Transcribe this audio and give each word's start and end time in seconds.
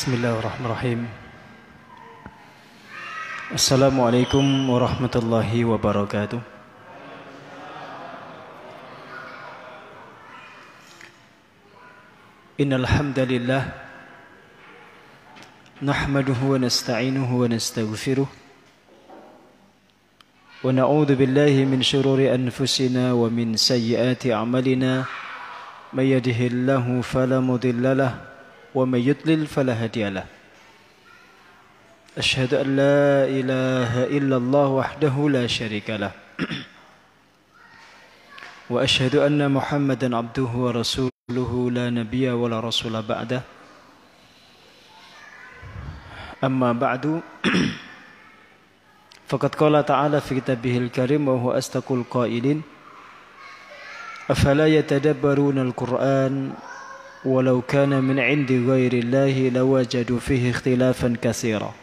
بسم 0.00 0.16
الله 0.16 0.32
الرحمن 0.40 0.64
الرحيم. 0.64 1.00
السلام 3.52 4.00
عليكم 4.00 4.44
ورحمة 4.72 5.12
الله 5.12 5.50
وبركاته. 5.64 6.40
إن 12.64 12.72
الحمد 12.80 13.18
لله 13.28 13.62
نحمده 15.84 16.40
ونستعينه 16.48 17.28
ونستغفره 17.28 18.28
ونعوذ 20.64 21.10
بالله 21.12 21.54
من 21.68 21.84
شرور 21.84 22.24
أنفسنا 22.24 23.12
ومن 23.12 23.60
سيئات 23.60 24.32
أعمالنا. 24.32 25.04
من 25.92 26.06
يده 26.08 26.40
الله 26.48 26.86
فلا 27.04 27.44
مضل 27.44 27.84
له 27.84 28.29
ومن 28.74 28.98
يضلل 28.98 29.46
فلا 29.46 29.72
هادي 29.72 30.08
له. 30.10 30.26
أشهد 32.18 32.54
أن 32.54 32.68
لا 32.76 33.24
إله 33.24 33.92
إلا 34.06 34.36
الله 34.36 34.66
وحده 34.66 35.14
لا 35.28 35.46
شريك 35.46 35.90
له. 35.90 36.12
وأشهد 38.70 39.16
أن 39.16 39.50
محمدا 39.50 40.16
عبده 40.16 40.50
ورسوله 40.54 41.52
لا 41.70 41.90
نبي 41.90 42.30
ولا 42.30 42.60
رسول 42.60 43.02
بعده. 43.02 43.42
أما 46.44 46.72
بعد 46.72 47.20
فقد 49.30 49.54
قال 49.54 49.86
تعالى 49.86 50.20
في 50.20 50.40
كتابه 50.40 50.78
الكريم 50.78 51.28
وهو 51.28 51.52
أصدق 51.52 51.92
القائلين 51.92 52.62
أفلا 54.30 54.66
يتدبرون 54.66 55.58
القرآن 55.58 56.54
ولو 57.25 57.61
كان 57.61 58.03
من 58.03 58.19
عند 58.19 58.51
غير 58.51 58.93
الله 58.93 59.49
لوجدوا 59.49 60.19
فيه 60.19 60.51
اختلافا 60.51 61.09
كثيرا 61.21 61.73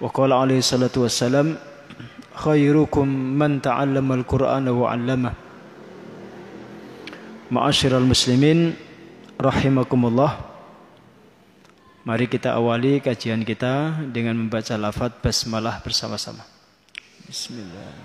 وقال 0.00 0.32
عليه 0.32 0.58
الصلاة 0.58 0.94
والسلام 0.96 1.56
خيركم 2.34 3.08
من 3.38 3.62
تعلم 3.62 4.12
القرآن 4.12 4.68
وعلمه 4.68 5.32
معاشر 7.50 7.98
المسلمين 7.98 8.74
رحمكم 9.40 10.00
الله 10.06 10.32
Mari 12.04 12.28
kita 12.28 12.52
awali 12.52 13.00
kajian 13.00 13.40
kita 13.48 14.04
dengan 14.12 14.36
membaca 14.36 14.76
lafaz 14.76 15.08
basmalah 15.24 15.80
bersama-sama. 15.80 16.44
Bismillah. 17.24 17.96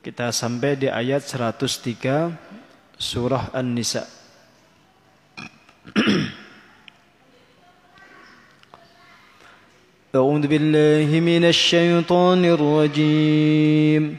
Kita 0.00 0.32
sampai 0.32 0.80
di 0.80 0.88
ayat 0.88 1.20
103 1.20 2.47
surah 2.99 3.49
An-Nisa. 3.59 4.19
أعوذ 10.15 10.47
بالله 10.47 11.19
من 11.19 11.45
الشيطان 11.45 12.45
الرجيم 12.45 14.17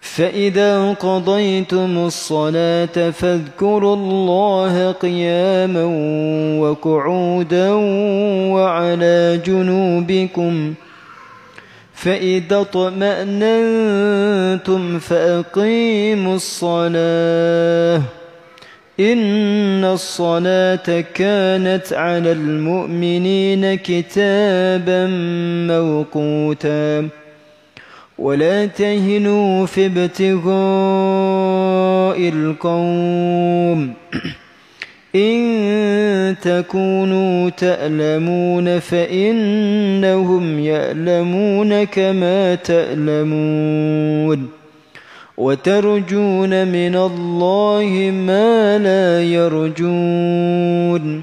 فإذا 0.00 0.92
قضيتم 0.92 1.98
الصلاة 1.98 3.10
فاذكروا 3.10 3.96
الله 3.96 4.92
قياما 4.92 5.84
وقعودا 6.62 7.70
وعلى 8.54 9.40
جنوبكم 9.46 10.74
فإذا 11.96 12.60
اطمأننتم 12.60 14.98
فأقيموا 14.98 16.36
الصلاة. 16.36 18.02
إن 19.00 19.84
الصلاة 19.84 21.04
كانت 21.14 21.92
على 21.92 22.32
المؤمنين 22.32 23.74
كتابا 23.74 25.06
موقوتا. 25.66 27.08
ولا 28.18 28.66
تهنوا 28.66 29.66
في 29.66 29.86
ابتغاء 29.86 30.48
القوم. 32.28 33.94
إن 35.14 36.36
تكونوا 36.42 37.50
تألمون 37.50 38.78
فإنهم 38.78 40.58
يألمون 40.58 41.84
كما 41.84 42.54
تألمون 42.54 44.48
وترجون 45.36 46.68
من 46.68 46.96
الله 46.96 48.10
ما 48.12 48.78
لا 48.78 49.22
يرجون 49.22 51.22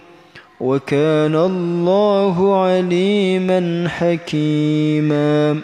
وكان 0.59 1.35
الله 1.35 2.63
عليما 2.63 3.89
حكيما. 3.89 5.61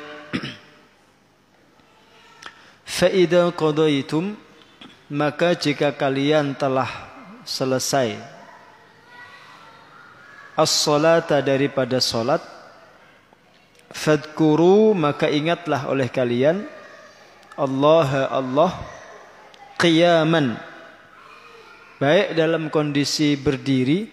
فإذا 2.86 3.50
قضيتم 3.50 4.34
maka 5.10 5.58
jika 5.58 5.90
kalian 5.90 6.54
telah 6.54 7.09
selesai. 7.50 8.14
As-salata 10.54 11.42
daripada 11.42 11.98
salat 11.98 12.44
fadkuru 13.90 14.94
maka 14.94 15.26
ingatlah 15.26 15.90
oleh 15.90 16.06
kalian 16.06 16.62
Allah 17.58 18.30
Allah 18.30 18.72
qiyaman. 19.82 20.62
Baik 22.00 22.38
dalam 22.38 22.72
kondisi 22.72 23.36
berdiri 23.36 24.08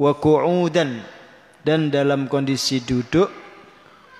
wa 0.00 0.14
qu'udan 0.16 1.04
dan 1.66 1.92
dalam 1.92 2.30
kondisi 2.30 2.80
duduk 2.80 3.28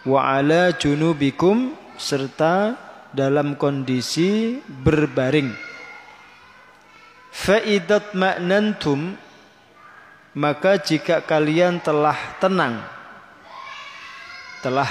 wa 0.05 0.37
ala 0.37 0.75
junubikum 0.77 1.73
serta 1.97 2.77
dalam 3.17 3.57
kondisi 3.57 4.61
berbaring 4.69 5.68
Fa'idat 7.33 8.17
ma'nantum 8.17 9.17
Maka 10.39 10.79
jika 10.81 11.25
kalian 11.25 11.83
telah 11.83 12.17
tenang 12.39 12.85
Telah 14.65 14.91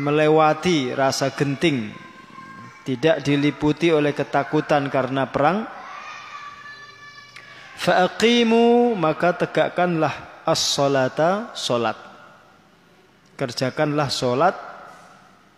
melewati 0.00 0.96
rasa 0.96 1.32
genting 1.34 1.92
Tidak 2.86 3.20
diliputi 3.20 3.92
oleh 3.92 4.16
ketakutan 4.16 4.88
karena 4.88 5.28
perang 5.28 5.66
Fa'aqimu 7.80 8.92
maka 8.92 9.40
tegakkanlah 9.40 10.44
as-salata 10.44 11.56
solat 11.56 11.96
Kerjakanlah 13.40 14.08
solat 14.12 14.56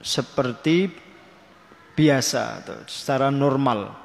seperti 0.03 0.91
biasa 1.95 2.67
secara 2.91 3.31
normal 3.31 4.02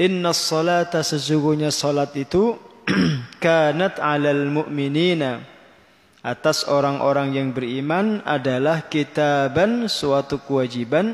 Inna 0.00 0.32
salata 0.32 1.04
sesungguhnya 1.04 1.68
salat 1.68 2.16
itu 2.16 2.56
kanat 3.44 4.00
alal 4.00 4.48
mu'minina 4.48 5.44
atas 6.24 6.64
orang-orang 6.64 7.36
yang 7.36 7.48
beriman 7.52 8.24
adalah 8.24 8.88
kitaban 8.88 9.92
suatu 9.92 10.40
kewajiban 10.40 11.12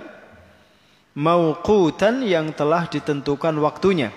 mauqutan 1.19 2.23
yang 2.23 2.55
telah 2.55 2.87
ditentukan 2.87 3.59
waktunya. 3.59 4.15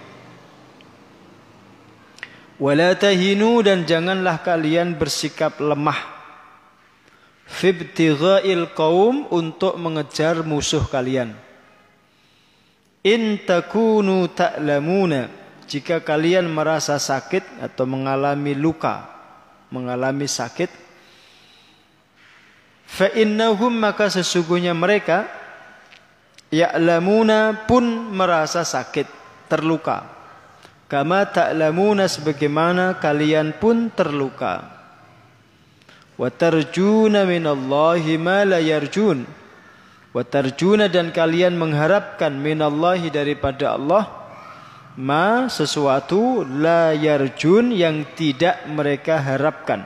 Wala 2.62 2.94
tahinu 2.94 3.66
dan 3.66 3.90
janganlah 3.90 4.46
kalian 4.46 4.94
bersikap 4.94 5.58
lemah 5.58 5.98
fibtighail 7.50 8.70
qaum 8.78 9.26
untuk 9.34 9.74
mengejar 9.82 10.46
musuh 10.46 10.86
kalian. 10.86 11.34
In 13.00 13.40
takunu 13.48 14.28
ta'lamuna 14.28 15.32
jika 15.70 16.04
kalian 16.04 16.52
merasa 16.52 17.00
sakit 17.00 17.64
atau 17.64 17.88
mengalami 17.88 18.52
luka, 18.52 19.08
mengalami 19.72 20.28
sakit 20.28 20.68
fa 22.90 23.08
innahum 23.16 23.72
maka 23.72 24.12
sesungguhnya 24.12 24.76
mereka 24.76 25.32
ya'lamuna 26.50 27.70
pun 27.70 27.86
merasa 28.12 28.66
sakit, 28.66 29.08
terluka. 29.48 30.04
Kama 30.90 31.30
ta'lamuna 31.30 32.10
sebagaimana 32.10 32.98
kalian 32.98 33.54
pun 33.62 33.94
terluka. 33.94 34.66
Wa 36.18 36.28
tarjuna 36.34 37.24
minallahi 37.24 38.18
ma 38.20 38.44
la 38.44 38.60
yarjun 38.60 39.24
Watarjuna 40.10 40.90
dan 40.90 41.14
kalian 41.14 41.54
mengharapkan 41.54 42.34
minallahi 42.34 43.14
daripada 43.14 43.78
Allah 43.78 44.10
ma 44.98 45.46
sesuatu 45.46 46.42
la 46.42 46.98
yarjun 46.98 47.70
yang 47.70 48.04
tidak 48.18 48.66
mereka 48.66 49.22
harapkan. 49.22 49.86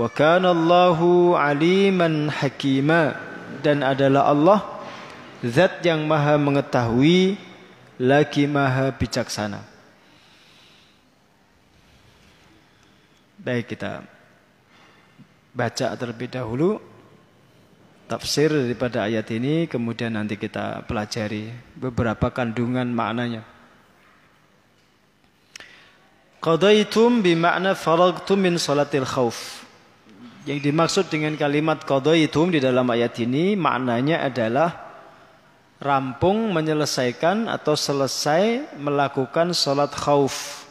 Wa 0.00 0.08
kana 0.08 0.56
Allahu 0.56 1.36
aliman 1.36 2.32
hakima 2.32 3.18
dan 3.60 3.84
adalah 3.84 4.30
Allah 4.32 4.60
zat 5.44 5.84
yang 5.84 6.08
maha 6.08 6.40
mengetahui 6.40 7.36
lagi 8.00 8.48
maha 8.48 8.88
bijaksana. 8.94 9.60
Baik 13.38 13.76
kita 13.76 14.00
baca 15.52 15.86
terlebih 15.92 16.30
dahulu 16.30 16.97
tafsir 18.08 18.48
daripada 18.48 19.04
ayat 19.04 19.28
ini 19.30 19.68
kemudian 19.68 20.16
nanti 20.16 20.40
kita 20.40 20.88
pelajari 20.88 21.52
beberapa 21.76 22.32
kandungan 22.32 22.88
maknanya. 22.88 23.44
Qadaitum 26.40 27.20
bimakna 27.20 27.76
faragtum 27.76 28.40
min 28.40 28.56
salatil 28.56 29.04
khauf. 29.04 29.68
Yang 30.48 30.64
dimaksud 30.64 31.04
dengan 31.12 31.36
kalimat 31.36 31.84
qadaitum 31.84 32.48
di 32.48 32.56
dalam 32.56 32.88
ayat 32.88 33.12
ini 33.20 33.52
maknanya 33.52 34.24
adalah 34.24 34.88
rampung 35.76 36.48
menyelesaikan 36.56 37.52
atau 37.52 37.76
selesai 37.76 38.74
melakukan 38.80 39.52
salat 39.52 39.92
khauf. 39.92 40.64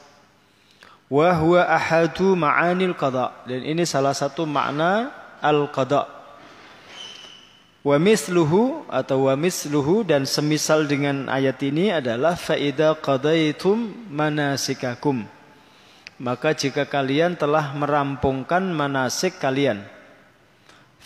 Wa 1.14 1.38
huwa 1.38 1.64
ahadu 1.64 2.34
ma'anil 2.34 2.98
qada. 2.98 3.32
Dan 3.46 3.62
ini 3.64 3.86
salah 3.86 4.18
satu 4.18 4.50
makna 4.50 5.14
al-qada. 5.40 6.17
Wa 7.86 7.98
misluhu 8.02 8.84
atau 8.92 9.30
wa 9.30 9.36
misluhu 9.38 10.04
dan 10.04 10.26
semisal 10.26 10.86
dengan 10.86 11.30
ayat 11.30 11.62
ini 11.64 11.94
adalah 11.94 12.34
faida 12.36 12.98
qadaitum 12.98 13.94
manasikakum. 14.12 15.24
Maka 16.18 16.54
jika 16.58 16.90
kalian 16.90 17.38
telah 17.38 17.78
merampungkan 17.78 18.74
manasik 18.74 19.38
kalian 19.38 19.86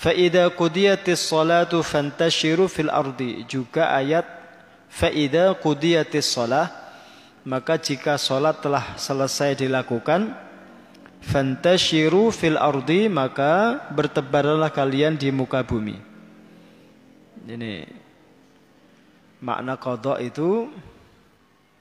Fa'idha 0.02 0.50
qudiyatis 0.50 1.30
salatu 1.30 1.86
fantashiru 1.86 2.66
fil 2.66 2.90
ardi. 2.90 3.46
Juga 3.46 3.94
ayat 3.94 4.26
Fa'idha 4.90 5.54
qudiyatis 5.54 6.26
salah. 6.26 6.74
Maka 7.46 7.78
jika 7.78 8.18
salat 8.18 8.58
telah 8.66 8.98
selesai 8.98 9.62
dilakukan. 9.62 10.34
Fantashiru 11.22 12.34
fil 12.34 12.58
ardi. 12.58 13.14
Maka 13.14 13.78
bertebarlah 13.94 14.74
kalian 14.74 15.22
di 15.22 15.30
muka 15.30 15.62
bumi. 15.62 16.11
Ini 17.42 17.86
makna 19.42 19.82
kodok 19.82 20.22
itu 20.22 20.70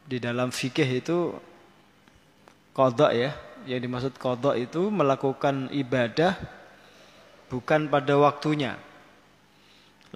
di 0.09 0.17
dalam 0.17 0.49
fikih 0.49 0.89
itu 0.89 1.37
kodok 2.73 3.13
ya. 3.13 3.33
Yang 3.69 3.81
dimaksud 3.85 4.15
kodok 4.17 4.57
itu 4.57 4.89
melakukan 4.89 5.69
ibadah 5.69 6.33
bukan 7.53 7.93
pada 7.93 8.17
waktunya. 8.17 8.81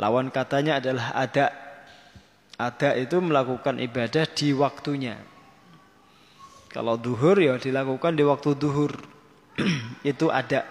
Lawan 0.00 0.32
katanya 0.32 0.81
adalah 0.81 1.12
ada. 1.12 1.52
Ada 2.55 2.94
itu 2.96 3.19
melakukan 3.19 3.82
ibadah 3.82 4.25
di 4.31 4.55
waktunya. 4.55 5.19
Kalau 6.70 6.94
duhur 6.99 7.38
ya 7.38 7.58
dilakukan 7.58 8.17
di 8.17 8.25
waktu 8.25 8.55
duhur. 8.56 8.94
itu 10.11 10.26
ada. 10.31 10.67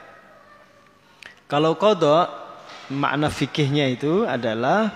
Kalau 1.48 1.78
kodok, 1.78 2.43
makna 2.94 3.34
fikihnya 3.34 3.90
itu 3.90 4.30
adalah 4.30 4.94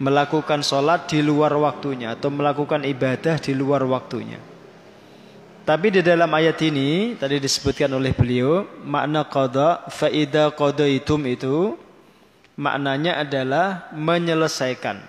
melakukan 0.00 0.60
sholat 0.60 1.08
di 1.08 1.20
luar 1.24 1.52
waktunya 1.56 2.16
atau 2.16 2.28
melakukan 2.32 2.84
ibadah 2.84 3.36
di 3.40 3.52
luar 3.52 3.84
waktunya. 3.84 4.40
Tapi 5.66 5.98
di 5.98 6.00
dalam 6.00 6.30
ayat 6.30 6.62
ini 6.62 7.18
tadi 7.18 7.42
disebutkan 7.42 7.90
oleh 7.90 8.14
beliau 8.14 8.64
makna 8.86 9.26
qada 9.26 9.82
faida 9.90 10.54
qadaitum 10.54 11.26
itu 11.26 11.74
maknanya 12.54 13.18
adalah 13.18 13.90
menyelesaikan. 13.90 15.02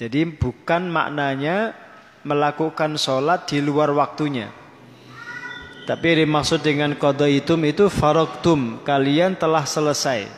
Jadi 0.00 0.20
bukan 0.32 0.88
maknanya 0.88 1.76
melakukan 2.24 2.96
sholat 2.96 3.46
di 3.46 3.60
luar 3.60 3.92
waktunya. 3.92 4.61
Tapi 5.82 6.22
dimaksud 6.22 6.62
dengan 6.62 6.94
qadaitum 6.94 7.58
itu 7.66 7.90
faroktum 7.90 8.86
kalian 8.86 9.34
telah 9.34 9.66
selesai 9.66 10.30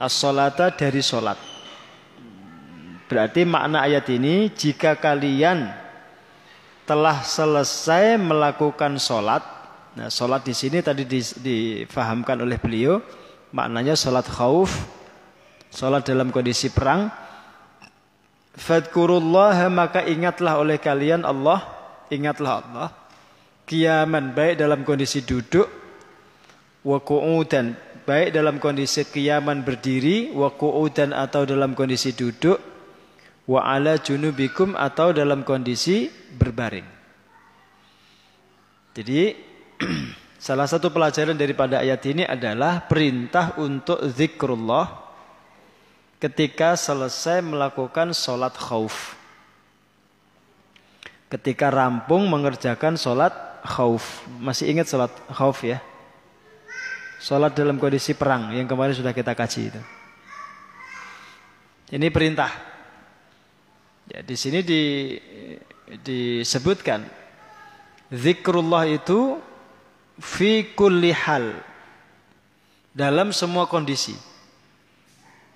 as-sholata 0.00 0.72
dari 0.72 1.04
sholat. 1.04 1.36
Berarti 3.12 3.44
makna 3.44 3.84
ayat 3.84 4.08
ini 4.08 4.48
jika 4.48 4.96
kalian 4.96 5.68
telah 6.88 7.20
selesai 7.20 8.16
melakukan 8.16 8.96
sholat. 8.96 9.44
Nah, 9.92 10.08
sholat 10.08 10.40
di 10.48 10.56
sini 10.56 10.80
tadi 10.80 11.04
difahamkan 11.36 12.40
oleh 12.40 12.56
beliau 12.56 13.04
maknanya 13.52 13.92
sholat 13.92 14.24
khauf, 14.24 14.72
sholat 15.68 16.08
dalam 16.08 16.32
kondisi 16.32 16.72
perang. 16.72 17.12
Fadkurullah 18.56 19.68
maka 19.68 20.08
ingatlah 20.08 20.56
oleh 20.56 20.80
kalian 20.80 21.28
Allah, 21.28 21.60
ingatlah 22.08 22.64
Allah. 22.64 23.01
Kiaman 23.62 24.34
baik 24.34 24.58
dalam 24.58 24.82
kondisi 24.82 25.22
duduk, 25.22 25.70
wa 26.82 26.98
dan 27.46 27.78
baik 28.02 28.34
dalam 28.34 28.58
kondisi 28.58 29.06
kiaman 29.06 29.62
berdiri, 29.62 30.34
wa 30.34 30.50
dan 30.90 31.14
atau 31.14 31.46
dalam 31.46 31.78
kondisi 31.78 32.10
duduk, 32.10 32.58
wa 33.46 33.60
ala 33.62 33.98
junubikum 33.98 34.74
atau 34.74 35.14
dalam 35.14 35.46
kondisi 35.46 36.10
berbaring. 36.10 36.86
Jadi 38.92 39.32
salah 40.46 40.68
satu 40.68 40.92
pelajaran 40.92 41.38
daripada 41.38 41.80
ayat 41.80 42.02
ini 42.06 42.26
adalah 42.28 42.84
perintah 42.84 43.56
untuk 43.56 44.02
zikrullah 44.12 45.00
ketika 46.20 46.78
selesai 46.78 47.42
melakukan 47.42 48.14
sholat 48.14 48.54
khauf. 48.54 49.18
Ketika 51.32 51.72
rampung 51.72 52.28
mengerjakan 52.28 53.00
sholat 53.00 53.32
khauf. 53.62 54.26
Masih 54.42 54.68
ingat 54.68 54.90
sholat 54.90 55.10
khauf 55.30 55.62
ya? 55.62 55.78
Sholat 57.22 57.54
dalam 57.54 57.78
kondisi 57.78 58.18
perang 58.18 58.50
yang 58.50 58.66
kemarin 58.66 58.98
sudah 58.98 59.14
kita 59.14 59.32
kaji 59.38 59.70
itu. 59.70 59.82
Ini 61.94 62.10
perintah. 62.10 62.50
Ya, 64.10 64.20
di 64.26 64.34
sini 64.34 64.66
di, 64.66 65.14
disebutkan 66.02 67.06
zikrullah 68.10 68.90
itu 68.90 69.38
fi 70.18 70.66
kulli 70.74 71.14
hal 71.14 71.54
dalam 72.90 73.30
semua 73.30 73.70
kondisi. 73.70 74.16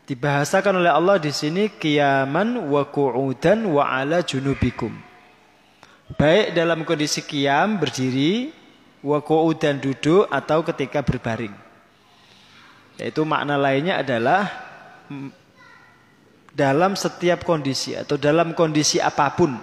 Dibahasakan 0.07 0.79
oleh 0.79 0.93
Allah 0.95 1.19
di 1.19 1.35
sini 1.35 1.67
kiaman 1.67 2.71
wa 2.71 2.87
qu'udan 2.87 3.67
wa 3.67 3.91
ala 3.91 4.23
junubikum. 4.23 5.06
Baik 6.15 6.55
dalam 6.55 6.87
kondisi 6.87 7.27
kiam 7.27 7.83
berdiri, 7.83 8.55
wa 9.03 9.19
qu'udan 9.19 9.83
duduk 9.83 10.31
atau 10.31 10.63
ketika 10.63 11.03
berbaring. 11.03 11.51
Yaitu 13.03 13.27
makna 13.27 13.59
lainnya 13.59 13.99
adalah 13.99 14.47
dalam 16.55 16.95
setiap 16.95 17.43
kondisi 17.43 17.99
atau 17.99 18.15
dalam 18.15 18.55
kondisi 18.55 19.03
apa 19.03 19.35
pun. 19.35 19.59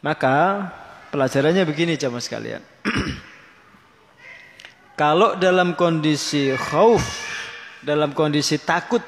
Maka 0.00 0.66
pelajarannya 1.12 1.68
begini 1.68 2.00
jamaah 2.00 2.24
sekalian. 2.24 2.62
Kalau 5.00 5.38
dalam 5.38 5.78
kondisi 5.78 6.50
khauf, 6.56 7.04
dalam 7.84 8.16
kondisi 8.16 8.58
takut 8.58 9.04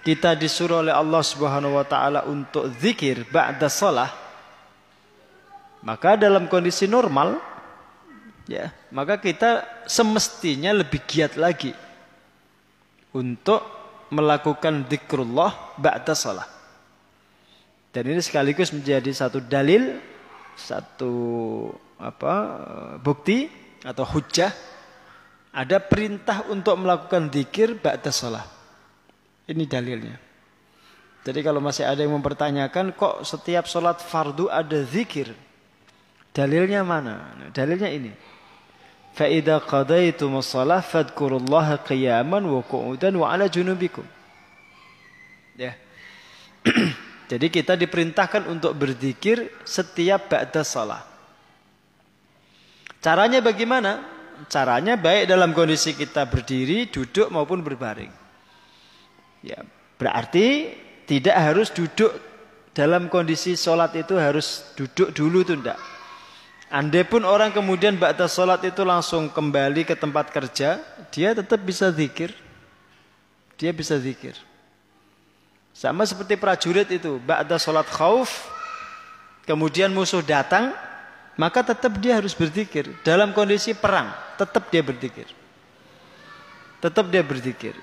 kita 0.00 0.32
disuruh 0.36 0.80
oleh 0.80 0.94
Allah 0.94 1.22
Subhanahu 1.24 1.76
wa 1.76 1.84
taala 1.84 2.24
untuk 2.24 2.72
zikir 2.80 3.28
ba'da 3.28 3.68
shalah 3.68 4.10
maka 5.84 6.16
dalam 6.16 6.48
kondisi 6.48 6.88
normal 6.88 7.40
ya 8.48 8.72
maka 8.92 9.20
kita 9.20 9.84
semestinya 9.84 10.72
lebih 10.72 11.04
giat 11.04 11.36
lagi 11.36 11.72
untuk 13.14 13.80
melakukan 14.10 14.86
zikrullah 14.90 15.78
ba'da 15.78 16.14
salah. 16.14 16.46
Dan 17.90 18.06
ini 18.06 18.22
sekaligus 18.22 18.70
menjadi 18.70 19.10
satu 19.10 19.42
dalil, 19.42 19.98
satu 20.54 21.14
apa 21.98 22.34
bukti 23.02 23.50
atau 23.82 24.06
hujah 24.06 24.50
ada 25.50 25.82
perintah 25.82 26.46
untuk 26.46 26.78
melakukan 26.78 27.30
zikir 27.30 27.78
ba'da 27.78 28.14
salah. 28.14 28.46
Ini 29.49 29.63
dalilnya. 29.69 30.17
Jadi 31.25 31.39
kalau 31.41 31.61
masih 31.61 31.85
ada 31.85 32.01
yang 32.05 32.13
mempertanyakan 32.17 32.93
kok 32.93 33.25
setiap 33.25 33.65
sholat 33.65 33.97
fardu 34.01 34.49
ada 34.49 34.81
zikir. 34.85 35.33
Dalilnya 36.33 36.85
mana? 36.85 37.33
Nah, 37.37 37.49
dalilnya 37.53 37.89
ini. 37.89 38.13
فإذا 39.15 39.57
قضيتم 39.71 40.31
الصلاة 40.43 40.83
فاذكروا 40.91 41.39
الله 41.39 41.67
قياما 41.87 42.39
وقعودا 42.43 43.09
وعلى 43.17 43.45
جنوبكم 43.47 44.05
ya 45.55 45.71
jadi 47.31 47.47
kita 47.47 47.79
diperintahkan 47.79 48.51
untuk 48.51 48.75
berzikir 48.75 49.47
setiap 49.63 50.27
ba'da 50.27 50.67
salat 50.67 51.07
caranya 52.99 53.39
bagaimana 53.39 54.03
caranya 54.51 54.99
baik 54.99 55.31
dalam 55.31 55.55
kondisi 55.55 55.95
kita 55.95 56.27
berdiri 56.27 56.91
duduk 56.91 57.31
maupun 57.31 57.63
berbaring 57.63 58.11
ya 59.40 59.60
berarti 60.00 60.72
tidak 61.04 61.36
harus 61.36 61.68
duduk 61.74 62.12
dalam 62.70 63.10
kondisi 63.10 63.58
sholat 63.58 63.92
itu 63.98 64.14
harus 64.14 64.72
duduk 64.78 65.10
dulu 65.10 65.42
tuh 65.42 65.58
enggak. 65.58 65.80
Andai 66.70 67.02
pun 67.02 67.26
orang 67.26 67.50
kemudian 67.50 67.98
ba'da 67.98 68.30
sholat 68.30 68.62
itu 68.62 68.86
langsung 68.86 69.26
kembali 69.26 69.82
ke 69.82 69.98
tempat 69.98 70.30
kerja, 70.30 70.78
dia 71.10 71.34
tetap 71.34 71.58
bisa 71.66 71.90
zikir. 71.90 72.30
Dia 73.58 73.74
bisa 73.74 73.98
zikir. 73.98 74.38
Sama 75.74 76.06
seperti 76.06 76.38
prajurit 76.38 76.86
itu, 76.94 77.18
ba'da 77.26 77.58
sholat 77.58 77.90
khauf, 77.90 78.46
kemudian 79.50 79.90
musuh 79.90 80.22
datang, 80.22 80.70
maka 81.34 81.66
tetap 81.66 81.98
dia 81.98 82.22
harus 82.22 82.38
berzikir. 82.38 82.86
Dalam 83.02 83.34
kondisi 83.34 83.74
perang, 83.74 84.14
tetap 84.38 84.70
dia 84.70 84.86
berzikir. 84.86 85.26
Tetap 86.78 87.10
dia 87.10 87.26
berzikir. 87.26 87.74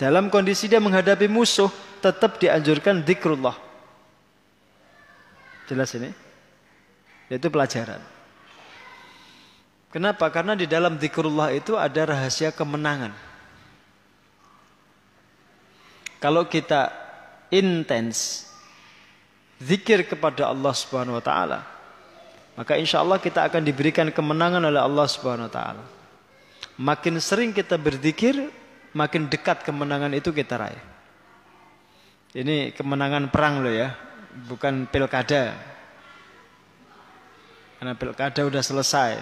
Dalam 0.00 0.32
kondisi 0.32 0.66
dia 0.66 0.82
menghadapi 0.82 1.28
musuh, 1.30 1.70
tetap 2.02 2.40
dianjurkan 2.42 3.04
zikrullah. 3.06 3.54
Jelas 5.70 5.94
ini? 5.94 6.10
Itu 7.30 7.48
pelajaran. 7.48 8.02
Kenapa? 9.92 10.28
Karena 10.32 10.56
di 10.56 10.64
dalam 10.64 10.96
zikrullah 10.96 11.52
itu 11.52 11.76
ada 11.76 12.16
rahasia 12.16 12.48
kemenangan. 12.48 13.12
Kalau 16.16 16.48
kita 16.48 16.88
intens 17.52 18.48
zikir 19.60 20.06
kepada 20.06 20.48
Allah 20.48 20.72
Subhanahu 20.72 21.18
wa 21.18 21.24
taala, 21.24 21.60
maka 22.54 22.78
insya 22.78 23.02
Allah 23.02 23.20
kita 23.20 23.42
akan 23.48 23.60
diberikan 23.60 24.08
kemenangan 24.08 24.62
oleh 24.64 24.80
Allah 24.80 25.06
Subhanahu 25.08 25.50
wa 25.50 25.54
taala. 25.54 25.84
Makin 26.78 27.20
sering 27.20 27.50
kita 27.52 27.76
berzikir, 27.76 28.48
makin 28.92 29.28
dekat 29.28 29.64
kemenangan 29.64 30.12
itu 30.12 30.32
kita 30.32 30.56
raih. 30.60 30.84
Ini 32.32 32.72
kemenangan 32.72 33.28
perang 33.28 33.60
loh 33.60 33.72
ya, 33.72 33.92
bukan 34.48 34.88
pilkada. 34.88 35.52
Karena 37.76 37.92
pilkada 37.92 38.40
udah 38.46 38.62
selesai. 38.64 39.20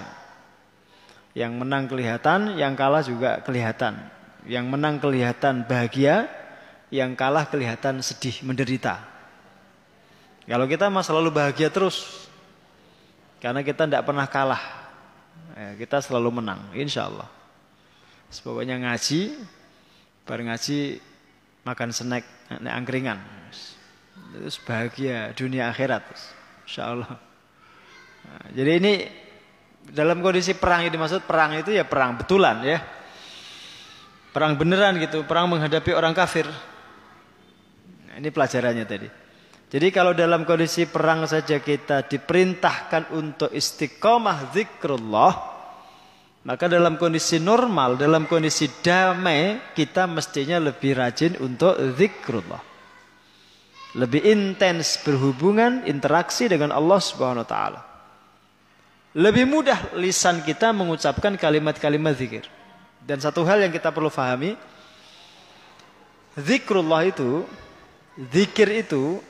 Yang 1.34 1.52
menang 1.58 1.86
kelihatan, 1.86 2.58
yang 2.58 2.74
kalah 2.78 3.02
juga 3.02 3.42
kelihatan. 3.42 3.98
Yang 4.46 4.66
menang 4.66 4.98
kelihatan 5.02 5.66
bahagia, 5.66 6.30
yang 6.90 7.14
kalah 7.14 7.46
kelihatan 7.46 8.02
sedih, 8.02 8.42
menderita. 8.46 9.02
Kalau 10.46 10.66
kita 10.66 10.90
mah 10.90 11.06
selalu 11.06 11.30
bahagia 11.30 11.70
terus, 11.70 12.26
karena 13.38 13.62
kita 13.62 13.86
tidak 13.86 14.02
pernah 14.02 14.26
kalah, 14.26 14.62
ya, 15.54 15.78
kita 15.78 16.02
selalu 16.02 16.42
menang, 16.42 16.60
insya 16.74 17.06
Allah. 17.06 17.30
Pokoknya 18.30 18.78
ngaji, 18.78 19.38
Bareng 20.30 20.46
ngaji 20.46 21.02
makan 21.66 21.90
snack, 21.90 22.22
naik 22.62 22.75
angkringan. 22.78 23.18
Terus 24.30 24.62
bahagia 24.62 25.34
dunia 25.34 25.66
akhirat. 25.66 26.06
Insya 26.70 26.94
Allah. 26.94 27.18
Nah, 28.22 28.46
jadi 28.54 28.78
ini 28.78 29.10
dalam 29.90 30.22
kondisi 30.22 30.54
perang 30.54 30.87
ini 30.87 30.94
maksud 30.94 31.26
perang 31.26 31.58
itu 31.58 31.75
ya 31.75 31.82
perang 31.82 32.14
betulan 32.14 32.62
ya. 32.62 32.78
Perang 34.30 34.54
beneran 34.54 35.02
gitu, 35.02 35.26
perang 35.26 35.50
menghadapi 35.50 35.90
orang 35.99 36.14
kafir. 36.14 36.46
Nah, 38.06 38.14
ini 38.22 38.30
pelajarannya 38.30 38.87
tadi. 38.87 39.10
Jadi 39.66 39.87
kalau 39.90 40.14
dalam 40.14 40.46
kondisi 40.46 40.87
perang 40.87 41.26
saja 41.26 41.58
kita 41.58 42.06
diperintahkan 42.06 43.18
untuk 43.18 43.50
istiqomah 43.50 44.54
zikrullah, 44.54 45.50
maka 46.40 46.73
dalam 46.73 46.97
kondisi 46.97 47.37
normal, 47.37 48.00
dalam 48.00 48.25
kondisi 48.25 48.64
damai, 48.80 49.61
kita 49.76 50.09
mestinya 50.09 50.56
lebih 50.56 50.97
rajin 50.97 51.37
untuk 51.37 51.76
zikrullah. 52.00 52.64
Lebih 54.00 54.25
intens 54.25 54.97
berhubungan, 55.04 55.85
interaksi 55.85 56.49
dengan 56.49 56.73
Allah 56.73 56.97
Subhanahu 56.97 57.44
wa 57.44 57.50
taala. 57.50 57.80
Lebih 59.12 59.44
mudah 59.44 59.92
lisan 59.99 60.40
kita 60.40 60.73
mengucapkan 60.73 61.37
kalimat-kalimat 61.37 62.14
zikir. 62.16 62.47
Dan 63.04 63.20
satu 63.20 63.44
hal 63.44 63.61
yang 63.61 63.75
kita 63.75 63.90
perlu 63.92 64.09
fahami, 64.09 64.56
zikrullah 66.38 67.04
itu, 67.04 67.44
zikir 68.32 68.70
itu 68.80 69.20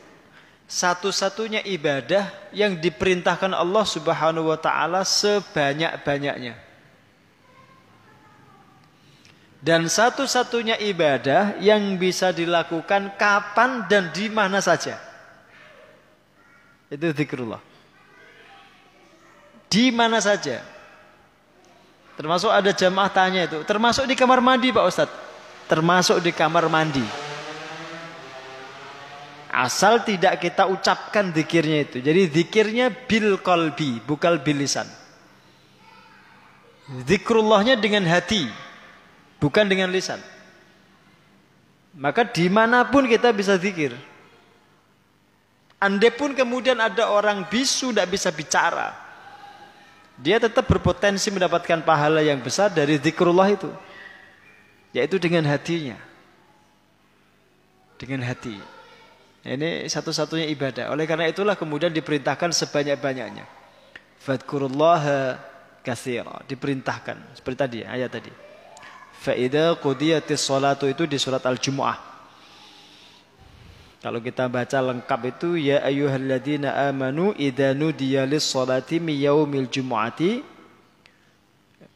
satu-satunya 0.71 1.67
ibadah 1.67 2.31
yang 2.55 2.79
diperintahkan 2.79 3.51
Allah 3.51 3.83
Subhanahu 3.83 4.55
wa 4.55 4.59
taala 4.61 5.03
sebanyak-banyaknya. 5.03 6.70
Dan 9.61 9.93
satu-satunya 9.93 10.81
ibadah 10.81 11.61
yang 11.61 12.01
bisa 12.01 12.33
dilakukan 12.33 13.13
kapan 13.21 13.85
dan 13.93 14.09
di 14.09 14.33
mana 14.33 14.57
saja. 14.65 14.97
Itu 16.89 17.13
zikrullah. 17.13 17.61
Di 19.69 19.93
mana 19.93 20.17
saja. 20.17 20.65
Termasuk 22.17 22.49
ada 22.49 22.73
jamaah 22.73 23.13
tanya 23.13 23.45
itu. 23.45 23.61
Termasuk 23.69 24.09
di 24.09 24.17
kamar 24.17 24.41
mandi 24.41 24.73
Pak 24.73 24.85
Ustadz. 24.89 25.19
Termasuk 25.69 26.25
di 26.25 26.33
kamar 26.33 26.65
mandi. 26.73 27.05
Asal 29.53 30.01
tidak 30.09 30.41
kita 30.41 30.73
ucapkan 30.73 31.37
zikirnya 31.37 31.85
itu. 31.85 32.01
Jadi 32.01 32.33
zikirnya 32.33 32.89
bil 32.89 33.37
kolbi, 33.45 34.01
bukan 34.09 34.41
bil 34.41 34.57
lisan. 34.57 34.89
Zikrullahnya 37.07 37.77
dengan 37.77 38.09
hati 38.09 38.70
bukan 39.41 39.67
dengan 39.67 39.89
lisan. 39.89 40.21
Maka 41.97 42.23
di 42.23 42.47
mana 42.47 42.87
pun 42.87 43.09
kita 43.11 43.35
bisa 43.35 43.59
zikir. 43.59 43.97
Andai 45.81 46.13
pun 46.13 46.37
kemudian 46.37 46.77
ada 46.77 47.09
orang 47.09 47.49
bisu 47.49 47.91
tidak 47.91 48.13
bisa 48.13 48.29
bicara. 48.31 48.93
Dia 50.21 50.37
tetap 50.37 50.69
berpotensi 50.69 51.33
mendapatkan 51.33 51.81
pahala 51.81 52.21
yang 52.21 52.39
besar 52.45 52.69
dari 52.69 53.01
zikrullah 53.01 53.49
itu. 53.49 53.73
Yaitu 54.93 55.17
dengan 55.17 55.49
hatinya. 55.49 55.97
Dengan 57.97 58.21
hati. 58.29 58.61
Ini 59.41 59.89
satu-satunya 59.89 60.53
ibadah. 60.53 60.93
Oleh 60.93 61.09
karena 61.09 61.25
itulah 61.25 61.57
kemudian 61.57 61.89
diperintahkan 61.89 62.53
sebanyak-banyaknya. 62.53 63.49
Fadkurullaha 64.21 65.41
kathira. 65.81 66.45
Diperintahkan. 66.45 67.41
Seperti 67.41 67.57
tadi 67.57 67.79
ayat 67.89 68.13
tadi. 68.13 68.50
Fa'idha 69.21 69.77
qudiyatis 69.77 70.41
salatu 70.41 70.89
itu 70.89 71.05
di 71.05 71.21
surat 71.21 71.45
Al-Jumu'ah. 71.45 72.11
Kalau 74.01 74.17
kita 74.25 74.49
baca 74.49 74.81
lengkap 74.81 75.21
itu 75.29 75.61
ya 75.61 75.85
ayyuhalladzina 75.85 76.89
amanu 76.89 77.37
idza 77.37 77.77
nudiya 77.77 78.25
lis-salati 78.25 78.97
mi 78.97 79.13
yaumil 79.21 79.69
jumu'ati 79.69 80.41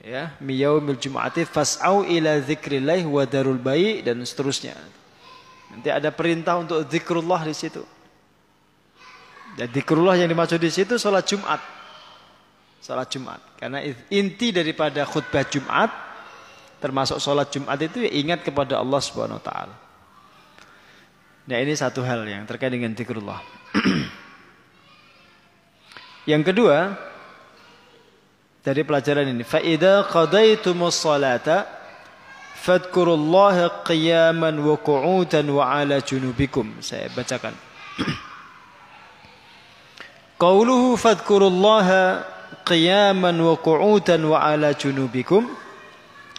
ya 0.05 0.37
mi 0.45 0.61
yaumil 0.61 1.01
jumu'ati 1.01 1.49
fas'au 1.49 2.05
ila 2.05 2.45
dzikrillah 2.45 3.01
wa 3.09 3.25
darul 3.25 3.57
bai 3.57 4.05
dan 4.05 4.21
seterusnya. 4.21 4.77
Nanti 5.73 5.89
ada 5.89 6.13
perintah 6.13 6.61
untuk 6.61 6.85
zikrullah 6.93 7.41
di 7.41 7.57
situ. 7.57 7.81
Dan 9.57 9.73
zikrullah 9.73 10.21
yang 10.21 10.29
dimaksud 10.29 10.61
di 10.61 10.69
situ 10.69 11.01
salat 11.01 11.25
Jumat. 11.25 11.65
Salat 12.85 13.09
Jumat. 13.09 13.41
Karena 13.57 13.81
inti 14.13 14.53
daripada 14.53 15.09
khutbah 15.09 15.49
Jumat 15.49 16.04
termasuk 16.85 17.17
sholat 17.17 17.49
Jumat 17.49 17.81
itu 17.81 18.05
ya 18.05 18.13
ingat 18.13 18.45
kepada 18.45 18.77
Allah 18.77 19.01
Subhanahu 19.01 19.41
wa 19.41 19.45
taala. 19.49 19.73
Nah, 21.49 21.57
ini 21.57 21.73
satu 21.73 22.05
hal 22.05 22.29
yang 22.29 22.45
terkait 22.45 22.69
dengan 22.69 22.93
zikrullah. 22.93 23.41
yang 26.31 26.45
kedua 26.45 26.93
dari 28.61 28.85
pelajaran 28.85 29.33
ini, 29.33 29.49
fa 29.49 29.65
idza 29.65 30.05
qadaitumus 30.13 31.01
salata 31.01 31.65
fadkurullaha 32.61 33.81
qiyaman 33.89 34.57
wa 34.61 34.77
qu'udan 34.77 35.49
wa 35.49 35.65
ala 35.65 36.05
junubikum. 36.05 36.85
Saya 36.85 37.09
bacakan. 37.17 37.57
Qauluhu 40.45 41.01
fadkurullaha 41.01 42.29
qiyaman 42.69 43.37
wa 43.41 43.57
qu'udan 43.57 44.21
wa 44.29 44.37
ala 44.41 44.77
junubikum 44.77 45.64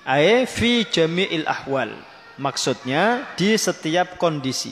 Ae 0.06 0.46
fi 0.46 0.86
jami'il 0.86 1.50
ahwal. 1.50 1.90
Maksudnya 2.38 3.34
di 3.34 3.58
setiap 3.58 4.22
kondisi. 4.22 4.72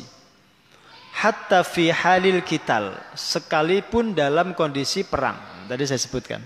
Hatta 1.13 1.65
fi 1.65 1.89
halil 1.89 2.45
kital. 2.45 2.93
Sekalipun 3.17 4.13
dalam 4.13 4.53
kondisi 4.53 5.01
perang. 5.01 5.65
Tadi 5.65 5.83
saya 5.89 5.97
sebutkan. 5.97 6.41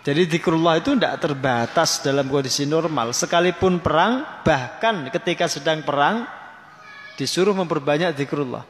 Jadi 0.00 0.24
zikrullah 0.32 0.80
itu 0.80 0.96
tidak 0.96 1.20
terbatas 1.20 2.00
dalam 2.00 2.24
kondisi 2.30 2.64
normal. 2.64 3.12
Sekalipun 3.12 3.84
perang, 3.84 4.40
bahkan 4.40 5.12
ketika 5.12 5.44
sedang 5.44 5.84
perang, 5.84 6.24
disuruh 7.20 7.52
memperbanyak 7.52 8.16
zikrullah. 8.16 8.64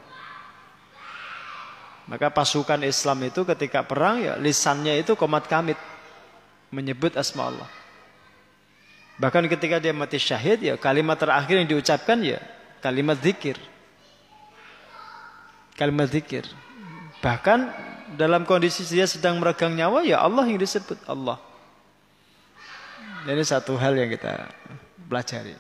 Maka 2.11 2.27
pasukan 2.35 2.83
Islam 2.83 3.31
itu 3.31 3.47
ketika 3.47 3.87
perang 3.87 4.19
ya 4.19 4.35
lisannya 4.35 4.99
itu 4.99 5.15
komat 5.15 5.47
kamit 5.47 5.79
menyebut 6.75 7.15
asma 7.15 7.47
Allah. 7.47 7.71
Bahkan 9.21 9.53
ketika 9.53 9.77
dia 9.77 9.93
mati 9.93 10.17
syahid 10.17 10.65
ya 10.65 10.75
kalimat 10.81 11.21
terakhir 11.21 11.61
yang 11.61 11.69
diucapkan 11.69 12.17
ya 12.25 12.41
kalimat 12.81 13.21
zikir. 13.21 13.61
Kalimat 15.77 16.09
zikir. 16.09 16.49
Bahkan 17.21 17.69
dalam 18.17 18.49
kondisi 18.49 18.81
dia 18.89 19.05
sedang 19.05 19.37
meregang 19.37 19.77
nyawa 19.77 20.09
ya 20.09 20.25
Allah 20.25 20.49
yang 20.49 20.57
disebut 20.57 21.05
Allah. 21.05 21.37
Ini 23.29 23.45
satu 23.45 23.77
hal 23.77 23.93
yang 24.01 24.09
kita 24.09 24.49
pelajari. 25.05 25.53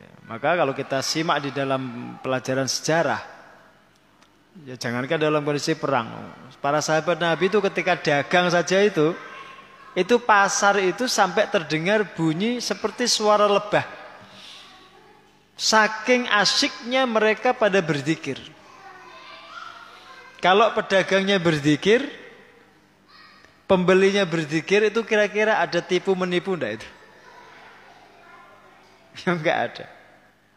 Ya, 0.00 0.10
maka 0.24 0.56
kalau 0.56 0.72
kita 0.72 1.04
simak 1.04 1.44
di 1.44 1.52
dalam 1.52 2.16
pelajaran 2.24 2.64
sejarah, 2.64 3.20
ya 4.64 4.80
jangankan 4.80 5.20
dalam 5.20 5.44
kondisi 5.44 5.76
perang. 5.76 6.08
Para 6.64 6.80
sahabat 6.80 7.20
Nabi 7.20 7.52
itu 7.52 7.60
ketika 7.60 8.00
dagang 8.00 8.48
saja 8.48 8.80
itu, 8.80 9.12
itu 9.96 10.20
pasar 10.20 10.76
itu 10.84 11.08
sampai 11.08 11.48
terdengar 11.48 12.04
bunyi 12.12 12.60
seperti 12.60 13.08
suara 13.08 13.48
lebah. 13.48 13.88
Saking 15.56 16.28
asyiknya 16.28 17.08
mereka 17.08 17.56
pada 17.56 17.80
berzikir. 17.80 18.36
Kalau 20.36 20.68
pedagangnya 20.76 21.40
berzikir, 21.40 22.04
pembelinya 23.64 24.28
berzikir 24.28 24.92
itu 24.92 25.00
kira-kira 25.00 25.64
ada 25.64 25.80
tipu 25.80 26.12
menipu 26.12 26.52
enggak 26.52 26.84
itu? 26.84 26.88
Ya 29.24 29.32
enggak 29.32 29.58
ada. 29.72 29.86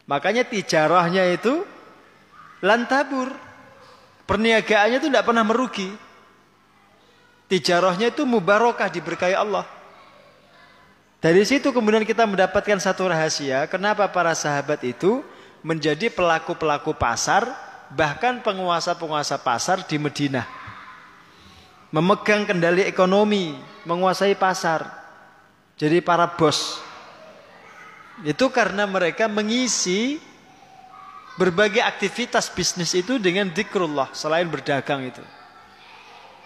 Makanya 0.04 0.44
tijarahnya 0.44 1.32
itu 1.32 1.64
lantabur. 2.60 3.32
Perniagaannya 4.28 5.00
itu 5.00 5.08
enggak 5.08 5.24
pernah 5.24 5.48
merugi. 5.48 5.88
Tijarahnya 7.50 8.14
itu 8.14 8.22
mubarokah 8.22 8.86
diberkahi 8.86 9.34
Allah. 9.34 9.66
Dari 11.18 11.42
situ 11.42 11.74
kemudian 11.74 12.06
kita 12.06 12.24
mendapatkan 12.24 12.78
satu 12.78 13.10
rahasia. 13.10 13.66
Kenapa 13.66 14.06
para 14.08 14.32
sahabat 14.32 14.80
itu 14.86 15.20
menjadi 15.60 16.08
pelaku-pelaku 16.08 16.94
pasar. 16.94 17.50
Bahkan 17.90 18.46
penguasa-penguasa 18.46 19.34
pasar 19.42 19.82
di 19.82 19.98
Medina 19.98 20.46
memegang 21.90 22.46
kendali 22.46 22.86
ekonomi, 22.86 23.58
menguasai 23.84 24.38
pasar. 24.38 24.86
Jadi 25.76 25.98
para 26.00 26.30
bos. 26.30 26.78
Itu 28.22 28.52
karena 28.52 28.86
mereka 28.86 29.26
mengisi 29.26 30.20
berbagai 31.40 31.80
aktivitas 31.80 32.52
bisnis 32.52 32.92
itu 32.92 33.16
dengan 33.16 33.48
zikrullah 33.50 34.12
selain 34.12 34.46
berdagang 34.46 35.08
itu. 35.08 35.24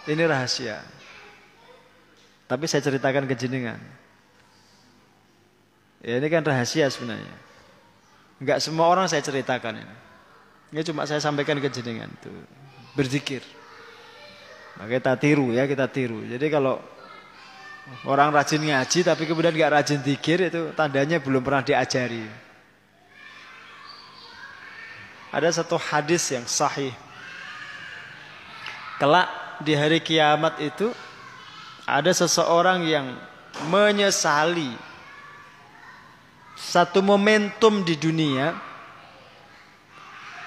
Ini 0.07 0.23
rahasia. 0.23 0.79
Tapi 2.45 2.65
saya 2.69 2.81
ceritakan 2.85 3.25
ke 3.25 3.33
jenengan. 3.33 3.81
Ya 6.05 6.21
ini 6.21 6.27
kan 6.29 6.45
rahasia 6.45 6.85
sebenarnya. 6.93 7.33
Enggak 8.37 8.61
semua 8.61 8.85
orang 8.85 9.09
saya 9.09 9.25
ceritakan 9.25 9.81
ini. 9.81 9.95
Ini 10.75 10.81
cuma 10.85 11.09
saya 11.09 11.17
sampaikan 11.17 11.57
ke 11.57 11.69
jenengan 11.73 12.11
itu. 12.11 12.29
Berzikir. 12.93 13.41
Nah, 14.75 14.85
kita 14.91 15.15
tiru 15.15 15.55
ya, 15.55 15.65
kita 15.65 15.87
tiru. 15.87 16.21
Jadi 16.27 16.45
kalau 16.51 16.77
orang 18.05 18.33
rajin 18.33 18.61
ngaji 18.61 18.99
tapi 19.05 19.23
kemudian 19.29 19.53
nggak 19.53 19.73
rajin 19.81 19.99
dikir 20.01 20.49
itu 20.49 20.73
tandanya 20.77 21.17
belum 21.17 21.41
pernah 21.41 21.63
diajari. 21.65 22.25
Ada 25.33 25.63
satu 25.63 25.75
hadis 25.79 26.31
yang 26.31 26.45
sahih. 26.47 26.93
Kelak 28.95 29.27
di 29.63 29.75
hari 29.75 29.99
kiamat 29.99 30.59
itu 30.63 30.91
ada 31.85 32.09
seseorang 32.09 32.81
yang 32.85 33.13
menyesali 33.69 34.73
satu 36.57 37.05
momentum 37.05 37.85
di 37.85 37.95
dunia 37.95 38.57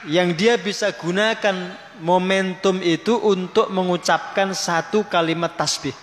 yang 0.07 0.35
dia 0.35 0.59
bisa 0.59 0.91
gunakan 0.95 1.75
momentum 2.03 2.79
itu 2.83 3.19
untuk 3.19 3.71
mengucapkan 3.71 4.55
satu 4.55 5.07
kalimat 5.07 5.55
tasbih. 5.55 5.95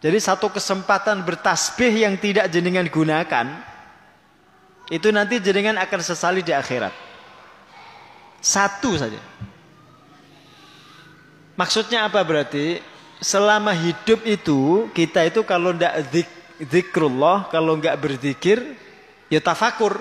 Jadi 0.00 0.18
satu 0.20 0.52
kesempatan 0.52 1.24
bertasbih 1.24 2.04
yang 2.04 2.14
tidak 2.20 2.52
jenengan 2.52 2.84
gunakan 2.86 3.46
itu 4.92 5.08
nanti 5.10 5.42
jenengan 5.42 5.82
akan 5.82 6.00
sesali 6.04 6.46
di 6.46 6.54
akhirat. 6.54 6.94
Satu 8.38 8.94
saja. 8.94 9.18
Maksudnya 11.56 12.06
apa 12.06 12.20
berarti? 12.20 12.78
Selama 13.16 13.72
hidup 13.72 14.28
itu 14.28 14.92
kita 14.92 15.24
itu 15.24 15.40
kalau 15.48 15.72
tidak 15.72 16.04
zik, 16.12 16.28
zikrullah, 16.60 17.48
kalau 17.48 17.80
nggak 17.80 17.96
berzikir, 17.96 18.60
ya 19.32 19.40
tafakur. 19.40 19.96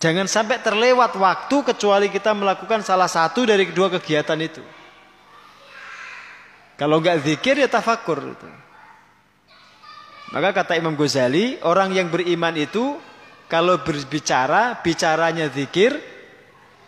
Jangan 0.00 0.24
sampai 0.30 0.62
terlewat 0.64 1.12
waktu 1.18 1.56
kecuali 1.74 2.08
kita 2.08 2.32
melakukan 2.32 2.80
salah 2.80 3.10
satu 3.10 3.44
dari 3.44 3.68
kedua 3.68 3.92
kegiatan 3.92 4.38
itu. 4.40 4.64
Kalau 6.78 7.02
enggak 7.02 7.26
zikir 7.26 7.58
ya 7.58 7.66
tafakur. 7.66 8.38
Maka 10.30 10.48
kata 10.54 10.78
Imam 10.78 10.94
Ghazali, 10.94 11.58
orang 11.66 11.90
yang 11.90 12.08
beriman 12.08 12.54
itu 12.54 12.94
kalau 13.50 13.82
berbicara, 13.82 14.78
bicaranya 14.84 15.50
zikir, 15.50 15.98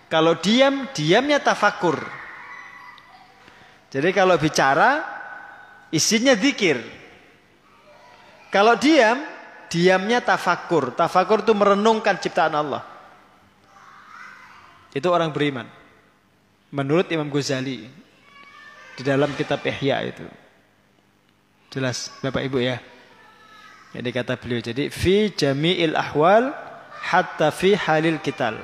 kalau 0.06 0.38
diam, 0.38 0.86
diamnya 0.94 1.42
tafakur. 1.42 2.19
Jadi 3.90 4.14
kalau 4.14 4.38
bicara, 4.38 5.02
isinya 5.90 6.38
zikir. 6.38 6.78
Kalau 8.54 8.78
diam, 8.78 9.18
diamnya 9.70 10.22
tafakur. 10.22 10.94
Tafakur 10.94 11.42
itu 11.42 11.54
merenungkan 11.54 12.18
ciptaan 12.18 12.54
Allah. 12.54 12.82
Itu 14.94 15.10
orang 15.10 15.30
beriman. 15.34 15.66
Menurut 16.70 17.10
Imam 17.10 17.26
Ghazali 17.30 17.86
di 18.94 19.02
dalam 19.02 19.34
kitab 19.34 19.62
Ihya 19.66 20.06
itu. 20.06 20.26
Jelas 21.70 22.14
Bapak 22.22 22.46
Ibu 22.46 22.58
ya. 22.62 22.82
Jadi 23.90 24.08
kata 24.14 24.38
beliau 24.38 24.62
jadi 24.62 24.86
fi 24.86 25.34
jami'il 25.34 25.98
ahwal 25.98 26.54
hatta 27.10 27.50
fi 27.50 27.74
halil 27.74 28.22
kital. 28.22 28.58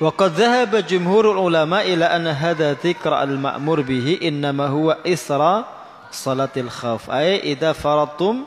وقد 0.00 0.30
ذهب 0.34 0.76
جمهور 0.90 1.32
العلماء 1.32 1.94
إلى 1.94 2.04
أن 2.04 2.26
هذا 2.26 2.72
ذكر 2.82 3.14
المأمور 3.22 3.80
به 3.80 4.18
إنما 4.22 4.66
هو 4.66 4.98
إسرى 5.06 5.64
صلاة 6.10 6.54
الخوف 6.56 7.10
أي 7.10 7.54
إذا 7.54 7.72
فرضتم 7.72 8.44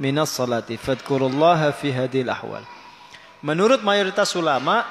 من 0.00 0.18
الصلاة 0.18 0.68
فاذكروا 0.80 1.28
الله 1.28 1.70
في 1.70 1.92
هذه 1.92 2.22
الأحوال 2.22 2.64
Menurut 3.38 3.86
mayoritas 3.86 4.34
ulama, 4.34 4.82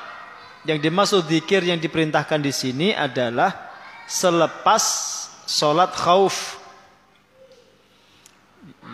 yang 0.64 0.80
dimaksud 0.80 1.28
zikir 1.28 1.60
yang 1.68 1.76
diperintahkan 1.84 2.40
di 2.40 2.56
sini 2.56 2.90
adalah 2.96 3.52
selepas 4.08 4.84
sholat 5.44 5.92
khauf. 5.92 6.56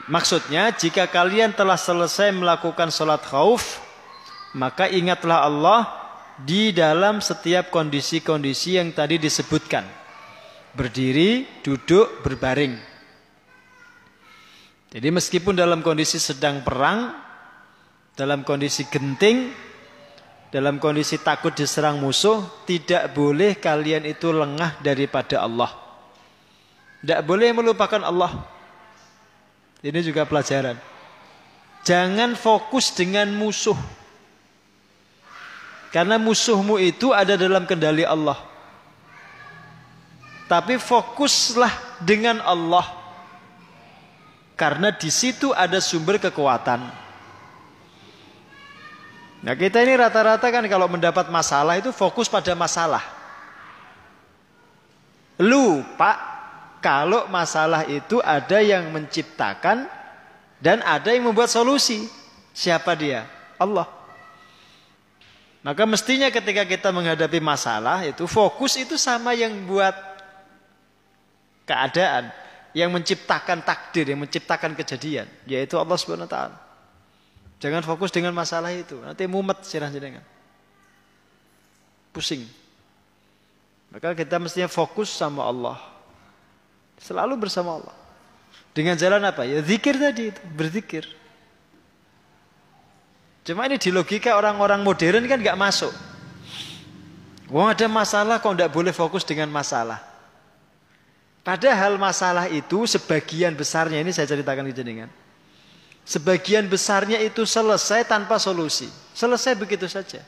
Maksudnya, 0.10 0.74
jika 0.74 1.06
kalian 1.06 1.54
telah 1.54 1.78
selesai 1.78 2.34
melakukan 2.34 2.90
sholat 2.90 3.22
khauf, 3.22 3.78
maka 4.58 4.90
ingatlah 4.90 5.46
Allah 5.46 5.80
di 6.43 6.71
dalam 6.71 7.19
setiap 7.19 7.75
kondisi-kondisi 7.75 8.79
yang 8.79 8.95
tadi 8.95 9.19
disebutkan. 9.19 9.83
Berdiri, 10.77 11.63
duduk, 11.65 12.23
berbaring. 12.23 12.79
Jadi 14.89 15.09
meskipun 15.11 15.59
dalam 15.59 15.83
kondisi 15.83 16.17
sedang 16.23 16.63
perang, 16.63 17.13
dalam 18.15 18.47
kondisi 18.47 18.87
genting, 18.87 19.53
dalam 20.49 20.81
kondisi 20.81 21.21
takut 21.21 21.53
diserang 21.53 22.01
musuh, 22.01 22.65
tidak 22.65 23.13
boleh 23.13 23.59
kalian 23.59 24.09
itu 24.09 24.33
lengah 24.33 24.81
daripada 24.81 25.45
Allah. 25.45 25.75
Tidak 27.05 27.21
boleh 27.27 27.53
melupakan 27.53 28.01
Allah. 28.01 28.33
Ini 29.85 30.01
juga 30.03 30.27
pelajaran. 30.27 30.75
Jangan 31.87 32.35
fokus 32.35 32.91
dengan 32.97 33.31
musuh. 33.31 33.77
Karena 35.89 36.21
musuhmu 36.21 36.77
itu 36.77 37.17
ada 37.17 37.33
dalam 37.37 37.65
kendali 37.65 38.05
Allah. 38.05 38.37
Tapi 40.49 40.77
fokuslah 40.77 42.01
dengan 42.05 42.41
Allah. 42.45 42.85
Karena 44.59 44.93
di 44.93 45.09
situ 45.09 45.53
ada 45.55 45.81
sumber 45.81 46.21
kekuatan. 46.21 46.81
Nah 49.39 49.55
kita 49.55 49.79
ini 49.87 49.95
rata-rata 49.95 50.51
kan 50.51 50.67
kalau 50.67 50.91
mendapat 50.91 51.31
masalah 51.31 51.79
itu 51.79 51.95
fokus 51.95 52.27
pada 52.27 52.53
masalah. 52.59 53.05
Lupa 55.39 56.19
kalau 56.83 57.31
masalah 57.31 57.87
itu 57.87 58.19
ada 58.19 58.59
yang 58.59 58.91
menciptakan 58.91 59.87
dan 60.59 60.83
ada 60.83 61.15
yang 61.15 61.31
membuat 61.31 61.51
solusi. 61.51 62.11
Siapa 62.51 62.99
dia? 62.99 63.31
Allah. 63.55 63.98
Maka 65.59 65.83
mestinya 65.85 66.31
ketika 66.31 66.63
kita 66.63 66.89
menghadapi 66.95 67.43
masalah 67.43 68.07
itu 68.07 68.25
fokus 68.31 68.79
itu 68.79 68.95
sama 68.95 69.35
yang 69.35 69.53
buat 69.67 69.95
keadaan 71.67 72.31
yang 72.77 72.95
menciptakan 72.95 73.67
takdir, 73.67 74.07
yang 74.15 74.23
menciptakan 74.23 74.79
kejadian, 74.79 75.27
yaitu 75.51 75.75
Allah 75.75 75.99
Subhanahu 75.99 76.31
wa 76.31 76.33
taala. 76.33 76.57
Jangan 77.59 77.83
fokus 77.83 78.15
dengan 78.15 78.31
masalah 78.31 78.71
itu, 78.71 78.95
nanti 79.03 79.27
mumet 79.27 79.67
sirah 79.67 79.91
jenengan. 79.91 80.23
Pusing. 82.15 82.47
Maka 83.91 84.15
kita 84.15 84.39
mestinya 84.39 84.71
fokus 84.71 85.11
sama 85.11 85.43
Allah. 85.43 85.81
Selalu 87.03 87.35
bersama 87.35 87.83
Allah. 87.83 87.95
Dengan 88.71 88.95
jalan 88.95 89.19
apa? 89.27 89.43
Ya 89.43 89.59
zikir 89.59 89.99
tadi 89.99 90.31
itu, 90.31 90.41
berzikir. 90.55 91.18
Cuma 93.49 93.65
ini 93.65 93.81
di 93.81 93.89
logika 93.89 94.37
orang-orang 94.37 94.85
modern 94.85 95.25
kan 95.25 95.41
nggak 95.41 95.57
masuk. 95.57 95.89
Wah 97.49 97.73
ada 97.73 97.89
masalah 97.89 98.37
kok 98.45 98.53
tidak 98.53 98.69
boleh 98.77 98.93
fokus 98.93 99.25
dengan 99.25 99.49
masalah. 99.49 100.05
Padahal 101.41 101.97
masalah 101.97 102.45
itu 102.53 102.85
sebagian 102.85 103.57
besarnya 103.57 104.05
ini 104.05 104.13
saya 104.13 104.29
ceritakan 104.29 104.69
ke 104.69 104.77
jenengan. 104.77 105.09
Sebagian 106.05 106.69
besarnya 106.69 107.25
itu 107.25 107.49
selesai 107.49 108.05
tanpa 108.05 108.37
solusi. 108.37 108.93
Selesai 109.17 109.57
begitu 109.57 109.89
saja. 109.89 110.21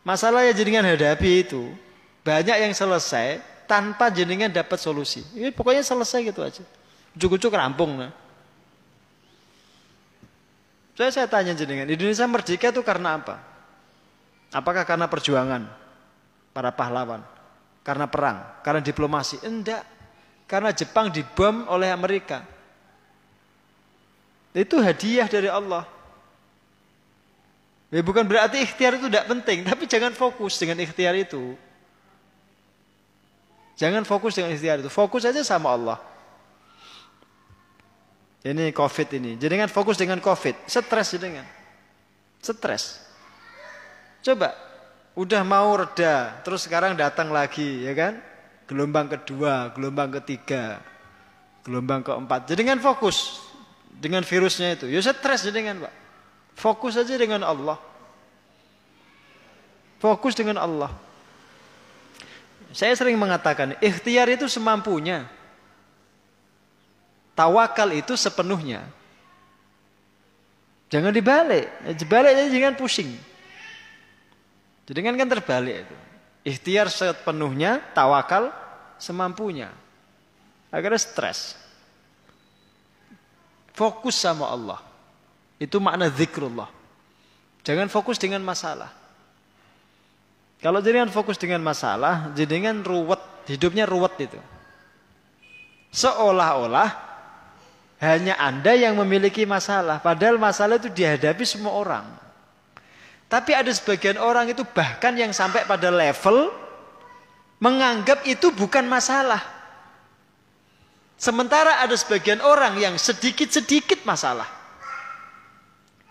Masalah 0.00 0.48
yang 0.48 0.56
jenengan 0.56 0.88
hadapi 0.88 1.44
itu 1.44 1.76
banyak 2.24 2.56
yang 2.56 2.72
selesai 2.72 3.36
tanpa 3.68 4.08
jenengan 4.08 4.48
dapat 4.48 4.80
solusi. 4.80 5.20
Ini 5.36 5.52
pokoknya 5.52 5.84
selesai 5.84 6.24
gitu 6.24 6.40
aja. 6.40 6.64
Ujuk-ujuk 7.12 7.52
rampung. 7.52 8.00
Nah. 8.00 8.25
Saya, 10.96 11.12
saya 11.12 11.28
tanya 11.28 11.52
jenengan, 11.52 11.84
Indonesia 11.84 12.24
merdeka 12.24 12.72
itu 12.72 12.80
karena 12.80 13.20
apa? 13.20 13.36
Apakah 14.48 14.88
karena 14.88 15.04
perjuangan 15.04 15.68
para 16.56 16.72
pahlawan? 16.72 17.20
Karena 17.84 18.08
perang? 18.08 18.40
Karena 18.64 18.80
diplomasi? 18.80 19.44
Enggak. 19.44 19.84
Karena 20.48 20.72
Jepang 20.72 21.12
dibom 21.12 21.68
oleh 21.68 21.92
Amerika. 21.92 22.42
Itu 24.56 24.80
hadiah 24.80 25.28
dari 25.28 25.52
Allah. 25.52 25.84
Ya 27.92 28.00
bukan 28.00 28.24
berarti 28.24 28.64
ikhtiar 28.64 28.96
itu 28.96 29.06
tidak 29.06 29.28
penting, 29.28 29.62
tapi 29.68 29.84
jangan 29.84 30.16
fokus 30.16 30.56
dengan 30.56 30.80
ikhtiar 30.80 31.12
itu. 31.12 31.54
Jangan 33.76 34.08
fokus 34.08 34.32
dengan 34.32 34.56
ikhtiar 34.56 34.80
itu. 34.80 34.88
Fokus 34.88 35.28
aja 35.28 35.44
sama 35.44 35.76
Allah. 35.76 36.00
Ini 38.46 38.70
COVID 38.70 39.08
ini. 39.18 39.34
Jadi 39.34 39.58
kan 39.58 39.66
fokus 39.66 39.98
dengan 39.98 40.22
COVID. 40.22 40.70
Stres 40.70 41.18
dengan. 41.18 41.42
Stres. 42.38 43.02
Coba. 44.22 44.54
Udah 45.18 45.42
mau 45.42 45.74
reda. 45.74 46.38
Terus 46.46 46.62
sekarang 46.62 46.94
datang 46.94 47.34
lagi. 47.34 47.82
ya 47.82 47.90
kan? 47.98 48.22
Gelombang 48.70 49.10
kedua. 49.10 49.74
Gelombang 49.74 50.14
ketiga. 50.22 50.78
Gelombang 51.66 52.06
keempat. 52.06 52.46
Jadi 52.46 52.62
kan 52.62 52.78
fokus. 52.78 53.42
Dengan 53.98 54.22
virusnya 54.22 54.78
itu. 54.78 54.86
Ya 54.86 55.02
stres 55.02 55.42
dengan 55.50 55.82
Pak. 55.82 55.94
Fokus 56.54 56.94
aja 56.94 57.18
dengan 57.18 57.42
Allah. 57.42 57.82
Fokus 59.98 60.38
dengan 60.38 60.62
Allah. 60.62 60.94
Saya 62.70 62.94
sering 62.94 63.18
mengatakan. 63.18 63.74
Ikhtiar 63.82 64.30
itu 64.30 64.46
semampunya. 64.46 65.26
Tawakal 67.36 67.92
itu 67.92 68.16
sepenuhnya. 68.16 68.88
Jangan 70.88 71.12
dibalik. 71.12 71.68
Dibalik 72.00 72.32
aja 72.32 72.48
jangan 72.48 72.74
pusing. 72.80 73.12
Jadi 74.88 74.98
kan 75.04 75.14
kan 75.20 75.28
terbalik 75.28 75.84
itu. 75.84 75.96
Ikhtiar 76.46 76.88
sepenuhnya, 76.88 77.84
tawakal 77.92 78.48
semampunya. 78.96 79.68
Agar 80.72 80.96
stres. 80.96 81.58
Fokus 83.76 84.16
sama 84.16 84.48
Allah. 84.48 84.80
Itu 85.60 85.76
makna 85.76 86.08
zikrullah. 86.08 86.72
Jangan 87.66 87.92
fokus 87.92 88.16
dengan 88.16 88.40
masalah. 88.40 88.88
Kalau 90.62 90.80
jangan 90.80 91.12
fokus 91.12 91.36
dengan 91.36 91.60
masalah, 91.60 92.32
jangan 92.32 92.80
ruwet, 92.80 93.20
hidupnya 93.44 93.84
ruwet 93.84 94.16
itu. 94.24 94.40
Seolah-olah 95.92 97.05
hanya 97.96 98.36
Anda 98.36 98.76
yang 98.76 98.96
memiliki 99.00 99.48
masalah. 99.48 100.04
Padahal 100.04 100.36
masalah 100.36 100.76
itu 100.76 100.92
dihadapi 100.92 101.44
semua 101.48 101.72
orang. 101.72 102.04
Tapi 103.26 103.56
ada 103.56 103.72
sebagian 103.72 104.20
orang 104.20 104.52
itu 104.52 104.62
bahkan 104.62 105.16
yang 105.16 105.34
sampai 105.34 105.66
pada 105.66 105.90
level 105.90 106.52
menganggap 107.58 108.22
itu 108.28 108.52
bukan 108.52 108.84
masalah. 108.86 109.42
Sementara 111.16 111.80
ada 111.80 111.96
sebagian 111.96 112.44
orang 112.44 112.76
yang 112.76 112.94
sedikit-sedikit 113.00 114.04
masalah. 114.04 114.46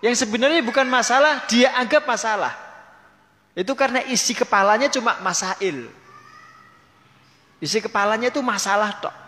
Yang 0.02 0.26
sebenarnya 0.26 0.66
bukan 0.66 0.90
masalah, 0.90 1.46
dia 1.46 1.72
anggap 1.78 2.10
masalah. 2.10 2.54
Itu 3.54 3.78
karena 3.78 4.04
isi 4.10 4.34
kepalanya 4.34 4.90
cuma 4.92 5.22
masail. 5.22 5.88
Isi 7.62 7.80
kepalanya 7.80 8.28
itu 8.34 8.42
masalah 8.44 8.92
tok. 9.00 9.25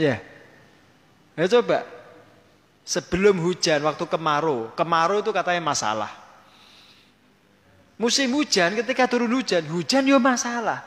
Ya. 0.00 0.16
Ya 1.36 1.44
coba. 1.52 1.84
Sebelum 2.80 3.36
hujan 3.44 3.84
waktu 3.84 4.08
kemarau, 4.08 4.72
kemarau 4.72 5.20
itu 5.20 5.30
katanya 5.30 5.60
masalah. 5.60 6.10
Musim 8.00 8.32
hujan 8.32 8.72
ketika 8.80 9.04
turun 9.04 9.28
hujan, 9.36 9.60
hujan 9.68 10.08
ya 10.08 10.16
masalah. 10.16 10.80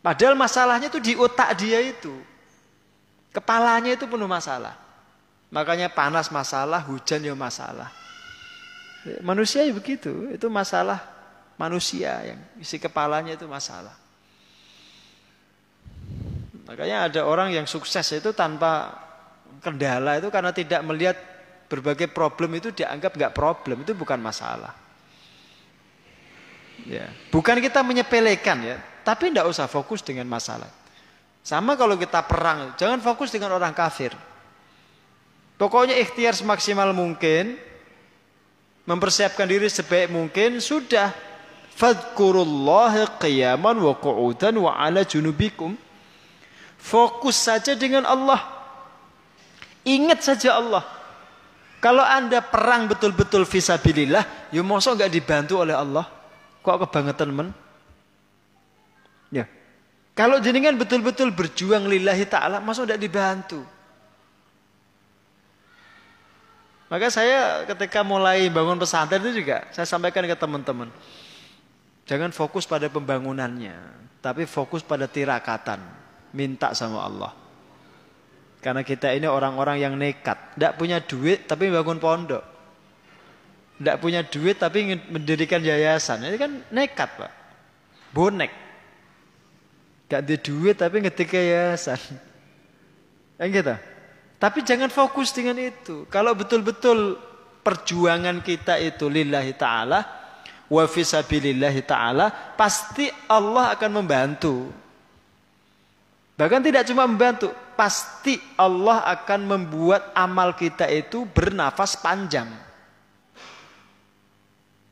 Padahal 0.00 0.32
masalahnya 0.32 0.88
itu 0.88 0.96
di 0.96 1.12
otak 1.12 1.52
dia 1.60 1.84
itu. 1.84 2.16
Kepalanya 3.36 3.92
itu 3.92 4.08
penuh 4.08 4.24
masalah. 4.24 4.72
Makanya 5.52 5.92
panas 5.92 6.32
masalah, 6.32 6.80
hujan 6.80 7.20
ya 7.20 7.36
masalah. 7.36 7.92
Manusia 9.20 9.62
ya 9.62 9.70
begitu, 9.76 10.32
itu 10.32 10.48
masalah 10.48 11.04
manusia 11.60 12.16
yang 12.24 12.40
isi 12.58 12.80
kepalanya 12.80 13.36
itu 13.36 13.44
masalah. 13.44 14.05
Makanya 16.66 17.06
ada 17.06 17.20
orang 17.22 17.54
yang 17.54 17.66
sukses 17.66 18.04
itu 18.10 18.34
tanpa 18.34 18.90
kendala 19.62 20.18
itu 20.18 20.28
karena 20.34 20.50
tidak 20.50 20.82
melihat 20.82 21.16
berbagai 21.66 22.10
problem 22.10 22.58
itu 22.58 22.74
dianggap 22.74 23.14
nggak 23.14 23.34
problem 23.34 23.86
itu 23.86 23.94
bukan 23.94 24.18
masalah. 24.18 24.74
Ya, 26.86 27.10
bukan 27.34 27.58
kita 27.58 27.82
menyepelekan 27.82 28.58
ya, 28.62 28.76
tapi 29.02 29.30
tidak 29.30 29.50
usah 29.50 29.66
fokus 29.66 30.02
dengan 30.02 30.26
masalah. 30.30 30.70
Sama 31.46 31.78
kalau 31.78 31.94
kita 31.94 32.26
perang, 32.26 32.74
jangan 32.74 32.98
fokus 32.98 33.30
dengan 33.30 33.54
orang 33.54 33.70
kafir. 33.70 34.10
Pokoknya 35.56 35.94
ikhtiar 35.96 36.34
semaksimal 36.34 36.90
mungkin, 36.90 37.56
mempersiapkan 38.84 39.46
diri 39.46 39.70
sebaik 39.70 40.10
mungkin, 40.10 40.58
sudah. 40.58 41.14
Fadkurullahi 41.76 43.20
qiyaman 43.20 43.78
wa 43.78 43.94
qu'udan 43.94 44.58
wa 44.58 44.74
ala 44.74 45.06
junubikum. 45.06 45.85
Fokus 46.86 47.34
saja 47.34 47.74
dengan 47.74 48.06
Allah. 48.06 48.46
Ingat 49.82 50.22
saja 50.22 50.54
Allah. 50.54 50.86
Kalau 51.82 52.06
anda 52.06 52.38
perang 52.38 52.86
betul-betul 52.86 53.42
visabilillah, 53.42 54.54
ya 54.54 54.62
mosok 54.62 55.02
nggak 55.02 55.10
dibantu 55.10 55.66
oleh 55.66 55.74
Allah. 55.74 56.06
Kok 56.62 56.86
kebangetan 56.86 57.34
men? 57.34 57.50
Ya. 59.34 59.50
Kalau 60.14 60.38
jenengan 60.38 60.78
betul-betul 60.78 61.34
berjuang 61.34 61.90
lillahi 61.90 62.22
ta'ala, 62.22 62.62
masa 62.62 62.86
tidak 62.86 63.02
dibantu? 63.02 63.66
Maka 66.86 67.10
saya 67.10 67.66
ketika 67.66 68.06
mulai 68.06 68.46
bangun 68.46 68.78
pesantren 68.78 69.18
itu 69.26 69.42
juga, 69.42 69.66
saya 69.74 69.90
sampaikan 69.90 70.22
ke 70.22 70.38
teman-teman. 70.38 70.86
Jangan 72.06 72.30
fokus 72.30 72.62
pada 72.62 72.86
pembangunannya, 72.86 73.74
tapi 74.22 74.46
fokus 74.46 74.86
pada 74.86 75.10
tirakatan 75.10 76.05
minta 76.36 76.76
sama 76.76 77.08
Allah. 77.08 77.32
Karena 78.60 78.84
kita 78.84 79.08
ini 79.16 79.24
orang-orang 79.24 79.80
yang 79.80 79.96
nekat, 79.96 80.58
tidak 80.58 80.76
punya 80.76 81.00
duit 81.00 81.48
tapi 81.48 81.72
bangun 81.72 81.96
pondok. 81.96 82.44
Tidak 83.76 83.96
punya 84.00 84.24
duit 84.24 84.56
tapi 84.56 84.88
ingin 84.88 85.00
mendirikan 85.12 85.60
yayasan. 85.60 86.24
Ini 86.24 86.36
kan 86.36 86.52
nekat, 86.72 87.10
Pak. 87.16 87.32
Bonek. 88.12 88.52
Gak 90.08 90.20
ada 90.24 90.36
duit 90.40 90.76
tapi 90.76 91.04
ngetik 91.04 91.32
yayasan. 91.32 92.00
Yang 93.40 93.50
gitu. 93.60 93.74
Tapi 94.36 94.58
jangan 94.64 94.88
fokus 94.92 95.32
dengan 95.32 95.56
itu. 95.60 96.08
Kalau 96.08 96.32
betul-betul 96.36 97.20
perjuangan 97.64 98.40
kita 98.44 98.80
itu 98.80 99.08
lillahi 99.08 99.52
ta'ala, 99.56 100.00
wa 100.68 100.84
fisabilillahi 100.84 101.80
ta'ala, 101.84 102.56
pasti 102.56 103.08
Allah 103.28 103.76
akan 103.76 103.90
membantu. 103.92 104.85
Bahkan 106.36 106.60
tidak 106.60 106.84
cuma 106.92 107.08
membantu, 107.08 107.48
pasti 107.80 108.36
Allah 108.60 109.08
akan 109.08 109.40
membuat 109.48 110.12
amal 110.12 110.52
kita 110.52 110.84
itu 110.92 111.24
bernafas 111.24 111.96
panjang. 111.96 112.48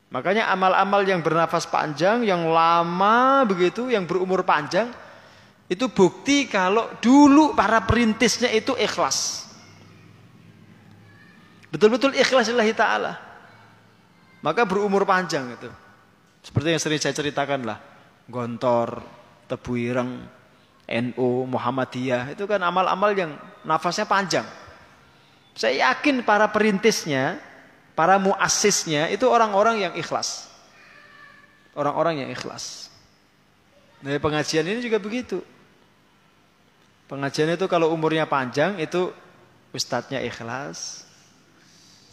Makanya 0.09 0.49
amal-amal 0.49 1.05
yang 1.05 1.21
bernafas 1.21 1.69
panjang, 1.69 2.25
yang 2.25 2.49
lama 2.49 3.45
begitu, 3.45 3.93
yang 3.93 4.09
berumur 4.09 4.41
panjang, 4.41 4.89
itu 5.69 5.85
bukti 5.89 6.49
kalau 6.49 6.89
dulu 6.97 7.53
para 7.53 7.81
perintisnya 7.85 8.49
itu 8.49 8.73
ikhlas. 8.77 9.45
Betul-betul 11.69 12.17
ikhlas 12.17 12.49
lillahi 12.49 12.73
ta'ala. 12.73 13.13
Maka 14.41 14.61
berumur 14.65 15.05
panjang 15.09 15.45
itu. 15.51 15.69
Seperti 16.45 16.73
yang 16.73 16.81
sering 16.81 17.01
saya 17.01 17.17
ceritakan 17.17 17.65
lah. 17.65 17.77
Gontor, 18.29 19.01
Tebu 19.49 19.73
Ireng, 19.73 20.21
NU, 20.85 21.49
Muhammadiyah. 21.49 22.37
Itu 22.37 22.45
kan 22.45 22.61
amal-amal 22.61 23.11
yang 23.17 23.35
nafasnya 23.65 24.05
panjang. 24.05 24.45
Saya 25.57 25.91
yakin 25.91 26.21
para 26.21 26.45
perintisnya, 26.51 27.41
para 27.97 28.21
muasisnya 28.21 29.09
itu 29.09 29.25
orang-orang 29.25 29.89
yang 29.89 29.93
ikhlas. 29.97 30.49
Orang-orang 31.75 32.23
yang 32.25 32.29
ikhlas. 32.31 32.87
Nah 34.03 34.15
pengajian 34.21 34.67
ini 34.67 34.79
juga 34.83 35.01
begitu. 35.01 35.41
Pengajian 37.05 37.53
itu 37.53 37.65
kalau 37.69 37.93
umurnya 37.93 38.25
panjang 38.25 38.77
itu 38.81 39.13
ustadznya 39.73 40.21
ikhlas, 40.23 41.05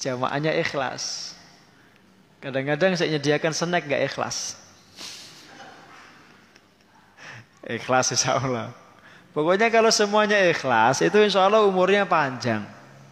Jamaahnya 0.03 0.51
ikhlas. 0.59 1.31
Kadang-kadang 2.43 2.99
saya 2.99 3.15
nyediakan 3.15 3.55
snack 3.55 3.87
gak 3.87 4.03
ikhlas. 4.03 4.59
Ikhlas 7.63 8.11
insya 8.11 8.43
Allah. 8.43 8.75
Pokoknya 9.33 9.73
kalau 9.73 9.89
semuanya 9.89 10.37
ikhlas 10.45 11.01
itu 11.01 11.17
insya 11.23 11.47
Allah 11.47 11.65
umurnya 11.65 12.05
panjang. 12.05 12.67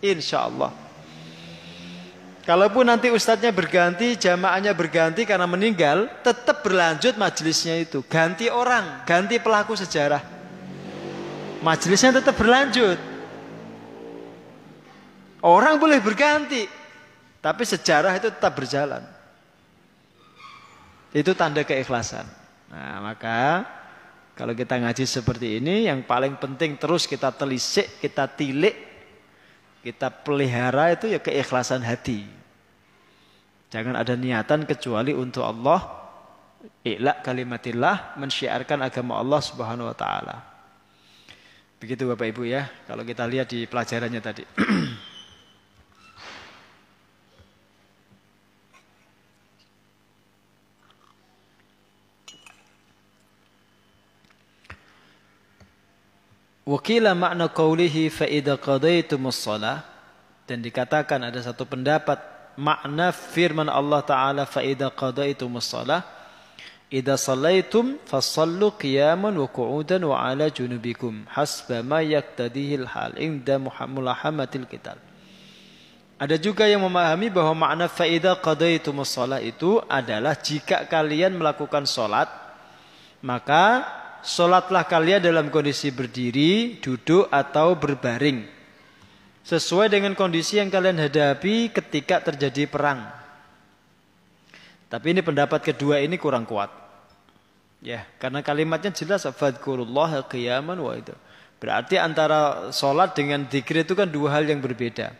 Insya 0.05 0.51
Allah. 0.51 0.75
Kalaupun 2.45 2.83
nanti 2.89 3.13
ustadznya 3.13 3.55
berganti, 3.55 4.19
jamaahnya 4.19 4.75
berganti 4.75 5.23
karena 5.23 5.47
meninggal, 5.47 6.11
tetap 6.25 6.67
berlanjut 6.67 7.15
majelisnya 7.15 7.79
itu. 7.79 8.03
Ganti 8.11 8.51
orang, 8.51 9.07
ganti 9.07 9.39
pelaku 9.39 9.79
sejarah. 9.79 10.25
Majelisnya 11.63 12.19
tetap 12.19 12.35
berlanjut. 12.35 12.99
Orang 15.41 15.81
boleh 15.81 16.01
berganti, 16.03 16.69
tapi 17.41 17.65
sejarah 17.65 18.13
itu 18.19 18.29
tetap 18.29 18.53
berjalan. 18.57 19.05
Itu 21.17 21.33
tanda 21.33 21.65
keikhlasan. 21.65 22.29
Nah, 22.73 22.99
maka 23.05 23.65
kalau 24.41 24.57
kita 24.57 24.81
ngaji 24.81 25.05
seperti 25.05 25.61
ini 25.61 25.85
yang 25.85 26.01
paling 26.01 26.41
penting 26.41 26.81
terus 26.81 27.05
kita 27.05 27.29
telisik, 27.29 28.01
kita 28.01 28.25
tilik, 28.25 28.73
kita 29.85 30.09
pelihara 30.09 30.97
itu 30.97 31.13
ya 31.13 31.21
keikhlasan 31.21 31.85
hati. 31.85 32.25
Jangan 33.69 34.01
ada 34.01 34.17
niatan 34.17 34.65
kecuali 34.65 35.13
untuk 35.13 35.45
Allah. 35.45 36.01
Ikhlas 36.81 37.21
kalimatillah 37.21 38.17
mensyiarkan 38.17 38.81
agama 38.81 39.21
Allah 39.21 39.45
Subhanahu 39.45 39.93
wa 39.93 39.97
taala. 39.97 40.41
Begitu 41.77 42.09
Bapak 42.09 42.33
Ibu 42.33 42.49
ya, 42.49 42.65
kalau 42.89 43.05
kita 43.05 43.29
lihat 43.29 43.53
di 43.53 43.69
pelajarannya 43.69 44.21
tadi. 44.25 44.45
Wakila 56.71 57.19
makna 57.19 57.51
qawlihi 57.51 58.15
fa'idha 58.15 58.55
qadaitumus 58.55 59.43
salah. 59.43 59.83
Dan 60.47 60.63
dikatakan 60.63 61.19
ada 61.19 61.43
satu 61.43 61.67
pendapat 61.67 62.23
makna 62.55 63.11
firman 63.11 63.67
Allah 63.67 64.07
Ta'ala 64.07 64.47
fa'idha 64.47 64.95
qadaitumus 64.95 65.67
salah. 65.67 66.07
Idza 66.91 67.15
salaitum 67.15 67.99
fasallu 68.07 68.75
qiyaman 68.75 69.35
wa 69.35 69.47
qu'udan 69.51 70.03
wa 70.07 70.27
ala 70.27 70.51
junubikum 70.51 71.23
hasba 71.31 71.87
ma 71.87 72.03
yaktadihi 72.03 72.83
hal 72.87 73.15
inda 73.15 73.59
mulahamatil 73.63 74.67
qital. 74.67 74.99
Ada 76.21 76.37
juga 76.37 76.69
yang 76.69 76.85
memahami 76.85 77.33
bahwa 77.33 77.65
makna 77.65 77.87
faidah 77.89 78.37
qadaitumus 78.37 79.09
salah 79.09 79.41
itu 79.41 79.81
adalah 79.89 80.37
jika 80.37 80.85
kalian 80.85 81.33
melakukan 81.33 81.89
salat 81.89 82.29
maka 83.25 83.89
Solatlah 84.21 84.85
kalian 84.85 85.25
dalam 85.25 85.49
kondisi 85.49 85.89
berdiri, 85.89 86.77
duduk 86.81 87.29
atau 87.33 87.73
berbaring. 87.77 88.45
Sesuai 89.41 89.89
dengan 89.89 90.13
kondisi 90.13 90.61
yang 90.61 90.69
kalian 90.69 91.01
hadapi 91.01 91.73
ketika 91.73 92.21
terjadi 92.21 92.69
perang. 92.69 93.09
Tapi 94.93 95.07
ini 95.17 95.25
pendapat 95.25 95.65
kedua 95.65 96.05
ini 96.05 96.21
kurang 96.21 96.45
kuat. 96.45 96.69
Ya, 97.81 98.05
karena 98.21 98.45
kalimatnya 98.45 98.93
jelas 98.93 99.25
fadkurullah 99.25 100.29
qiyaman 100.29 100.77
wa 100.77 100.93
itu. 100.93 101.17
Berarti 101.57 101.97
antara 101.97 102.73
solat 102.73 103.17
dengan 103.17 103.49
dikir 103.49 103.85
itu 103.85 103.97
kan 103.97 104.09
dua 104.09 104.37
hal 104.37 104.45
yang 104.45 104.61
berbeda. 104.61 105.17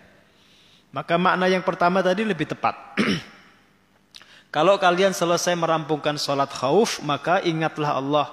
Maka 0.93 1.17
makna 1.17 1.49
yang 1.49 1.65
pertama 1.65 2.05
tadi 2.05 2.27
lebih 2.27 2.49
tepat. 2.49 2.77
Kalau 4.55 4.77
kalian 4.77 5.15
selesai 5.15 5.55
merampungkan 5.55 6.19
solat 6.19 6.51
khauf, 6.51 6.99
maka 7.07 7.39
ingatlah 7.47 7.97
Allah 7.97 8.27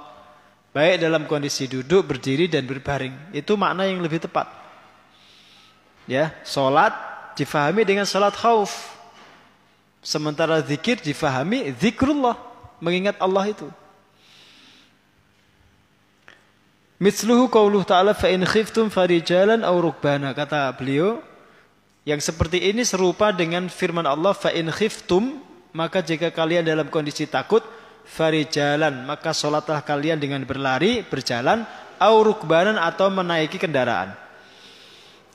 Baik 0.78 1.02
dalam 1.02 1.26
kondisi 1.26 1.66
duduk, 1.66 2.06
berdiri 2.06 2.46
dan 2.46 2.70
berbaring. 2.70 3.34
Itu 3.34 3.58
makna 3.58 3.90
yang 3.90 3.98
lebih 3.98 4.22
tepat. 4.22 4.46
Ya, 6.06 6.38
salat 6.46 6.94
difahami 7.34 7.82
dengan 7.82 8.06
salat 8.06 8.38
khauf. 8.38 8.94
Sementara 10.06 10.62
zikir 10.62 11.02
difahami 11.02 11.74
zikrullah, 11.82 12.38
mengingat 12.78 13.18
Allah 13.18 13.50
itu. 13.50 13.66
Mitsluhu 17.02 17.50
qauluh 17.50 17.82
ta'ala 17.82 18.14
fa 18.14 18.30
in 18.30 18.46
khiftum 18.46 18.94
farijalan 18.94 19.66
aw 19.66 19.74
rukbana 19.82 20.30
kata 20.38 20.70
beliau 20.78 21.26
yang 22.06 22.22
seperti 22.22 22.70
ini 22.70 22.86
serupa 22.86 23.34
dengan 23.34 23.66
firman 23.66 24.06
Allah 24.06 24.38
fa 24.38 24.54
in 24.54 24.70
khiftum 24.70 25.42
maka 25.74 26.06
jika 26.06 26.30
kalian 26.30 26.62
dalam 26.62 26.86
kondisi 26.90 27.26
takut 27.26 27.66
farijalan 28.08 29.04
maka 29.04 29.36
sholatlah 29.36 29.84
kalian 29.84 30.18
dengan 30.18 30.42
berlari 30.48 31.04
berjalan 31.04 31.68
au 32.00 32.16
rukbanan 32.24 32.80
atau 32.80 33.12
menaiki 33.12 33.60
kendaraan 33.60 34.16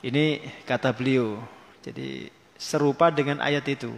ini 0.01 0.41
kata 0.65 0.89
beliau 0.91 1.37
jadi 1.85 2.33
serupa 2.57 3.13
dengan 3.13 3.39
ayat 3.39 3.63
itu 3.69 3.93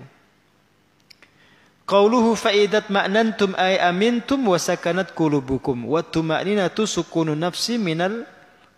Qauluhu 1.86 2.34
fa'idat 2.34 2.90
ma'nantum 2.90 3.54
ay 3.54 3.78
amintum 3.78 4.42
wa 4.50 4.58
sakanat 4.58 5.14
qulubukum 5.14 5.86
wa 5.86 6.02
tuma'ninatu 6.02 6.90
sukunu 6.90 7.38
nafsi 7.38 7.78
minal 7.78 8.26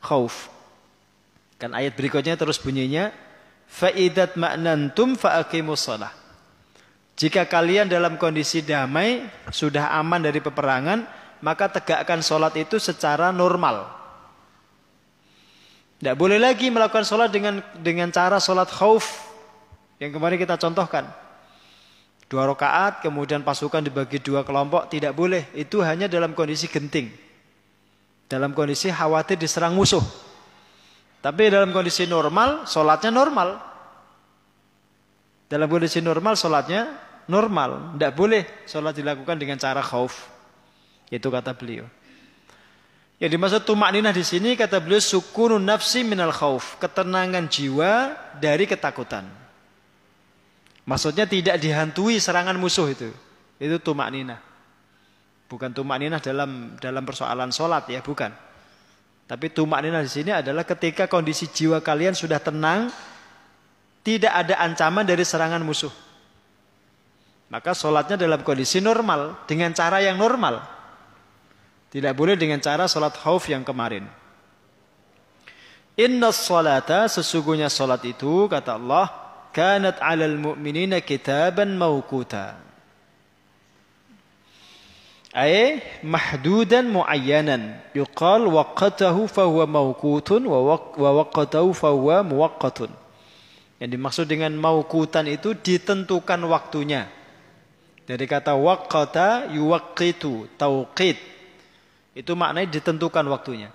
khauf. 0.04 0.52
Kan 1.56 1.72
ayat 1.72 1.96
berikutnya 1.96 2.36
terus 2.36 2.60
bunyinya 2.60 3.16
fa'idat 3.72 4.36
ma'nantum 4.36 5.16
fa'aqimus 5.16 5.88
shalah. 5.88 6.12
Jika 7.18 7.50
kalian 7.50 7.90
dalam 7.90 8.14
kondisi 8.22 8.62
damai, 8.62 9.26
sudah 9.50 9.98
aman 9.98 10.22
dari 10.22 10.38
peperangan, 10.38 11.02
maka 11.42 11.66
tegakkan 11.66 12.22
sholat 12.22 12.54
itu 12.62 12.78
secara 12.78 13.34
normal. 13.34 13.90
Tidak 15.98 16.14
boleh 16.14 16.38
lagi 16.38 16.70
melakukan 16.70 17.02
sholat 17.02 17.34
dengan 17.34 17.58
dengan 17.82 18.14
cara 18.14 18.38
sholat 18.38 18.70
khauf 18.70 19.34
yang 19.98 20.14
kemarin 20.14 20.38
kita 20.38 20.62
contohkan. 20.62 21.10
Dua 22.30 22.46
rakaat, 22.46 23.02
kemudian 23.02 23.42
pasukan 23.42 23.82
dibagi 23.82 24.22
dua 24.22 24.46
kelompok, 24.46 24.86
tidak 24.94 25.18
boleh. 25.18 25.50
Itu 25.58 25.82
hanya 25.82 26.06
dalam 26.06 26.38
kondisi 26.38 26.70
genting. 26.70 27.10
Dalam 28.30 28.54
kondisi 28.54 28.94
khawatir 28.94 29.42
diserang 29.42 29.74
musuh. 29.74 30.04
Tapi 31.24 31.50
dalam 31.50 31.74
kondisi 31.74 32.06
normal, 32.06 32.70
sholatnya 32.70 33.10
normal. 33.10 33.58
Dalam 35.48 35.66
kondisi 35.72 36.04
normal, 36.04 36.36
sholatnya 36.36 37.07
normal. 37.28 37.96
Tidak 37.96 38.12
boleh 38.16 38.44
sholat 38.66 38.96
dilakukan 38.96 39.38
dengan 39.38 39.60
cara 39.60 39.84
khauf. 39.84 40.28
Itu 41.08 41.32
kata 41.32 41.56
beliau. 41.56 41.88
Yang 43.18 43.32
dimaksud 43.34 43.62
tumak 43.66 43.90
ninah 43.94 44.13
di 44.13 44.22
sini 44.22 44.54
kata 44.54 44.78
beliau 44.78 45.02
sukunun 45.02 45.62
nafsi 45.62 46.04
minal 46.04 46.34
khauf. 46.34 46.80
Ketenangan 46.82 47.46
jiwa 47.48 48.16
dari 48.40 48.66
ketakutan. 48.66 49.28
Maksudnya 50.88 51.28
tidak 51.28 51.60
dihantui 51.60 52.16
serangan 52.18 52.56
musuh 52.56 52.88
itu. 52.88 53.12
Itu 53.60 53.76
tumak 53.84 54.08
ninah. 54.08 54.40
Bukan 55.52 55.72
tumak 55.76 56.00
ninah 56.00 56.20
dalam 56.24 56.80
dalam 56.80 57.04
persoalan 57.04 57.52
sholat 57.52 57.88
ya, 57.92 58.00
bukan. 58.00 58.32
Tapi 59.28 59.52
tumak 59.52 59.84
ninah 59.84 60.00
di 60.00 60.12
sini 60.12 60.32
adalah 60.32 60.63
ketika 60.63 61.12
kondisi 61.12 61.52
jiwa 61.52 61.84
kalian 61.84 62.16
sudah 62.16 62.40
tenang, 62.40 62.88
tidak 64.00 64.32
ada 64.32 64.56
ancaman 64.63 65.04
dari 65.04 65.28
serangan 65.28 65.60
musuh. 65.60 65.92
Maka 67.48 67.72
sholatnya 67.72 68.20
dalam 68.20 68.44
kondisi 68.44 68.84
normal, 68.84 69.48
dengan 69.48 69.72
cara 69.72 70.04
yang 70.04 70.20
normal. 70.20 70.60
Tidak 71.88 72.12
boleh 72.12 72.36
dengan 72.36 72.60
cara 72.60 72.88
sholat 72.92 73.16
khauf 73.16 73.48
yang 73.48 73.64
kemarin. 73.64 74.04
Inna 75.96 76.36
sholata, 76.36 77.08
sesungguhnya 77.08 77.72
sholat 77.72 78.04
itu, 78.04 78.52
kata 78.52 78.76
Allah, 78.76 79.08
kanat 79.56 79.98
alal 80.04 80.36
mu'minina 80.36 81.00
kitaban 81.00 81.74
mawkuta. 81.80 82.68
ay 85.38 85.86
mahdudan 86.02 86.90
muayyanan 86.90 87.78
yuqal 87.94 88.50
waqatahu 88.50 89.30
fahuwa 89.30 89.70
mawqutun 89.70 90.42
wa 90.50 90.82
waqatahu 90.98 91.78
fahuwa 91.78 92.26
muwaqqatun 92.26 92.90
yang 93.78 93.90
dimaksud 93.94 94.26
dengan 94.26 94.58
mauqutan 94.58 95.30
itu 95.30 95.54
ditentukan 95.54 96.42
waktunya 96.50 97.06
dari 98.08 98.24
kata 98.24 98.56
waqata 98.56 99.52
yuwaqqitu 99.52 100.56
tauqid 100.56 101.20
itu 102.15 102.32
maknanya 102.34 102.72
ditentukan 102.72 103.28
waktunya 103.28 103.70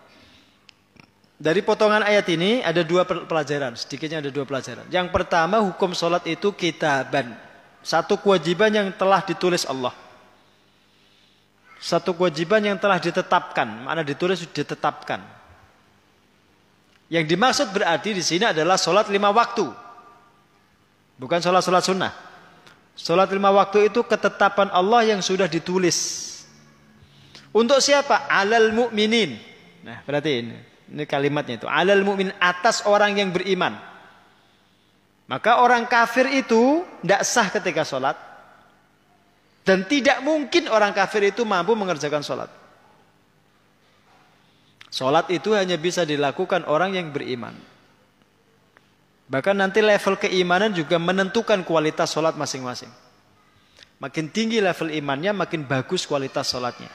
dari 1.36 1.60
potongan 1.60 2.02
ayat 2.02 2.26
ini 2.32 2.64
ada 2.64 2.80
dua 2.80 3.04
pelajaran 3.04 3.76
sedikitnya 3.76 4.24
ada 4.24 4.32
dua 4.32 4.48
pelajaran 4.48 4.88
yang 4.88 5.12
pertama 5.12 5.60
hukum 5.60 5.92
sholat 5.92 6.24
itu 6.24 6.50
kitaban 6.56 7.36
satu 7.84 8.16
kewajiban 8.16 8.72
yang 8.72 8.88
telah 8.96 9.20
ditulis 9.20 9.68
Allah 9.68 9.92
satu 11.82 12.14
kewajiban 12.14 12.62
yang 12.62 12.78
telah 12.78 13.02
ditetapkan. 13.02 13.66
Mana 13.66 14.06
ditulis 14.06 14.46
ditetapkan. 14.46 15.18
Yang 17.10 17.34
dimaksud 17.34 17.68
berarti 17.74 18.14
di 18.14 18.22
sini 18.22 18.46
adalah 18.46 18.78
sholat 18.78 19.10
lima 19.10 19.34
waktu. 19.34 19.66
Bukan 21.18 21.42
sholat-sholat 21.42 21.82
sunnah. 21.82 22.14
Sholat 22.92 23.32
lima 23.32 23.48
waktu 23.50 23.88
itu 23.88 24.04
ketetapan 24.04 24.68
Allah 24.68 25.08
yang 25.08 25.20
sudah 25.24 25.48
ditulis. 25.48 26.28
Untuk 27.52 27.80
siapa? 27.80 28.28
Alal 28.28 28.72
mu'minin. 28.72 29.36
Nah 29.84 30.00
berarti 30.04 30.30
ini. 30.44 30.56
Ini 30.92 31.04
kalimatnya 31.08 31.60
itu. 31.60 31.68
Alal 31.68 32.04
mu'min 32.04 32.32
atas 32.36 32.84
orang 32.84 33.16
yang 33.16 33.32
beriman. 33.32 33.76
Maka 35.28 35.64
orang 35.64 35.88
kafir 35.88 36.28
itu 36.28 36.84
tidak 37.00 37.22
sah 37.24 37.48
ketika 37.48 37.84
sholat. 37.84 38.16
Dan 39.62 39.86
tidak 39.86 40.20
mungkin 40.20 40.66
orang 40.68 40.92
kafir 40.92 41.32
itu 41.32 41.46
mampu 41.46 41.72
mengerjakan 41.72 42.20
sholat. 42.20 42.50
Sholat 44.92 45.32
itu 45.32 45.56
hanya 45.56 45.80
bisa 45.80 46.04
dilakukan 46.04 46.68
orang 46.68 46.92
yang 46.92 47.08
beriman. 47.08 47.56
Bahkan 49.30 49.54
nanti 49.58 49.78
level 49.82 50.18
keimanan 50.18 50.74
juga 50.74 50.98
menentukan 50.98 51.62
kualitas 51.62 52.10
sholat 52.10 52.34
masing-masing. 52.34 52.90
Makin 54.02 54.34
tinggi 54.34 54.58
level 54.58 54.90
imannya, 54.90 55.30
makin 55.30 55.62
bagus 55.62 56.02
kualitas 56.10 56.50
sholatnya. 56.50 56.90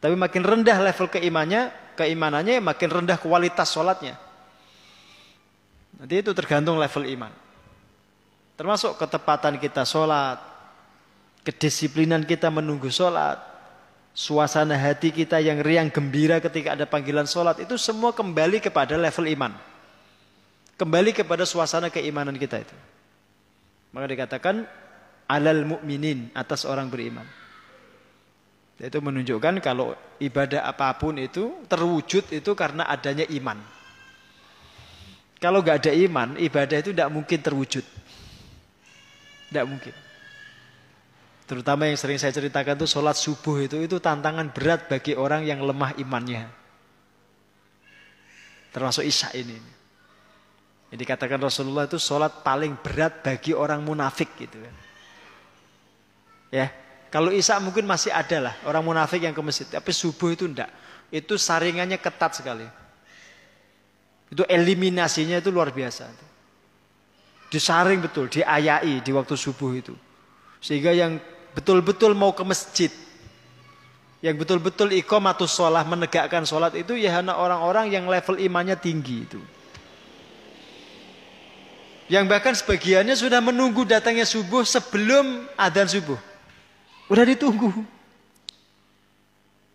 Tapi 0.00 0.16
makin 0.16 0.40
rendah 0.40 0.80
level 0.80 1.12
keimannya, 1.12 1.72
keimanannya 1.96 2.60
makin 2.64 2.88
rendah 2.88 3.20
kualitas 3.20 3.68
sholatnya. 3.68 4.16
Nanti 6.00 6.24
itu 6.24 6.32
tergantung 6.32 6.80
level 6.80 7.04
iman. 7.04 7.32
Termasuk 8.54 8.96
ketepatan 8.96 9.60
kita 9.60 9.84
sholat, 9.84 10.38
kedisiplinan 11.44 12.24
kita 12.24 12.48
menunggu 12.48 12.88
sholat, 12.88 13.38
suasana 14.16 14.78
hati 14.78 15.10
kita 15.10 15.42
yang 15.42 15.60
riang 15.60 15.90
gembira 15.90 16.38
ketika 16.38 16.78
ada 16.78 16.86
panggilan 16.86 17.26
sholat, 17.26 17.60
itu 17.60 17.74
semua 17.76 18.14
kembali 18.14 18.62
kepada 18.62 18.96
level 18.96 19.26
iman. 19.36 19.52
Kembali 20.74 21.14
kepada 21.14 21.46
suasana 21.46 21.86
keimanan 21.90 22.34
kita 22.34 22.58
itu. 22.58 22.76
Maka 23.94 24.10
dikatakan 24.10 24.66
alal 25.30 25.62
mukminin 25.62 26.34
atas 26.34 26.66
orang 26.66 26.90
beriman. 26.90 27.26
Itu 28.74 28.98
menunjukkan 28.98 29.62
kalau 29.62 29.94
ibadah 30.18 30.66
apa 30.66 30.90
pun 30.98 31.14
itu 31.22 31.62
terwujud 31.70 32.26
itu 32.34 32.50
karena 32.58 32.90
adanya 32.90 33.22
iman. 33.30 33.62
Kalau 35.38 35.62
nggak 35.62 35.86
ada 35.86 35.92
iman, 35.94 36.34
ibadah 36.42 36.82
itu 36.82 36.90
tidak 36.90 37.10
mungkin 37.12 37.38
terwujud. 37.38 37.84
Tidak 39.46 39.66
mungkin. 39.70 39.94
Terutama 41.44 41.86
yang 41.86 42.00
sering 42.00 42.16
saya 42.16 42.32
ceritakan 42.32 42.80
itu 42.80 42.88
sholat 42.88 43.14
subuh 43.14 43.62
itu 43.62 43.76
itu 43.84 44.00
tantangan 44.00 44.48
berat 44.50 44.88
bagi 44.88 45.12
orang 45.14 45.44
yang 45.44 45.60
lemah 45.60 45.94
imannya. 46.00 46.48
Termasuk 48.74 49.06
isya 49.06 49.30
ini. 49.38 49.60
Jadi 50.92 51.02
katakan 51.04 51.40
Rasulullah 51.40 51.88
itu 51.88 51.98
sholat 51.98 52.44
paling 52.44 52.76
berat 52.78 53.24
bagi 53.24 53.56
orang 53.56 53.82
munafik 53.82 54.30
gitu 54.38 54.60
kan. 54.60 54.74
Ya, 56.54 56.66
kalau 57.10 57.34
isya 57.34 57.58
mungkin 57.58 57.82
masih 57.82 58.14
ada 58.14 58.50
lah 58.50 58.54
orang 58.62 58.82
munafik 58.86 59.22
yang 59.22 59.34
ke 59.34 59.42
masjid, 59.42 59.66
tapi 59.66 59.90
subuh 59.90 60.30
itu 60.30 60.46
enggak. 60.46 60.70
Itu 61.10 61.34
saringannya 61.34 61.98
ketat 61.98 62.38
sekali. 62.38 62.66
Itu 64.30 64.46
eliminasinya 64.46 65.38
itu 65.38 65.50
luar 65.50 65.74
biasa. 65.74 66.10
Disaring 67.50 68.02
betul, 68.02 68.30
diayai 68.30 69.02
di 69.02 69.10
waktu 69.14 69.34
subuh 69.34 69.70
itu. 69.74 69.94
Sehingga 70.58 70.94
yang 70.94 71.18
betul-betul 71.54 72.18
mau 72.18 72.34
ke 72.34 72.42
masjid 72.42 72.90
yang 74.24 74.40
betul-betul 74.40 74.88
ikomatus 74.96 75.52
sholat 75.52 75.84
menegakkan 75.84 76.48
sholat 76.48 76.72
itu 76.72 76.96
ya 76.96 77.20
hanya 77.20 77.36
orang-orang 77.36 77.92
yang 77.92 78.08
level 78.08 78.40
imannya 78.40 78.72
tinggi 78.80 79.28
itu 79.28 79.36
yang 82.08 82.28
bahkan 82.28 82.52
sebagiannya 82.52 83.16
sudah 83.16 83.40
menunggu 83.40 83.88
datangnya 83.88 84.28
subuh 84.28 84.64
sebelum 84.66 85.48
adzan 85.56 85.88
subuh. 85.88 86.20
Udah 87.08 87.24
ditunggu. 87.24 87.70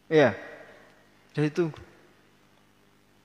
Ya 0.10 0.34
udah 1.34 1.44
ditunggu. 1.46 1.80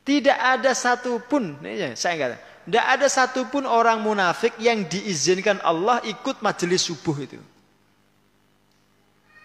Tidak 0.05 0.37
ada 0.37 0.77
satupun 0.77 1.57
ya, 1.65 1.97
saya 1.97 2.13
enggak 2.15 2.41
tidak 2.65 2.85
ada 2.89 3.07
satupun 3.13 3.69
orang 3.69 4.01
munafik 4.01 4.57
yang 4.57 4.89
diizinkan 4.89 5.61
Allah 5.61 6.01
ikut 6.01 6.41
majelis 6.41 6.89
subuh 6.89 7.17
itu. 7.21 7.37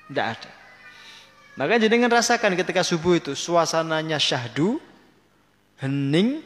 Tidak 0.08 0.26
ada. 0.26 0.52
Maka 1.60 1.76
dengan 1.76 2.08
rasakan 2.08 2.56
ketika 2.56 2.80
subuh 2.80 3.20
itu 3.20 3.36
suasananya 3.36 4.16
syahdu, 4.16 4.80
hening, 5.84 6.40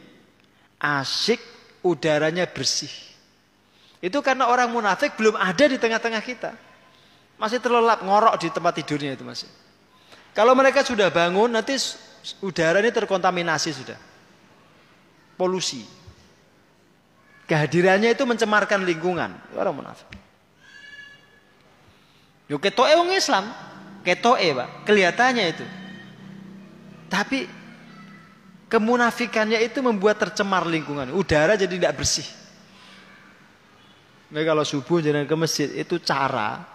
asik, 0.82 1.38
udaranya 1.84 2.48
bersih. 2.48 2.90
Itu 4.00 4.24
karena 4.24 4.48
orang 4.48 4.72
munafik 4.72 5.14
belum 5.20 5.36
ada 5.36 5.64
di 5.68 5.76
tengah-tengah 5.76 6.22
kita. 6.24 6.56
Masih 7.36 7.60
terlelap 7.60 8.00
ngorok 8.00 8.40
di 8.40 8.48
tempat 8.48 8.72
tidurnya 8.80 9.12
itu 9.12 9.24
masih. 9.24 9.48
Kalau 10.34 10.56
mereka 10.56 10.82
sudah 10.82 11.12
bangun 11.12 11.52
nanti 11.52 11.76
udara 12.42 12.80
ini 12.80 12.90
terkontaminasi 12.90 13.70
sudah. 13.70 13.98
Polusi. 15.36 15.84
Kehadirannya 17.44 18.16
itu 18.16 18.24
mencemarkan 18.24 18.82
lingkungan. 18.82 19.36
Orang 19.54 19.76
munafik. 19.76 20.08
Yo 22.44 22.60
ketoke 22.60 22.92
wong 22.92 23.12
Islam, 23.12 23.48
ketoke, 24.04 24.44
Pak. 24.52 24.68
Kelihatannya 24.84 25.44
itu. 25.48 25.64
Tapi 27.08 27.48
kemunafikannya 28.74 29.62
itu 29.62 29.78
membuat 29.78 30.18
tercemar 30.18 30.66
lingkungan. 30.66 31.14
Udara 31.14 31.54
jadi 31.54 31.70
tidak 31.78 31.94
bersih. 32.02 32.26
Nah, 34.34 34.42
kalau 34.42 34.66
subuh 34.66 34.98
jalan 34.98 35.30
ke 35.30 35.36
masjid 35.38 35.70
itu 35.78 36.02
cara 36.02 36.66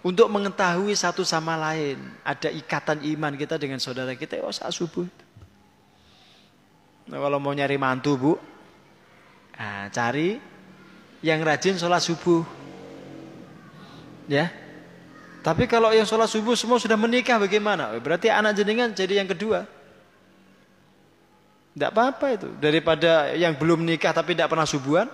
untuk 0.00 0.32
mengetahui 0.32 0.96
satu 0.96 1.20
sama 1.20 1.60
lain. 1.60 2.00
Ada 2.24 2.48
ikatan 2.48 3.04
iman 3.04 3.36
kita 3.36 3.60
dengan 3.60 3.76
saudara 3.76 4.16
kita. 4.16 4.40
Oh 4.40 4.48
saat 4.48 4.72
subuh. 4.72 5.04
Nah, 7.04 7.20
kalau 7.20 7.36
mau 7.36 7.52
nyari 7.52 7.76
mantu 7.76 8.16
bu, 8.16 8.32
nah, 9.60 9.92
cari 9.92 10.40
yang 11.20 11.44
rajin 11.44 11.76
sholat 11.76 12.00
subuh. 12.00 12.48
Ya, 14.24 14.48
tapi 15.44 15.68
kalau 15.68 15.92
yang 15.92 16.08
sholat 16.08 16.32
subuh 16.32 16.56
semua 16.56 16.80
sudah 16.80 16.96
menikah 16.96 17.36
bagaimana? 17.36 17.92
Berarti 18.00 18.32
anak 18.32 18.56
jenengan 18.56 18.88
jadi 18.96 19.20
yang 19.20 19.28
kedua. 19.28 19.73
Tidak 21.74 21.90
apa-apa 21.90 22.26
itu. 22.38 22.48
Daripada 22.62 23.34
yang 23.34 23.58
belum 23.58 23.82
nikah 23.82 24.14
tapi 24.14 24.38
tidak 24.38 24.54
pernah 24.54 24.66
subuhan. 24.66 25.10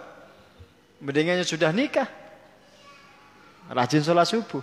Mendingannya 1.01 1.49
sudah 1.49 1.73
nikah. 1.73 2.05
Rajin 3.73 4.05
sholat 4.05 4.29
subuh. 4.29 4.61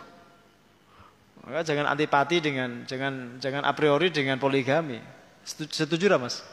Maka 1.42 1.64
jangan 1.64 1.90
antipati 1.90 2.38
dengan 2.44 2.86
jangan 2.86 3.42
jangan 3.42 3.66
a 3.66 3.74
priori 3.74 4.14
dengan 4.14 4.38
poligami. 4.38 5.02
Setuju, 5.48 5.74
setuju 5.74 6.06
lah 6.12 6.20
mas? 6.22 6.44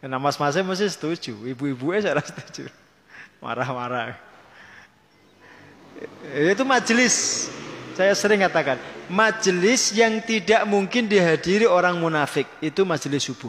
Karena 0.00 0.16
mas-masnya 0.16 0.64
mesti 0.64 0.88
setuju. 0.88 1.36
Ibu-ibunya 1.46 2.10
saya 2.10 2.24
setuju. 2.24 2.72
Marah-marah. 3.44 4.16
Itu 6.32 6.64
majelis. 6.64 7.46
Saya 7.96 8.12
sering 8.12 8.44
katakan, 8.44 8.76
majelis 9.08 9.96
yang 9.96 10.20
tidak 10.20 10.68
mungkin 10.68 11.08
dihadiri 11.08 11.64
orang 11.64 11.96
munafik 11.96 12.44
itu 12.60 12.84
majelis 12.84 13.24
subuh. 13.24 13.48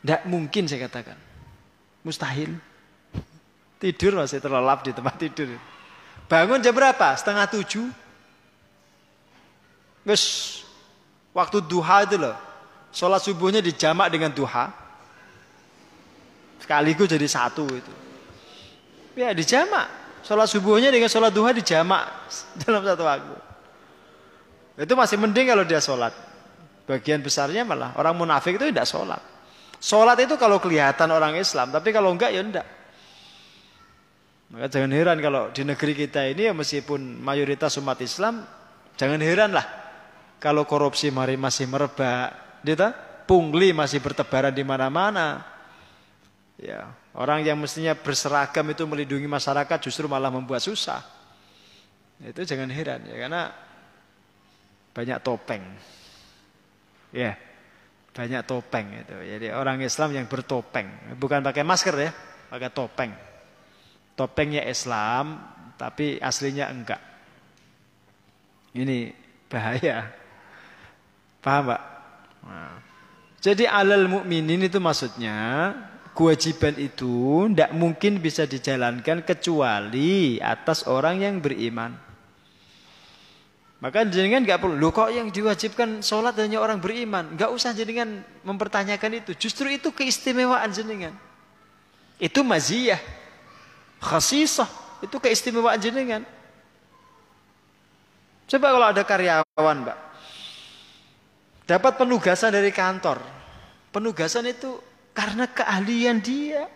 Tidak 0.00 0.24
mungkin 0.24 0.64
saya 0.64 0.88
katakan. 0.88 1.20
Mustahil. 2.00 2.56
Tidur 3.76 4.16
masih 4.16 4.40
terlelap 4.40 4.80
di 4.80 4.96
tempat 4.96 5.12
tidur. 5.20 5.60
Bangun 6.24 6.64
jam 6.64 6.72
berapa? 6.72 7.12
Setengah 7.20 7.44
tujuh. 7.52 7.84
Wes 10.08 10.24
waktu 11.36 11.60
duha 11.68 12.08
itu 12.08 12.16
loh. 12.16 12.32
Sholat 12.96 13.20
subuhnya 13.20 13.60
dijamak 13.60 14.08
dengan 14.08 14.32
duha. 14.32 14.72
Sekaligus 16.64 17.12
jadi 17.12 17.28
satu 17.28 17.68
itu. 17.68 17.92
Ya 19.20 19.36
dijamak. 19.36 20.05
Sholat 20.26 20.50
subuhnya 20.50 20.90
dengan 20.90 21.06
sholat 21.06 21.30
duha 21.30 21.54
di 21.54 21.62
jamak 21.62 22.02
dalam 22.66 22.82
satu 22.82 23.06
waktu. 23.06 23.36
Itu 24.82 24.98
masih 24.98 25.22
mending 25.22 25.46
kalau 25.46 25.62
dia 25.62 25.78
sholat. 25.78 26.10
Bagian 26.86 27.22
besarnya 27.22 27.62
malah 27.62 27.94
orang 27.94 28.18
munafik 28.18 28.58
itu 28.58 28.66
tidak 28.74 28.90
sholat. 28.90 29.22
Sholat 29.78 30.18
itu 30.18 30.34
kalau 30.34 30.58
kelihatan 30.58 31.06
orang 31.14 31.38
Islam, 31.38 31.70
tapi 31.70 31.94
kalau 31.94 32.10
enggak 32.10 32.34
ya 32.34 32.42
enggak. 32.42 32.66
Maka 34.50 34.66
jangan 34.70 34.90
heran 34.94 35.18
kalau 35.22 35.50
di 35.50 35.62
negeri 35.66 35.92
kita 35.94 36.26
ini 36.26 36.50
ya 36.50 36.52
meskipun 36.54 37.22
mayoritas 37.22 37.78
umat 37.78 37.98
Islam, 38.02 38.46
jangan 38.98 39.18
heran 39.22 39.54
lah 39.54 39.66
kalau 40.42 40.66
korupsi 40.66 41.10
mari 41.10 41.38
masih 41.38 41.66
merebak, 41.70 42.62
gitu? 42.62 42.90
pungli 43.26 43.74
masih 43.74 43.98
bertebaran 43.98 44.54
di 44.54 44.62
mana-mana. 44.62 45.42
Ya, 46.56 46.88
orang 47.16 47.42
yang 47.42 47.56
mestinya 47.56 47.96
berseragam 47.96 48.68
itu 48.70 48.84
melindungi 48.84 49.24
masyarakat 49.24 49.78
justru 49.80 50.04
malah 50.06 50.28
membuat 50.28 50.60
susah. 50.60 51.00
Itu 52.20 52.44
jangan 52.44 52.68
heran 52.72 53.04
ya 53.08 53.16
karena 53.16 53.52
banyak 54.96 55.18
topeng. 55.20 55.64
Ya. 57.12 57.36
Banyak 58.16 58.48
topeng 58.48 59.04
itu. 59.04 59.12
Jadi 59.12 59.52
orang 59.52 59.84
Islam 59.84 60.16
yang 60.16 60.24
bertopeng, 60.24 60.88
bukan 61.20 61.44
pakai 61.44 61.60
masker 61.60 61.92
ya, 62.00 62.10
pakai 62.48 62.72
topeng. 62.72 63.12
Topengnya 64.16 64.64
Islam, 64.64 65.36
tapi 65.76 66.16
aslinya 66.16 66.72
enggak. 66.72 66.96
Ini 68.72 69.12
bahaya. 69.52 70.08
Paham, 71.44 71.76
Pak? 71.76 71.82
Nah. 72.48 72.76
Jadi 73.44 73.68
alal 73.68 74.08
mukminin 74.08 74.64
itu 74.64 74.80
maksudnya 74.80 75.36
kewajiban 76.16 76.72
itu 76.80 77.44
tidak 77.52 77.76
mungkin 77.76 78.16
bisa 78.24 78.48
dijalankan 78.48 79.20
kecuali 79.20 80.40
atas 80.40 80.88
orang 80.88 81.20
yang 81.20 81.36
beriman. 81.44 81.92
Maka 83.76 84.08
jenengan 84.08 84.40
nggak 84.40 84.56
perlu, 84.56 84.80
lo 84.80 84.88
kok 84.88 85.12
yang 85.12 85.28
diwajibkan 85.28 86.00
sholat 86.00 86.32
hanya 86.40 86.64
orang 86.64 86.80
beriman, 86.80 87.36
nggak 87.36 87.52
usah 87.52 87.76
jenengan 87.76 88.24
mempertanyakan 88.40 89.20
itu. 89.20 89.36
Justru 89.36 89.68
itu 89.68 89.92
keistimewaan 89.92 90.72
jenengan. 90.72 91.12
Itu 92.16 92.40
maziyah, 92.40 92.98
khasisah, 94.00 94.66
itu 95.04 95.20
keistimewaan 95.20 95.76
jenengan. 95.76 96.24
Coba 98.48 98.66
kalau 98.72 98.86
ada 98.88 99.02
karyawan, 99.04 99.76
mbak, 99.84 99.98
dapat 101.68 101.92
penugasan 102.00 102.56
dari 102.56 102.72
kantor, 102.72 103.20
penugasan 103.92 104.48
itu 104.48 104.80
karena 105.16 105.48
keahlian 105.48 106.20
dia, 106.20 106.68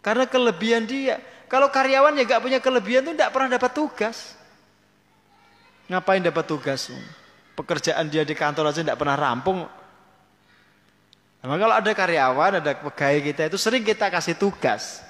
karena 0.00 0.24
kelebihan 0.24 0.88
dia. 0.88 1.20
Kalau 1.46 1.68
karyawan 1.68 2.16
yang 2.16 2.26
nggak 2.26 2.42
punya 2.42 2.58
kelebihan 2.58 3.04
itu 3.06 3.12
tidak 3.12 3.30
pernah 3.30 3.60
dapat 3.60 3.70
tugas. 3.76 4.34
Ngapain 5.86 6.24
dapat 6.24 6.42
tugas? 6.48 6.90
Pekerjaan 7.54 8.08
dia 8.10 8.26
di 8.26 8.34
kantor 8.34 8.72
aja 8.72 8.82
tidak 8.82 8.98
pernah 8.98 9.14
rampung. 9.14 9.68
Nah, 11.46 11.54
kalau 11.54 11.74
ada 11.78 11.92
karyawan, 11.94 12.58
ada 12.58 12.72
pegawai 12.74 13.20
kita 13.22 13.46
itu 13.46 13.58
sering 13.60 13.86
kita 13.86 14.10
kasih 14.10 14.34
tugas. 14.34 15.04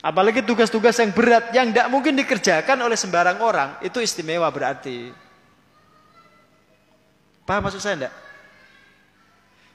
Apalagi 0.00 0.40
tugas-tugas 0.40 0.96
yang 0.96 1.12
berat 1.12 1.52
yang 1.52 1.68
tidak 1.68 1.88
mungkin 1.92 2.16
dikerjakan 2.16 2.80
oleh 2.80 2.96
sembarang 2.96 3.36
orang, 3.44 3.70
itu 3.84 4.00
istimewa 4.00 4.48
berarti. 4.48 5.12
Paham 7.44 7.68
maksud 7.68 7.80
saya 7.84 8.00
enggak? 8.00 8.23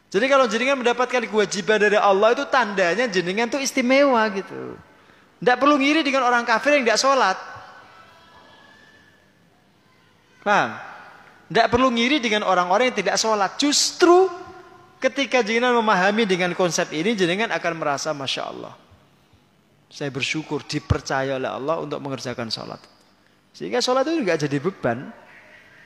Jadi 0.09 0.25
kalau 0.25 0.49
jenengan 0.49 0.81
mendapatkan 0.81 1.21
kewajiban 1.29 1.77
dari 1.77 1.93
Allah 1.93 2.33
itu 2.33 2.41
tandanya 2.49 3.05
jenengan 3.05 3.45
itu 3.45 3.61
istimewa 3.61 4.25
gitu. 4.33 4.73
Tidak 5.39 5.57
perlu 5.61 5.77
ngiri 5.77 6.01
dengan 6.01 6.25
orang 6.25 6.41
kafir 6.43 6.81
yang 6.81 6.83
tidak 6.83 6.99
sholat. 6.99 7.37
Paham? 10.41 10.69
Tidak 11.49 11.67
perlu 11.69 11.93
ngiri 11.93 12.17
dengan 12.17 12.41
orang-orang 12.41 12.89
yang 12.89 12.97
tidak 13.05 13.21
sholat. 13.21 13.53
Justru 13.61 14.25
ketika 14.97 15.45
jenengan 15.45 15.77
memahami 15.77 16.25
dengan 16.25 16.57
konsep 16.57 16.89
ini, 16.89 17.13
jenengan 17.13 17.53
akan 17.53 17.73
merasa 17.77 18.09
Masya 18.09 18.43
Allah. 18.49 18.73
Saya 19.89 20.09
bersyukur 20.09 20.65
dipercaya 20.65 21.37
oleh 21.37 21.49
Allah 21.49 21.85
untuk 21.85 22.01
mengerjakan 22.01 22.49
sholat. 22.49 22.81
Sehingga 23.53 23.81
sholat 23.81 24.09
itu 24.09 24.25
tidak 24.25 24.37
jadi 24.41 24.57
beban. 24.57 25.09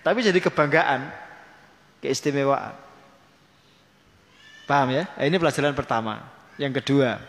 Tapi 0.03 0.19
jadi 0.19 0.39
kebanggaan. 0.39 1.11
Keistimewaan. 2.03 2.92
Paham 4.63 4.95
ya? 4.95 5.03
Ini 5.19 5.35
pelajaran 5.35 5.75
pertama. 5.75 6.23
Yang 6.55 6.83
kedua. 6.83 7.19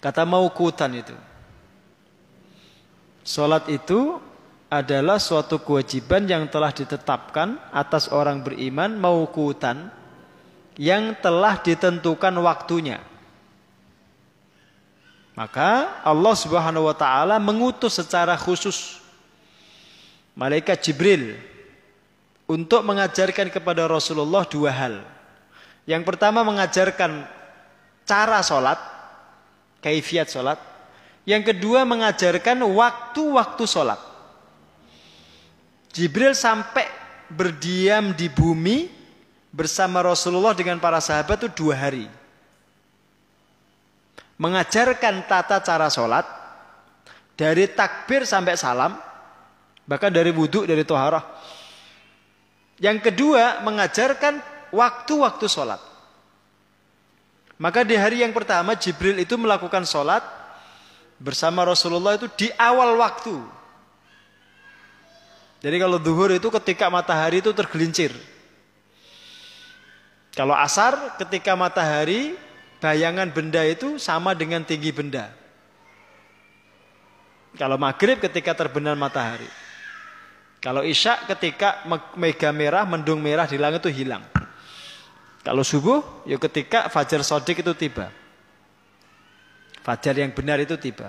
Kata 0.00 0.24
maukutan 0.24 0.92
itu. 0.96 1.16
Sholat 3.24 3.68
itu 3.68 4.16
adalah 4.70 5.18
suatu 5.18 5.60
kewajiban 5.60 6.24
yang 6.24 6.46
telah 6.46 6.70
ditetapkan 6.70 7.58
atas 7.74 8.08
orang 8.08 8.40
beriman 8.40 8.96
maukutan 8.96 9.90
yang 10.80 11.12
telah 11.18 11.60
ditentukan 11.60 12.32
waktunya. 12.40 13.02
Maka 15.34 16.00
Allah 16.04 16.34
Subhanahu 16.36 16.86
wa 16.86 16.96
taala 16.96 17.36
mengutus 17.42 17.96
secara 17.96 18.36
khusus 18.36 19.00
malaikat 20.36 20.78
Jibril 20.80 21.36
untuk 22.46 22.86
mengajarkan 22.86 23.50
kepada 23.50 23.84
Rasulullah 23.90 24.46
dua 24.46 24.70
hal. 24.70 24.94
Yang 25.90 26.06
pertama 26.06 26.46
mengajarkan 26.46 27.26
cara 28.06 28.38
sholat, 28.46 28.78
kaifiat 29.82 30.30
sholat. 30.30 30.54
Yang 31.26 31.50
kedua 31.50 31.82
mengajarkan 31.82 32.62
waktu-waktu 32.62 33.64
sholat. 33.66 33.98
Jibril 35.90 36.38
sampai 36.38 36.86
berdiam 37.26 38.14
di 38.14 38.30
bumi 38.30 38.86
bersama 39.50 39.98
Rasulullah 40.06 40.54
dengan 40.54 40.78
para 40.78 41.02
sahabat 41.02 41.42
itu 41.42 41.66
dua 41.66 41.74
hari. 41.74 42.06
Mengajarkan 44.38 45.26
tata 45.26 45.58
cara 45.58 45.90
sholat 45.90 46.22
dari 47.34 47.66
takbir 47.66 48.22
sampai 48.22 48.54
salam, 48.54 48.94
bahkan 49.90 50.14
dari 50.14 50.30
wudhu, 50.30 50.70
dari 50.70 50.86
toharah. 50.86 51.26
Yang 52.78 53.10
kedua 53.10 53.60
mengajarkan 53.66 54.49
waktu-waktu 54.72 55.46
sholat. 55.46 55.78
Maka 57.60 57.84
di 57.84 57.92
hari 57.92 58.24
yang 58.24 58.32
pertama 58.32 58.72
Jibril 58.72 59.20
itu 59.20 59.36
melakukan 59.36 59.84
sholat 59.84 60.24
bersama 61.20 61.62
Rasulullah 61.68 62.16
itu 62.16 62.26
di 62.32 62.48
awal 62.56 62.96
waktu. 62.96 63.36
Jadi 65.60 65.76
kalau 65.76 66.00
duhur 66.00 66.32
itu 66.32 66.48
ketika 66.48 66.88
matahari 66.88 67.44
itu 67.44 67.52
tergelincir. 67.52 68.16
Kalau 70.32 70.56
asar 70.56 71.20
ketika 71.20 71.52
matahari 71.52 72.32
bayangan 72.80 73.28
benda 73.28 73.60
itu 73.68 74.00
sama 74.00 74.32
dengan 74.32 74.64
tinggi 74.64 74.88
benda. 74.88 75.28
Kalau 77.60 77.76
maghrib 77.76 78.16
ketika 78.16 78.56
terbenam 78.56 78.96
matahari. 78.96 79.48
Kalau 80.64 80.80
isya 80.80 81.28
ketika 81.28 81.84
mega 82.16 82.52
merah, 82.52 82.84
mendung 82.88 83.20
merah 83.20 83.44
di 83.44 83.60
langit 83.60 83.84
itu 83.84 84.04
hilang. 84.04 84.24
Kalau 85.40 85.64
subuh, 85.64 86.04
ya 86.28 86.36
ketika 86.36 86.92
fajar 86.92 87.24
sodik 87.24 87.64
itu 87.64 87.72
tiba. 87.72 88.12
Fajar 89.80 90.20
yang 90.20 90.36
benar 90.36 90.60
itu 90.60 90.76
tiba. 90.76 91.08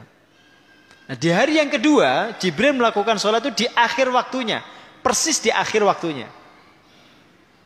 Nah, 1.11 1.15
di 1.19 1.27
hari 1.27 1.59
yang 1.59 1.67
kedua, 1.67 2.31
Jibril 2.39 2.71
melakukan 2.71 3.19
sholat 3.19 3.43
itu 3.43 3.65
di 3.65 3.67
akhir 3.75 4.07
waktunya. 4.07 4.63
Persis 5.03 5.43
di 5.43 5.51
akhir 5.51 5.83
waktunya. 5.83 6.31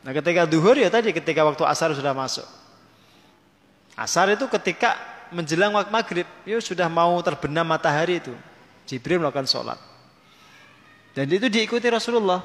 Nah 0.06 0.14
ketika 0.14 0.46
duhur 0.46 0.78
ya 0.78 0.86
tadi 0.86 1.10
ketika 1.10 1.42
waktu 1.42 1.66
asar 1.66 1.90
sudah 1.90 2.14
masuk. 2.14 2.46
Asar 3.98 4.30
itu 4.30 4.46
ketika 4.46 4.94
menjelang 5.34 5.74
waktu 5.74 5.90
maghrib. 5.90 6.28
Ya 6.46 6.62
sudah 6.62 6.86
mau 6.86 7.18
terbenam 7.26 7.66
matahari 7.66 8.22
itu. 8.22 8.30
Jibril 8.86 9.18
melakukan 9.18 9.50
sholat. 9.50 9.78
Dan 11.10 11.26
itu 11.26 11.50
diikuti 11.50 11.90
Rasulullah. 11.90 12.38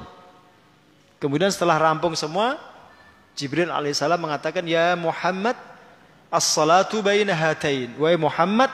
Kemudian 1.22 1.54
setelah 1.54 1.78
rampung 1.78 2.18
semua, 2.18 2.58
Jibril 3.34 3.72
alaihissalam 3.72 4.20
mengatakan, 4.20 4.64
Ya 4.68 4.92
Muhammad, 4.94 5.56
as-salatu 6.28 7.00
baina 7.00 7.32
hatain. 7.32 7.96
Wahai 7.96 8.20
Muhammad, 8.20 8.68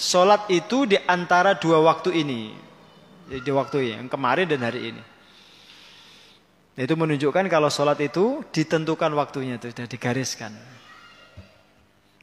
Sholat 0.00 0.48
itu 0.48 0.88
di 0.88 0.96
antara 1.04 1.52
dua 1.52 1.84
waktu 1.84 2.24
ini. 2.24 2.56
Di 3.28 3.52
waktu 3.52 3.92
yang 3.92 4.08
kemarin 4.08 4.48
dan 4.48 4.64
hari 4.64 4.96
ini. 4.96 5.02
Itu 6.72 6.96
menunjukkan 6.96 7.44
kalau 7.52 7.68
sholat 7.68 8.00
itu 8.00 8.40
ditentukan 8.48 9.12
waktunya 9.12 9.60
itu 9.60 9.68
sudah 9.68 9.84
digariskan. 9.84 10.56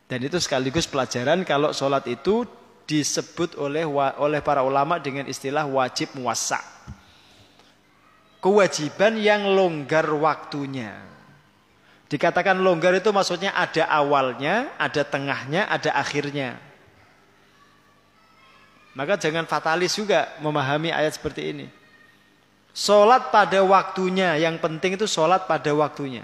Dan 0.10 0.20
itu 0.26 0.42
sekaligus 0.42 0.90
pelajaran 0.90 1.46
kalau 1.46 1.70
sholat 1.70 2.10
itu 2.10 2.50
disebut 2.90 3.62
oleh 3.62 3.86
oleh 4.18 4.42
para 4.42 4.66
ulama 4.66 4.98
dengan 4.98 5.30
istilah 5.30 5.70
wajib 5.70 6.18
muasa. 6.18 6.58
Kewajiban 8.42 9.22
yang 9.22 9.54
longgar 9.54 10.10
waktunya. 10.10 10.98
Dikatakan 12.08 12.56
longgar 12.64 12.96
itu 12.96 13.12
maksudnya 13.12 13.52
ada 13.52 13.84
awalnya, 13.92 14.72
ada 14.80 15.04
tengahnya, 15.04 15.68
ada 15.68 15.92
akhirnya. 15.92 16.56
Maka 18.96 19.20
jangan 19.20 19.44
fatalis 19.46 19.94
juga 19.94 20.32
memahami 20.40 20.90
ayat 20.90 21.20
seperti 21.20 21.52
ini. 21.52 21.68
Sholat 22.72 23.30
pada 23.30 23.60
waktunya, 23.60 24.40
yang 24.40 24.56
penting 24.58 24.96
itu 24.96 25.04
sholat 25.04 25.46
pada 25.46 25.70
waktunya. 25.76 26.24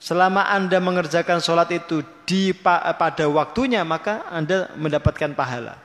Selama 0.00 0.48
Anda 0.48 0.80
mengerjakan 0.80 1.40
sholat 1.40 1.72
itu 1.72 2.04
di 2.28 2.52
pada 2.52 3.24
waktunya, 3.32 3.80
maka 3.84 4.28
Anda 4.28 4.70
mendapatkan 4.76 5.32
pahala. 5.32 5.80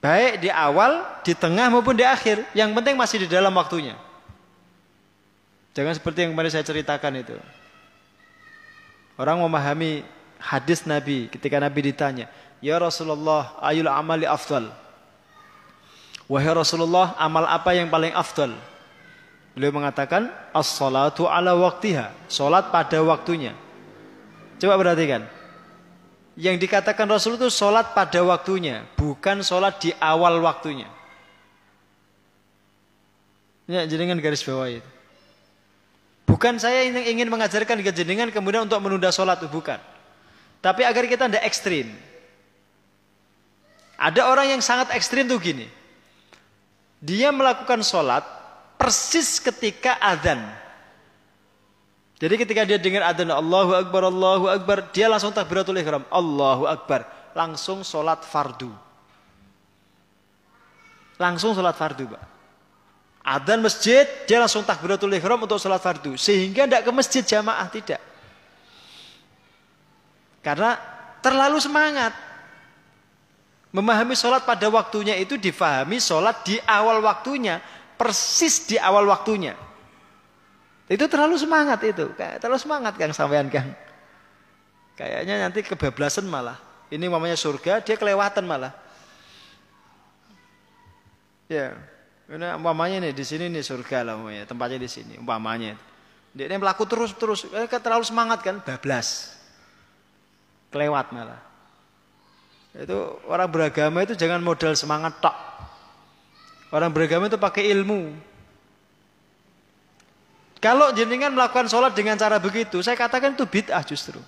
Baik 0.00 0.40
di 0.40 0.48
awal, 0.48 1.04
di 1.20 1.36
tengah 1.36 1.68
maupun 1.68 1.92
di 1.92 2.04
akhir. 2.04 2.48
Yang 2.56 2.70
penting 2.72 2.94
masih 2.96 3.16
di 3.24 3.28
dalam 3.28 3.52
waktunya. 3.52 3.94
Jangan 5.80 5.96
seperti 5.96 6.28
yang 6.28 6.36
kemarin 6.36 6.52
saya 6.52 6.60
ceritakan 6.60 7.24
itu. 7.24 7.40
Orang 9.16 9.40
memahami 9.40 10.04
hadis 10.36 10.84
Nabi 10.84 11.32
ketika 11.32 11.56
Nabi 11.56 11.88
ditanya, 11.88 12.28
Ya 12.60 12.76
Rasulullah, 12.76 13.56
ayul 13.64 13.88
amali 13.88 14.28
afdal. 14.28 14.68
Wahai 16.28 16.52
Rasulullah, 16.52 17.16
amal 17.16 17.48
apa 17.48 17.72
yang 17.72 17.88
paling 17.88 18.12
afdal? 18.12 18.52
Beliau 19.56 19.72
mengatakan, 19.72 20.28
as-salatu 20.52 21.24
ala 21.24 21.56
waktiha. 21.56 22.12
Salat 22.28 22.68
pada 22.68 23.00
waktunya. 23.00 23.56
Coba 24.60 24.76
perhatikan. 24.76 25.24
Yang 26.36 26.60
dikatakan 26.60 27.08
Rasul 27.08 27.40
itu 27.40 27.48
salat 27.48 27.96
pada 27.96 28.20
waktunya, 28.20 28.84
bukan 29.00 29.40
salat 29.40 29.80
di 29.80 29.96
awal 29.96 30.44
waktunya. 30.44 30.92
Ya, 33.64 33.88
jenengan 33.88 34.20
garis 34.20 34.44
bawah 34.44 34.68
itu. 34.68 34.99
Bukan 36.30 36.62
saya 36.62 36.86
ingin, 36.86 37.18
ingin 37.18 37.28
mengajarkan 37.28 37.82
ke 37.82 37.90
jenengan 37.90 38.30
kemudian 38.30 38.62
untuk 38.62 38.78
menunda 38.78 39.10
sholat 39.10 39.42
bukan. 39.50 39.82
Tapi 40.62 40.86
agar 40.86 41.10
kita 41.10 41.26
tidak 41.26 41.42
ekstrim. 41.42 41.90
Ada 43.98 44.30
orang 44.30 44.54
yang 44.54 44.62
sangat 44.62 44.94
ekstrim 44.94 45.26
tuh 45.26 45.42
gini. 45.42 45.66
Dia 47.02 47.34
melakukan 47.34 47.82
sholat 47.82 48.22
persis 48.78 49.42
ketika 49.42 49.98
adzan. 49.98 50.38
Jadi 52.20 52.34
ketika 52.46 52.62
dia 52.62 52.78
dengar 52.78 53.10
adzan 53.10 53.32
Allahu 53.32 53.74
Akbar, 53.74 54.06
Allahu 54.06 54.46
Akbar, 54.46 54.86
dia 54.94 55.10
langsung 55.10 55.34
takbiratul 55.34 55.82
ihram. 55.82 56.06
Allahu 56.14 56.70
Akbar. 56.70 57.10
Langsung 57.34 57.82
sholat 57.82 58.22
fardu. 58.22 58.70
Langsung 61.18 61.58
sholat 61.58 61.74
fardu, 61.74 62.06
Pak. 62.06 62.39
Adzan 63.20 63.60
masjid, 63.60 64.08
dia 64.24 64.40
langsung 64.40 64.64
takbiratul 64.64 65.12
ihram 65.12 65.36
untuk 65.44 65.60
sholat 65.60 65.80
fardu. 65.80 66.16
Sehingga 66.16 66.64
tidak 66.64 66.88
ke 66.88 66.90
masjid 66.90 67.20
jamaah, 67.20 67.68
tidak. 67.68 68.00
Karena 70.40 70.80
terlalu 71.20 71.60
semangat. 71.60 72.16
Memahami 73.70 74.18
sholat 74.18 74.42
pada 74.42 74.66
waktunya 74.66 75.14
itu 75.14 75.38
difahami 75.38 76.02
sholat 76.02 76.42
di 76.42 76.58
awal 76.66 76.98
waktunya. 77.04 77.62
Persis 77.94 78.66
di 78.66 78.80
awal 78.80 79.06
waktunya. 79.06 79.54
Itu 80.90 81.06
terlalu 81.06 81.38
semangat 81.38 81.78
itu. 81.86 82.10
Terlalu 82.16 82.58
semangat 82.58 82.98
Kang 82.98 83.14
sampean 83.14 83.46
Kang. 83.46 83.70
Kayaknya 84.98 85.46
nanti 85.46 85.62
kebablasan 85.62 86.26
malah. 86.26 86.58
Ini 86.90 87.06
mamanya 87.06 87.38
surga, 87.38 87.78
dia 87.78 87.94
kelewatan 87.94 88.42
malah. 88.42 88.74
Ya, 91.46 91.78
ini 92.30 92.46
umpamanya 92.54 93.02
nih 93.02 93.12
di 93.12 93.24
sini 93.26 93.50
nih 93.50 93.62
surga 93.66 94.06
lah 94.06 94.14
umpamanya, 94.14 94.46
tempatnya 94.46 94.78
di 94.78 94.90
sini 94.90 95.14
umpamanya. 95.18 95.74
Dia 96.30 96.46
ini 96.46 96.62
melaku 96.62 96.86
terus 96.86 97.10
terus, 97.18 97.42
eh, 97.50 97.66
terlalu 97.66 98.06
semangat 98.06 98.38
kan, 98.46 98.62
bablas, 98.62 99.34
kelewat 100.70 101.10
malah. 101.10 101.42
Itu 102.70 103.18
orang 103.26 103.50
beragama 103.50 104.06
itu 104.06 104.14
jangan 104.14 104.38
modal 104.38 104.78
semangat 104.78 105.18
tok. 105.18 105.34
Orang 106.70 106.94
beragama 106.94 107.26
itu 107.26 107.34
pakai 107.34 107.66
ilmu. 107.74 108.14
Kalau 110.62 110.94
jenengan 110.94 111.34
melakukan 111.34 111.66
sholat 111.66 111.98
dengan 111.98 112.14
cara 112.14 112.38
begitu, 112.38 112.78
saya 112.78 112.94
katakan 112.94 113.34
itu 113.34 113.42
bid'ah 113.42 113.82
justru. 113.82 114.22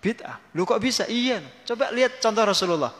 Bid'ah. 0.00 0.40
Lu 0.56 0.64
kok 0.64 0.80
bisa? 0.80 1.04
Iya. 1.04 1.44
Coba 1.68 1.92
lihat 1.92 2.16
contoh 2.22 2.48
Rasulullah. 2.48 2.94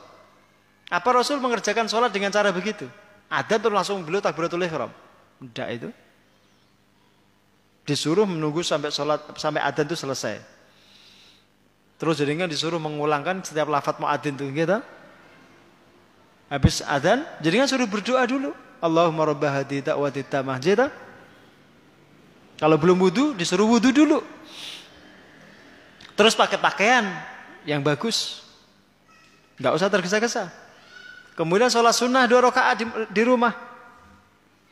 Apa 0.93 1.09
Rasul 1.15 1.41
mengerjakan 1.41 1.89
sholat 1.89 2.13
dengan 2.13 2.29
cara 2.29 2.53
begitu? 2.53 2.85
Ada 3.27 3.59
tuh 3.59 3.73
langsung 3.75 4.03
beliau 4.07 4.23
takbiratul 4.23 4.63
ihram. 4.63 4.91
Tidak 5.43 5.69
itu. 5.75 5.89
Disuruh 7.87 8.27
menunggu 8.27 8.67
sampai 8.67 8.91
sholat 8.91 9.23
sampai 9.39 9.63
adan 9.63 9.87
itu 9.87 9.99
selesai. 9.99 10.43
Terus 11.97 12.19
jadinya 12.19 12.45
disuruh 12.45 12.77
mengulangkan 12.77 13.41
setiap 13.41 13.71
lafadz 13.71 14.03
muadzin 14.03 14.37
itu 14.37 14.51
gitu. 14.53 14.79
Habis 16.47 16.83
adzan, 16.87 17.27
jadinya 17.43 17.67
suruh 17.67 17.89
berdoa 17.91 18.23
dulu. 18.27 18.55
Allahumma 18.79 19.27
rabbah 19.27 19.63
hadi 19.63 19.83
da'wati 19.83 20.23
tamah. 20.29 20.59
Gitu. 20.63 20.87
Kalau 22.57 22.77
belum 22.79 23.03
wudhu, 23.03 23.35
disuruh 23.35 23.67
wudhu 23.67 23.91
dulu. 23.91 24.23
Terus 26.17 26.33
pakai 26.33 26.57
pakaian 26.57 27.05
yang 27.69 27.83
bagus. 27.83 28.47
Enggak 29.59 29.73
usah 29.77 29.89
tergesa-gesa. 29.91 30.66
Kemudian 31.37 31.69
sholat 31.69 31.93
sunnah 31.93 32.25
dua 32.25 32.49
rakaat 32.49 32.81
di, 32.81 32.85
di 33.13 33.23
rumah. 33.23 33.53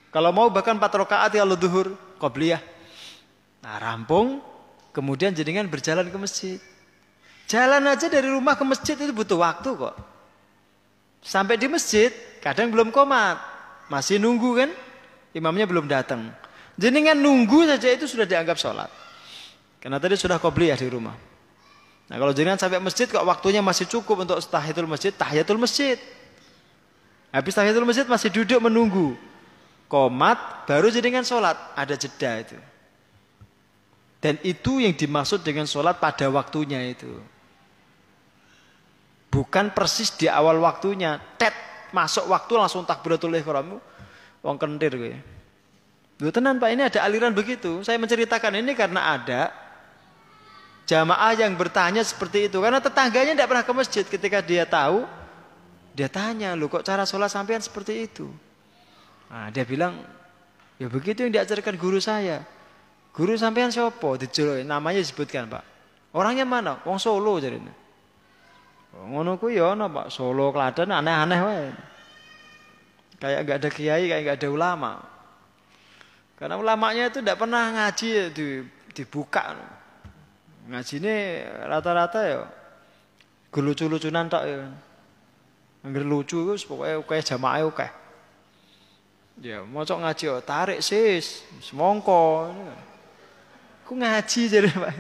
Kalau 0.08 0.32
mau 0.32 0.48
bahkan 0.48 0.80
empat 0.80 0.96
rakaat 0.96 1.36
ya 1.36 1.44
duhur, 1.44 1.92
qobliyah. 2.16 2.62
Nah 3.60 3.76
rampung, 3.76 4.40
kemudian 4.96 5.36
jadikan 5.36 5.68
berjalan 5.68 6.08
ke 6.08 6.16
masjid. 6.16 6.58
Jalan 7.44 7.84
aja 7.84 8.08
dari 8.08 8.32
rumah 8.32 8.56
ke 8.56 8.64
masjid 8.64 8.96
itu 8.96 9.12
butuh 9.12 9.36
waktu 9.36 9.76
kok. 9.76 9.94
Sampai 11.20 11.60
di 11.60 11.68
masjid, 11.68 12.08
kadang 12.40 12.72
belum 12.72 12.88
komat. 12.88 13.36
Masih 13.92 14.16
nunggu 14.16 14.64
kan? 14.64 14.70
Imamnya 15.36 15.68
belum 15.68 15.84
datang. 15.84 16.32
Kan 16.80 17.16
nunggu 17.20 17.68
saja 17.68 17.92
itu 17.92 18.08
sudah 18.08 18.24
dianggap 18.24 18.56
sholat. 18.56 18.88
Karena 19.84 20.00
tadi 20.00 20.16
sudah 20.16 20.40
ya 20.40 20.76
di 20.80 20.88
rumah. 20.88 21.12
Nah 22.08 22.16
kalau 22.16 22.32
jenengan 22.32 22.56
sampai 22.56 22.80
masjid 22.80 23.04
kok 23.04 23.24
waktunya 23.24 23.60
masih 23.60 23.84
cukup 23.88 24.24
untuk 24.24 24.40
tahiyatul 24.40 24.88
masjid, 24.88 25.12
tahiyatul 25.12 25.60
masjid. 25.60 26.00
Habis 27.34 27.58
tahiyatul 27.58 27.82
masjid 27.82 28.06
masih 28.06 28.30
duduk 28.30 28.62
menunggu. 28.62 29.18
Komat 29.90 30.70
baru 30.70 30.86
jenengan 30.86 31.26
sholat. 31.26 31.58
Ada 31.74 31.98
jeda 31.98 32.46
itu. 32.46 32.58
Dan 34.22 34.38
itu 34.46 34.78
yang 34.78 34.94
dimaksud 34.94 35.42
dengan 35.42 35.66
sholat 35.66 35.98
pada 35.98 36.30
waktunya 36.30 36.78
itu. 36.86 37.10
Bukan 39.34 39.74
persis 39.74 40.14
di 40.14 40.30
awal 40.30 40.62
waktunya. 40.62 41.18
Tet 41.34 41.52
masuk 41.90 42.30
waktu 42.30 42.54
langsung 42.54 42.86
takbiratul 42.86 43.34
ihram. 43.34 43.82
Wong 44.38 44.54
kentir 44.54 44.94
gue. 44.94 45.18
Lu 46.22 46.30
tenan 46.30 46.62
Pak, 46.62 46.70
ini 46.70 46.86
ada 46.86 47.02
aliran 47.02 47.34
begitu. 47.34 47.82
Saya 47.82 47.98
menceritakan 47.98 48.62
ini 48.62 48.78
karena 48.78 49.18
ada 49.18 49.50
jamaah 50.86 51.34
yang 51.34 51.50
bertanya 51.58 52.06
seperti 52.06 52.46
itu. 52.46 52.62
Karena 52.62 52.78
tetangganya 52.78 53.34
tidak 53.34 53.50
pernah 53.50 53.66
ke 53.66 53.72
masjid. 53.74 54.04
Ketika 54.06 54.38
dia 54.38 54.62
tahu, 54.62 55.02
dia 55.94 56.10
tanya, 56.10 56.58
lu 56.58 56.66
kok 56.66 56.82
cara 56.82 57.06
sholat 57.06 57.30
sampean 57.30 57.62
seperti 57.62 58.10
itu? 58.10 58.26
Nah, 59.30 59.48
dia 59.54 59.62
bilang, 59.62 60.02
ya 60.74 60.90
begitu 60.90 61.22
yang 61.22 61.32
diajarkan 61.38 61.78
guru 61.78 62.02
saya. 62.02 62.42
Guru 63.14 63.38
sampean 63.38 63.70
siapa? 63.70 64.18
Dijero, 64.18 64.58
namanya 64.66 64.98
disebutkan 64.98 65.46
Pak. 65.46 65.62
Orangnya 66.10 66.42
mana? 66.42 66.82
Wong 66.82 66.98
Solo 66.98 67.38
jadi. 67.38 67.62
Ngono 68.94 69.38
ku 69.38 69.50
ya 69.50 69.74
ana 69.74 69.90
Pak 69.90 70.10
Solo 70.10 70.50
Klaten 70.54 70.90
aneh-aneh 70.90 71.40
wae. 71.42 71.66
Kayak 73.18 73.40
enggak 73.46 73.58
ada 73.62 73.68
kiai, 73.70 74.04
kayak 74.10 74.22
enggak 74.22 74.38
ada 74.42 74.48
ulama. 74.50 74.92
Karena 76.34 76.54
ulamanya 76.58 77.10
itu 77.10 77.22
tidak 77.22 77.38
pernah 77.38 77.70
ngaji 77.70 78.34
di, 78.34 78.46
dibuka. 78.94 79.54
Ngaji 80.70 80.94
ini 80.98 81.16
rata-rata 81.70 82.20
ya 82.26 82.42
gelucu-lucunan 83.54 84.26
tok 84.26 84.44
ya. 84.46 84.58
Angger 85.84 86.00
lucu 86.00 86.40
itu 86.40 86.64
pokoknya 86.64 87.04
kayak 87.04 87.24
jamaah 87.28 87.60
oke. 87.68 87.88
Ya, 89.44 89.60
cok 89.60 90.00
ngaji 90.00 90.24
oh, 90.32 90.40
tarik 90.40 90.80
sis, 90.80 91.44
semongko. 91.60 92.54
Ku 93.84 93.92
ngaji 93.92 94.40
jadi 94.48 94.70
Pak. 94.72 94.94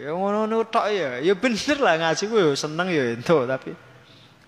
Ya 0.00 0.16
ngono-ngono 0.16 0.64
tok 0.64 0.88
ya. 0.88 1.20
Ya 1.20 1.34
bener 1.36 1.76
lah 1.76 1.94
ngaji 2.00 2.24
ku 2.24 2.56
seneng 2.56 2.88
ya 2.88 3.12
itu 3.12 3.36
tapi 3.44 3.76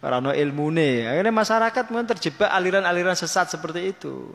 ora 0.01 0.17
ono 0.17 0.33
ilmune. 0.33 1.05
Akhirnya 1.05 1.35
masyarakat 1.35 1.85
mungkin 1.93 2.09
terjebak 2.17 2.49
aliran-aliran 2.49 3.13
sesat 3.13 3.53
seperti 3.53 3.93
itu. 3.93 4.33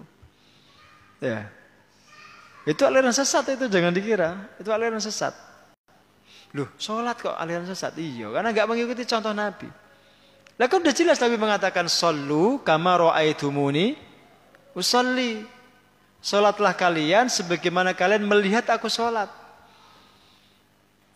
Ya. 1.18 1.50
Itu 2.70 2.86
aliran 2.86 3.10
sesat 3.10 3.58
itu 3.58 3.66
jangan 3.66 3.90
dikira. 3.90 4.46
Itu 4.62 4.70
aliran 4.70 5.02
sesat. 5.02 5.34
Loh, 6.54 6.70
sholat 6.78 7.18
kok 7.18 7.34
aliran 7.34 7.66
sesat? 7.66 7.96
Iya, 7.98 8.30
karena 8.30 8.52
nggak 8.54 8.68
mengikuti 8.70 9.08
contoh 9.08 9.32
Nabi. 9.34 9.81
Lah 10.62 10.70
kan 10.70 10.78
udah 10.78 10.94
jelas 10.94 11.18
Nabi 11.18 11.42
mengatakan 11.42 11.90
sallu 11.90 12.62
kama 12.62 12.94
raaitumuni 13.02 13.98
usalli. 14.78 15.42
Salatlah 16.22 16.78
kalian 16.78 17.34
sebagaimana 17.34 17.98
kalian 17.98 18.22
melihat 18.30 18.70
aku 18.70 18.86
sholat. 18.86 19.26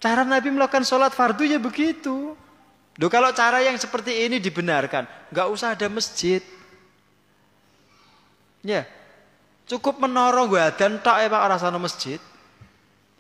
Cara 0.01 0.25
Nabi 0.25 0.49
melakukan 0.49 0.81
sholat 0.81 1.13
fardu 1.13 1.45
ya 1.45 1.61
begitu. 1.61 2.33
Duh, 2.97 3.05
kalau 3.05 3.29
cara 3.37 3.61
yang 3.61 3.77
seperti 3.77 4.25
ini 4.25 4.41
dibenarkan, 4.41 5.05
nggak 5.29 5.47
usah 5.53 5.77
ada 5.77 5.85
masjid. 5.93 6.41
Ya, 8.65 8.89
cukup 9.69 10.01
menoro 10.01 10.49
gue 10.49 10.65
dan 10.73 10.97
tak 11.05 11.21
ya 11.21 11.29
pak 11.29 11.53
rasanya 11.53 11.77
masjid. 11.77 12.17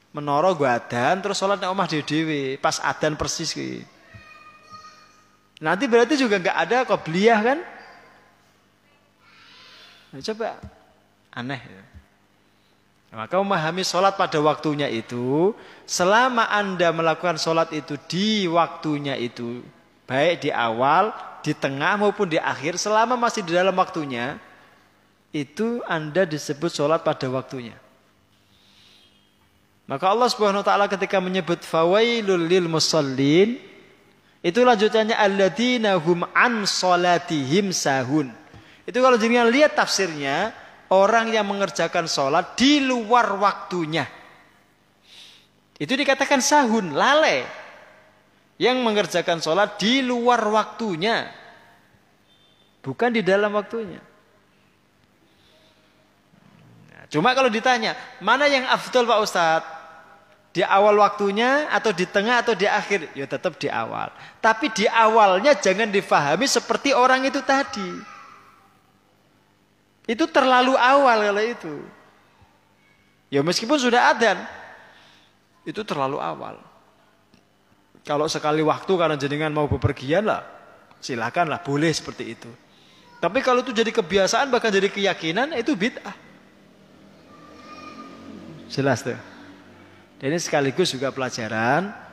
Menoro 0.09 0.57
gue 0.57 0.73
dan 0.89 1.21
terus 1.21 1.37
sholat 1.37 1.61
di 1.61 1.69
omah 1.69 1.85
dewi 1.85 2.57
pas 2.57 2.81
adan 2.81 3.13
persis 3.13 3.53
gitu. 3.53 3.85
Nanti 5.63 5.87
berarti 5.87 6.19
juga 6.19 6.35
nggak 6.39 6.57
ada 6.67 6.77
qobliyah 6.83 7.39
kan? 7.39 7.59
Nah, 10.11 10.19
coba 10.19 10.59
aneh 11.31 11.61
ya. 11.63 11.83
Maka 13.15 13.39
memahami 13.39 13.87
sholat 13.87 14.19
pada 14.19 14.35
waktunya 14.43 14.91
itu, 14.91 15.55
selama 15.87 16.51
Anda 16.51 16.91
melakukan 16.91 17.39
sholat 17.39 17.71
itu 17.71 17.95
di 18.11 18.43
waktunya 18.51 19.15
itu, 19.15 19.63
baik 20.03 20.43
di 20.43 20.51
awal, 20.51 21.15
di 21.39 21.55
tengah 21.55 21.95
maupun 21.95 22.27
di 22.27 22.35
akhir, 22.35 22.75
selama 22.75 23.15
masih 23.15 23.47
di 23.47 23.55
dalam 23.55 23.71
waktunya, 23.79 24.35
itu 25.31 25.79
Anda 25.87 26.27
disebut 26.27 26.75
sholat 26.75 27.07
pada 27.07 27.31
waktunya. 27.31 27.79
Maka 29.87 30.11
Allah 30.11 30.27
Subhanahu 30.27 30.59
wa 30.59 30.67
taala 30.67 30.91
ketika 30.91 31.21
menyebut 31.23 31.63
fawailul 31.63 32.41
lil 32.41 32.67
musallin 32.67 33.61
itu 34.45 34.61
lanjutannya 34.61 35.17
alladzina 35.17 35.97
hum 35.97 36.21
an 36.37 36.69
salatihim 36.69 37.73
sahun. 37.73 38.29
Itu 38.85 39.01
kalau 39.01 39.17
jenengan 39.17 39.49
lihat 39.49 39.73
tafsirnya, 39.73 40.53
orang 40.93 41.33
yang 41.33 41.49
mengerjakan 41.49 42.05
sholat 42.05 42.53
di 42.53 42.77
luar 42.85 43.41
waktunya. 43.41 44.05
Itu 45.81 45.97
dikatakan 45.97 46.45
sahun, 46.45 46.93
lale. 46.93 47.49
Yang 48.61 48.77
mengerjakan 48.85 49.41
sholat 49.41 49.81
di 49.81 50.05
luar 50.05 50.45
waktunya. 50.45 51.25
Bukan 52.85 53.17
di 53.17 53.25
dalam 53.25 53.49
waktunya. 53.49 53.97
Nah, 56.93 57.03
cuma 57.09 57.33
kalau 57.33 57.49
ditanya, 57.49 57.97
mana 58.21 58.45
yang 58.45 58.69
afdol 58.69 59.09
Pak 59.09 59.19
Ustadz? 59.25 59.84
Di 60.55 60.63
awal 60.63 60.95
waktunya 61.03 61.67
atau 61.67 61.91
di 61.91 62.07
tengah 62.07 62.39
atau 62.39 62.55
di 62.55 62.63
akhir? 62.63 63.11
Ya 63.11 63.27
tetap 63.27 63.59
di 63.59 63.67
awal. 63.67 64.07
Tapi 64.39 64.71
di 64.71 64.87
awalnya 64.87 65.51
jangan 65.51 65.91
difahami 65.91 66.47
seperti 66.47 66.95
orang 66.95 67.27
itu 67.27 67.43
tadi. 67.43 67.91
Itu 70.07 70.23
terlalu 70.31 70.79
awal 70.79 71.27
kalau 71.27 71.43
itu. 71.43 71.75
Ya 73.27 73.43
meskipun 73.43 73.75
sudah 73.75 74.15
adan. 74.15 74.47
Itu 75.67 75.83
terlalu 75.83 76.23
awal. 76.23 76.55
Kalau 78.07 78.31
sekali 78.31 78.63
waktu 78.63 78.95
karena 78.95 79.19
jenengan 79.19 79.51
mau 79.51 79.67
bepergian 79.67 80.23
lah. 80.23 80.47
Silakan 81.03 81.51
lah, 81.51 81.59
boleh 81.59 81.91
seperti 81.91 82.31
itu. 82.31 82.47
Tapi 83.19 83.43
kalau 83.43 83.59
itu 83.59 83.75
jadi 83.75 83.91
kebiasaan 83.91 84.47
bahkan 84.47 84.71
jadi 84.71 84.87
keyakinan 84.87 85.51
itu 85.59 85.75
bid'ah. 85.75 86.15
Jelas 88.71 89.03
tuh. 89.03 89.34
Ini 90.25 90.41
sekaligus 90.41 90.89
juga 90.89 91.13
pelajaran 91.13 92.05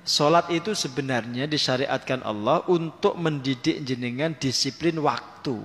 Sholat 0.00 0.48
itu 0.48 0.72
sebenarnya 0.72 1.44
disyariatkan 1.44 2.24
Allah 2.24 2.64
untuk 2.72 3.20
mendidik 3.20 3.84
jenengan 3.84 4.32
disiplin 4.32 4.96
waktu. 4.96 5.60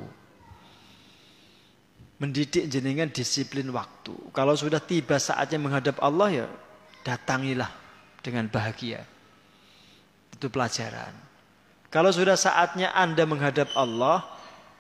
Mendidik 2.20 2.68
jenengan 2.68 3.08
disiplin 3.08 3.72
waktu. 3.72 4.12
Kalau 4.36 4.56
sudah 4.56 4.84
tiba 4.84 5.16
saatnya 5.20 5.60
menghadap 5.60 5.99
Allah 6.03 6.45
ya 6.45 6.47
datangilah 7.08 7.72
dengan 8.20 8.51
bahagia. 8.51 9.08
Itu 10.36 10.51
pelajaran. 10.51 11.16
Kalau 11.88 12.12
sudah 12.12 12.36
saatnya 12.36 12.91
Anda 12.91 13.24
menghadap 13.24 13.72
Allah, 13.72 14.28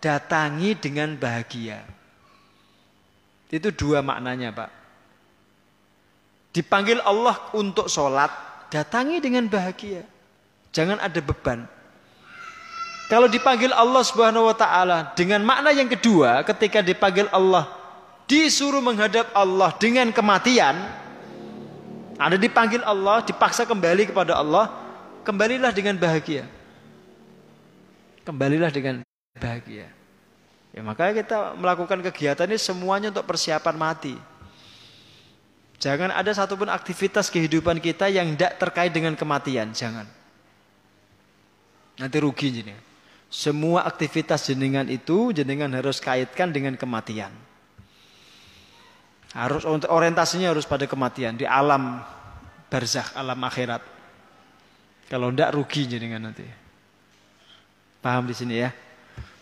datangi 0.03 0.75
dengan 0.75 1.15
bahagia. 1.15 1.79
Itu 3.47 3.71
dua 3.71 4.03
maknanya 4.03 4.51
Pak. 4.51 4.84
Dipanggil 6.55 7.03
Allah 7.03 7.35
untuk 7.51 7.91
sholat, 7.91 8.31
datangi 8.71 9.19
dengan 9.19 9.43
bahagia. 9.51 10.07
Jangan 10.71 11.03
ada 11.03 11.19
beban. 11.19 11.67
Kalau 13.11 13.27
dipanggil 13.27 13.75
Allah 13.75 14.01
Subhanahu 14.01 14.47
wa 14.47 14.55
taala 14.55 15.11
dengan 15.19 15.43
makna 15.43 15.75
yang 15.75 15.91
kedua, 15.91 16.47
ketika 16.47 16.79
dipanggil 16.79 17.27
Allah 17.29 17.67
disuruh 18.25 18.79
menghadap 18.79 19.29
Allah 19.35 19.75
dengan 19.75 20.09
kematian, 20.15 20.73
ada 22.15 22.39
dipanggil 22.39 22.81
Allah, 22.81 23.21
dipaksa 23.21 23.67
kembali 23.67 24.09
kepada 24.09 24.39
Allah, 24.39 24.71
kembalilah 25.27 25.75
dengan 25.75 25.99
bahagia. 25.99 26.47
Kembalilah 28.23 28.71
dengan 28.71 29.03
bahagia. 29.37 29.91
Ya 30.73 30.81
makanya 30.81 31.13
kita 31.19 31.37
melakukan 31.59 31.99
kegiatan 31.99 32.47
ini 32.47 32.57
semuanya 32.57 33.11
untuk 33.11 33.27
persiapan 33.27 33.75
mati. 33.75 34.15
Jangan 35.85 36.09
ada 36.09 36.33
satupun 36.33 36.65
aktivitas 36.65 37.29
kehidupan 37.29 37.77
kita 37.77 38.09
yang 38.09 38.33
tidak 38.33 38.57
terkait 38.57 38.89
dengan 38.89 39.13
kematian. 39.13 39.69
Jangan. 39.69 40.09
Nanti 42.01 42.17
rugi 42.17 42.49
jadi. 42.49 42.73
Semua 43.29 43.85
aktivitas 43.85 44.49
jenengan 44.49 44.89
itu 44.89 45.29
jenengan 45.29 45.69
harus 45.77 46.01
kaitkan 46.01 46.49
dengan 46.49 46.73
kematian. 46.73 47.29
Harus 49.37 49.61
orientasinya 49.67 50.49
harus 50.49 50.65
pada 50.65 50.89
kematian 50.89 51.37
di 51.37 51.45
alam 51.45 52.01
barzakh, 52.65 53.13
alam 53.13 53.37
akhirat. 53.45 53.85
Kalau 55.05 55.29
tidak 55.29 55.53
rugi 55.53 55.85
jenengan 55.85 56.33
nanti. 56.33 56.49
Paham 58.01 58.25
di 58.25 58.33
sini 58.33 58.57
ya? 58.57 58.73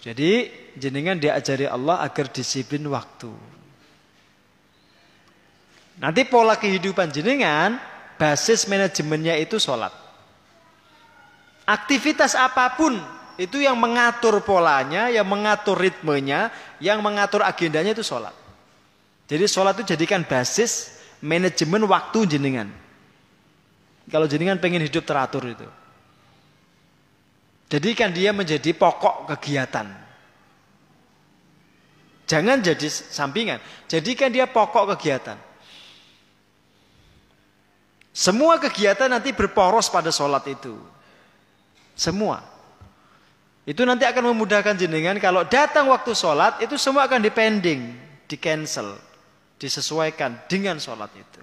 Jadi 0.03 0.51
jenengan 0.75 1.15
diajari 1.15 1.71
Allah 1.71 2.03
agar 2.03 2.27
disiplin 2.27 2.83
waktu. 2.91 3.31
Nanti 6.03 6.27
pola 6.27 6.59
kehidupan 6.59 7.15
jenengan, 7.15 7.79
basis 8.19 8.67
manajemennya 8.67 9.39
itu 9.39 9.55
sholat. 9.55 9.95
Aktivitas 11.63 12.35
apa 12.35 12.75
pun 12.75 12.99
itu 13.39 13.63
yang 13.63 13.79
mengatur 13.79 14.43
polanya, 14.43 15.07
yang 15.07 15.23
mengatur 15.23 15.79
ritmenya, 15.79 16.51
yang 16.83 16.99
mengatur 16.99 17.39
agendanya 17.39 17.95
itu 17.95 18.03
sholat. 18.03 18.35
Jadi 19.31 19.47
sholat 19.47 19.79
itu 19.79 19.95
jadikan 19.95 20.27
basis 20.27 20.99
manajemen 21.23 21.87
waktu 21.87 22.35
jenengan. 22.35 22.67
Kalau 24.11 24.27
jenengan 24.27 24.59
pengen 24.59 24.83
hidup 24.83 25.07
teratur 25.07 25.47
itu. 25.47 25.63
Jadikan 27.71 28.11
dia 28.11 28.35
menjadi 28.35 28.75
pokok 28.75 29.31
kegiatan. 29.31 29.87
Jangan 32.27 32.59
jadi 32.59 32.87
sampingan. 32.91 33.63
Jadikan 33.87 34.35
dia 34.35 34.51
pokok 34.51 34.93
kegiatan. 34.93 35.52
Semua 38.13 38.61
kegiatan 38.61 39.09
nanti 39.09 39.33
berporos 39.33 39.89
pada 39.89 40.13
sholat 40.13 40.45
itu. 40.45 40.77
Semua. 41.97 42.45
Itu 43.65 43.81
nanti 43.89 44.05
akan 44.05 44.29
memudahkan 44.37 44.77
jenengan 44.77 45.17
kalau 45.17 45.41
datang 45.49 45.89
waktu 45.89 46.13
sholat 46.13 46.61
itu 46.61 46.77
semua 46.77 47.09
akan 47.09 47.25
dipending, 47.25 47.97
di 48.29 48.37
cancel, 48.37 49.01
disesuaikan 49.57 50.45
dengan 50.45 50.77
sholat 50.77 51.09
itu. 51.17 51.41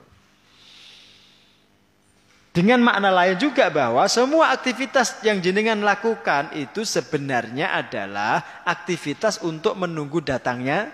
Dengan 2.50 2.82
makna 2.82 3.14
lain 3.14 3.38
juga 3.38 3.70
bahwa 3.70 4.06
semua 4.10 4.50
aktivitas 4.50 5.22
yang 5.22 5.38
jenengan 5.38 5.78
lakukan 5.86 6.50
itu 6.54 6.82
sebenarnya 6.82 7.70
adalah 7.74 8.62
aktivitas 8.66 9.42
untuk 9.42 9.78
menunggu 9.78 10.18
datangnya 10.18 10.90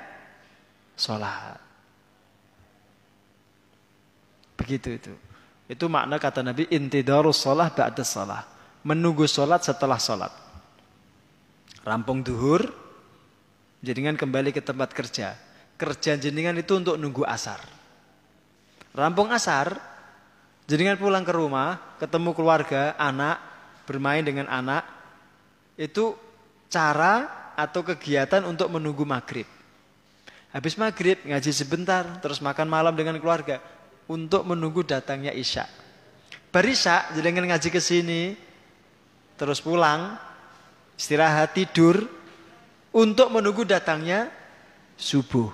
sholat. 0.97 1.57
Begitu 4.57 4.89
itu. 5.01 5.26
Itu 5.67 5.91
makna 5.91 6.23
kata 6.23 6.47
Nabi 6.47 6.71
intidarus 6.71 7.43
sholat 7.43 7.75
ba'da 7.75 8.07
sholat. 8.07 8.47
Menunggu 8.87 9.27
sholat 9.27 9.67
setelah 9.67 9.99
sholat. 9.99 10.31
Rampung 11.83 12.23
duhur, 12.23 12.71
jenengan 13.83 14.15
kembali 14.15 14.55
ke 14.55 14.63
tempat 14.63 14.95
kerja. 14.95 15.35
Kerja 15.75 16.15
jenengan 16.15 16.55
itu 16.55 16.79
untuk 16.79 16.95
nunggu 16.95 17.27
asar. 17.27 17.59
Rampung 18.95 19.29
asar, 19.35 19.75
jenengan 20.71 20.97
pulang 20.97 21.27
ke 21.27 21.35
rumah, 21.35 21.99
ketemu 21.99 22.31
keluarga, 22.33 22.95
anak, 22.95 23.43
bermain 23.91 24.23
dengan 24.23 24.47
anak. 24.47 24.87
Itu 25.75 26.15
cara 26.71 27.27
atau 27.59 27.83
kegiatan 27.83 28.47
untuk 28.47 28.71
menunggu 28.71 29.03
maghrib. 29.03 29.51
Habis 30.55 30.79
maghrib 30.79 31.21
ngaji 31.27 31.51
sebentar, 31.51 32.07
terus 32.23 32.39
makan 32.39 32.71
malam 32.71 32.95
dengan 32.95 33.19
keluarga 33.19 33.61
untuk 34.07 34.47
menunggu 34.47 34.87
datangnya 34.87 35.35
Isya. 35.35 35.67
Berisya, 36.55 37.13
jadi 37.13 37.29
ngaji 37.37 37.69
ke 37.69 37.81
sini, 37.83 38.33
terus 39.37 39.61
pulang, 39.61 40.17
istirahat 40.97 41.53
tidur 41.53 42.01
untuk 42.97 43.29
menunggu 43.29 43.69
datangnya 43.69 44.33
subuh. 44.97 45.53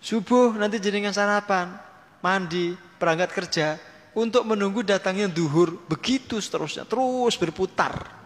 Subuh 0.00 0.54
nanti 0.54 0.78
jenengan 0.78 1.12
sarapan, 1.12 1.74
mandi, 2.22 2.78
perangkat 2.96 3.30
kerja 3.34 3.66
untuk 4.14 4.46
menunggu 4.46 4.86
datangnya 4.86 5.26
duhur. 5.26 5.76
Begitu 5.90 6.38
seterusnya, 6.38 6.86
terus 6.86 7.34
berputar. 7.36 8.20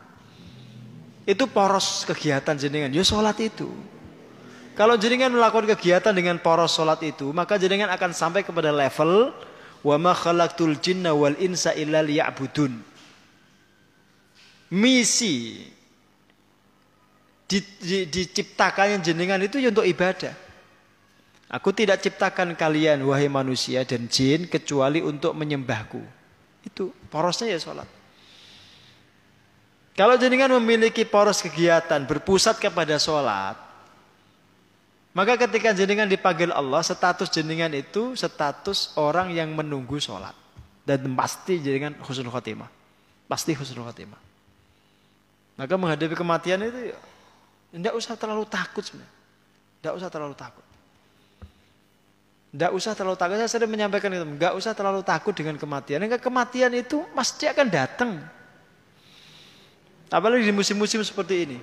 Itu 1.25 1.49
poros 1.49 2.05
kegiatan 2.05 2.53
jenengan. 2.61 2.93
Ya 2.93 3.01
sholat 3.01 3.41
itu. 3.41 3.73
Kalau 4.75 4.99
jenengan 4.99 5.31
melakukan 5.31 5.71
kegiatan 5.79 6.11
dengan 6.11 6.35
poros 6.43 6.75
sholat 6.75 6.99
itu, 7.07 7.31
maka 7.31 7.55
jenengan 7.55 7.95
akan 7.95 8.11
sampai 8.11 8.43
kepada 8.43 8.75
level 8.75 9.31
wa 9.87 9.97
ma 10.03 10.11
khalaqtul 10.11 10.75
jinna 10.83 11.15
wal 11.15 11.39
insa 11.39 11.71
illa 11.79 12.03
liya'budun. 12.03 12.75
Misi 14.75 15.63
di, 17.47 17.59
di, 17.79 17.99
diciptakannya 18.11 18.99
jenengan 18.99 19.39
itu 19.39 19.63
ya 19.63 19.71
untuk 19.71 19.87
ibadah. 19.87 20.35
Aku 21.55 21.71
tidak 21.71 22.03
ciptakan 22.03 22.59
kalian 22.59 22.99
wahai 23.07 23.31
manusia 23.31 23.87
dan 23.87 24.11
jin 24.11 24.51
kecuali 24.51 24.99
untuk 24.99 25.39
menyembahku. 25.39 26.03
Itu 26.67 26.91
porosnya 27.13 27.55
ya 27.55 27.63
sholat. 27.63 27.87
Kalau 29.95 30.19
jenengan 30.19 30.51
memiliki 30.59 31.07
poros 31.07 31.39
kegiatan 31.39 32.03
berpusat 32.03 32.59
kepada 32.59 32.99
sholat, 32.99 33.55
maka 35.15 35.39
ketika 35.47 35.71
jenengan 35.71 36.11
dipanggil 36.11 36.51
Allah, 36.51 36.83
status 36.83 37.31
jenengan 37.31 37.71
itu 37.71 38.19
status 38.19 38.99
orang 38.99 39.31
yang 39.31 39.55
menunggu 39.55 40.03
sholat. 40.03 40.35
Dan 40.83 41.15
pasti 41.15 41.63
jenengan 41.63 41.95
khusnul 42.03 42.35
khotimah. 42.35 42.67
Pasti 43.31 43.55
khusnul 43.55 43.87
khotimah. 43.87 44.19
Maka 45.55 45.75
menghadapi 45.79 46.19
kematian 46.19 46.67
itu 46.67 46.91
tidak 47.75 47.95
ya, 47.95 47.99
usah 47.99 48.15
terlalu 48.19 48.43
takut 48.47 48.83
sebenarnya. 48.83 49.15
Tidak 49.79 49.95
usah 49.95 50.09
terlalu 50.11 50.35
takut. 50.35 50.67
Tidak 52.55 52.71
usah 52.71 52.93
terlalu 52.95 53.17
takut. 53.19 53.35
Saya 53.39 53.51
sering 53.51 53.71
menyampaikan 53.71 54.11
itu. 54.15 54.27
Tidak 54.27 54.55
usah 54.55 54.73
terlalu 54.75 55.03
takut 55.07 55.35
dengan 55.35 55.55
kematian. 55.59 56.03
Karena 56.07 56.19
kematian 56.19 56.71
itu 56.75 57.03
pasti 57.15 57.47
akan 57.51 57.67
datang. 57.71 58.19
Apalagi 60.11 60.47
di 60.47 60.55
musim-musim 60.55 61.03
seperti 61.03 61.35
ini. 61.51 61.59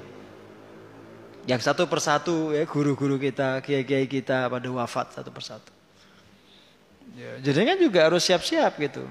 Yang 1.49 1.61
satu 1.65 1.89
persatu 1.89 2.53
ya 2.53 2.65
guru-guru 2.69 3.17
kita, 3.17 3.65
kiai-kiai 3.65 4.05
kita 4.05 4.45
pada 4.45 4.67
wafat 4.69 5.17
satu 5.17 5.33
persatu. 5.33 5.73
Ya, 7.17 7.41
jadi 7.41 7.73
kan 7.73 7.77
juga 7.81 7.99
harus 8.07 8.21
siap-siap 8.23 8.77
gitu. 8.77 9.03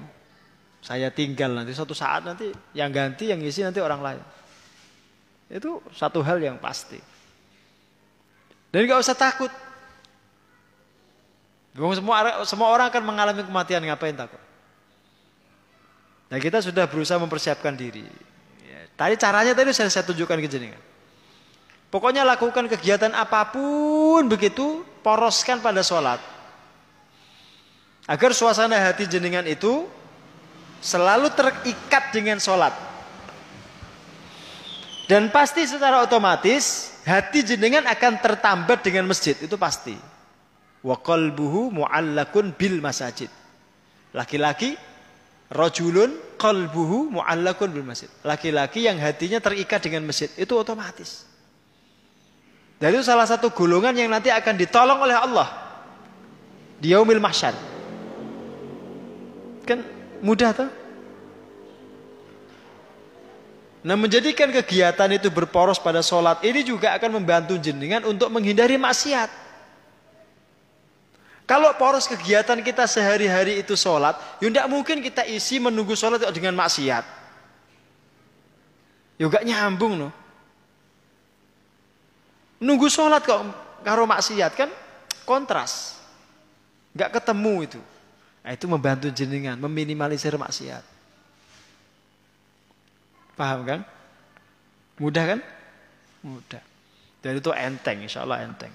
Saya 0.81 1.13
tinggal 1.13 1.53
nanti 1.53 1.75
suatu 1.75 1.93
saat 1.93 2.25
nanti 2.25 2.49
yang 2.73 2.89
ganti 2.89 3.29
yang 3.29 3.37
isi 3.43 3.61
nanti 3.61 3.77
orang 3.83 4.01
lain. 4.01 4.23
Itu 5.51 5.83
satu 5.93 6.23
hal 6.23 6.39
yang 6.41 6.57
pasti. 6.57 6.97
Dan 8.71 8.87
gak 8.87 9.03
usah 9.03 9.13
takut. 9.13 9.51
Semua 11.75 12.43
semua 12.47 12.67
orang 12.71 12.87
akan 12.87 13.03
mengalami 13.03 13.43
kematian 13.43 13.83
ngapain 13.83 14.15
takut? 14.15 14.39
Nah 16.31 16.39
kita 16.39 16.63
sudah 16.63 16.87
berusaha 16.87 17.19
mempersiapkan 17.19 17.75
diri. 17.75 18.07
Ya, 18.63 18.79
tadi 18.95 19.19
caranya 19.19 19.51
tadi 19.51 19.75
saya, 19.75 19.91
saya 19.91 20.07
tunjukkan 20.07 20.39
ke 20.39 20.47
jenengan. 20.47 20.79
Pokoknya 21.91 22.23
lakukan 22.23 22.71
kegiatan 22.71 23.11
apa 23.11 23.51
pun 23.51 24.23
begitu, 24.31 24.87
poroskan 25.03 25.59
pada 25.59 25.83
sholat. 25.83 26.23
Agar 28.07 28.31
suasana 28.31 28.79
hati 28.79 29.11
jenengan 29.11 29.43
itu 29.43 29.83
selalu 30.79 31.27
terikat 31.35 32.15
dengan 32.15 32.39
sholat. 32.39 32.71
Dan 35.11 35.27
pasti 35.35 35.67
secara 35.67 35.99
otomatis 35.99 36.95
hati 37.03 37.43
jenengan 37.43 37.83
akan 37.83 38.23
tertambat 38.23 38.79
dengan 38.79 39.11
masjid, 39.11 39.35
itu 39.35 39.59
pasti. 39.59 39.99
Wa 40.79 40.95
qalbuhu 40.95 41.75
mu'allakun 41.75 42.55
bil 42.55 42.79
masajid. 42.79 43.27
Laki-laki 44.15 44.79
rojulun 45.51 46.39
qalbuhu 46.39 47.19
mu'allakun 47.19 47.75
bil 47.75 47.83
masjid. 47.83 48.07
Laki-laki 48.23 48.87
yang 48.87 48.95
hatinya 48.95 49.43
terikat 49.43 49.83
dengan 49.83 50.07
masjid, 50.07 50.31
itu 50.39 50.55
otomatis. 50.55 51.30
Dan 52.81 52.97
itu 52.97 53.05
salah 53.05 53.29
satu 53.29 53.53
golongan 53.53 53.93
yang 53.93 54.09
nanti 54.09 54.33
akan 54.33 54.57
ditolong 54.57 55.05
oleh 55.05 55.13
Allah 55.13 55.45
di 56.81 56.89
yaumil 56.89 57.21
mahsyar. 57.21 57.53
Kan 59.69 59.85
mudah 60.25 60.49
tuh. 60.49 60.69
Nah 63.85 63.93
menjadikan 63.93 64.49
kegiatan 64.49 65.09
itu 65.13 65.29
berporos 65.29 65.77
pada 65.77 66.01
sholat 66.01 66.41
ini 66.41 66.65
juga 66.65 66.97
akan 66.97 67.21
membantu 67.21 67.53
jenengan 67.61 68.01
untuk 68.01 68.33
menghindari 68.33 68.81
maksiat. 68.81 69.29
Kalau 71.45 71.69
poros 71.77 72.09
kegiatan 72.09 72.57
kita 72.65 72.89
sehari-hari 72.89 73.61
itu 73.61 73.77
sholat, 73.77 74.17
ya 74.41 74.49
tidak 74.49 74.67
mungkin 74.71 75.05
kita 75.05 75.21
isi 75.29 75.61
menunggu 75.61 75.93
sholat 75.93 76.25
dengan 76.33 76.57
maksiat. 76.57 77.05
Ya 79.21 79.27
nyambung 79.45 80.01
loh. 80.01 80.20
Nunggu 82.61 82.87
sholat 82.87 83.25
kok 83.25 83.41
karo 83.81 84.05
maksiat 84.05 84.53
kan 84.53 84.69
kontras. 85.25 85.97
Gak 86.93 87.09
ketemu 87.17 87.55
itu. 87.65 87.81
Nah, 88.41 88.51
itu 88.53 88.65
membantu 88.69 89.07
jenengan 89.09 89.57
meminimalisir 89.57 90.33
maksiat. 90.37 90.83
Paham 93.37 93.65
kan? 93.65 93.79
Mudah 95.01 95.23
kan? 95.25 95.39
Mudah. 96.21 96.61
Dan 97.21 97.37
itu 97.37 97.49
enteng, 97.53 98.05
insya 98.05 98.25
Allah 98.25 98.45
enteng. 98.45 98.73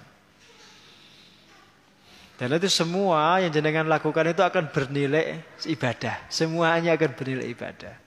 Dan 2.37 2.53
itu 2.53 2.69
semua 2.69 3.41
yang 3.41 3.49
jenengan 3.49 3.89
lakukan 3.89 4.29
itu 4.29 4.43
akan 4.45 4.69
bernilai 4.69 5.41
ibadah. 5.67 6.29
Semuanya 6.29 6.93
akan 6.93 7.11
bernilai 7.17 7.47
ibadah. 7.49 8.06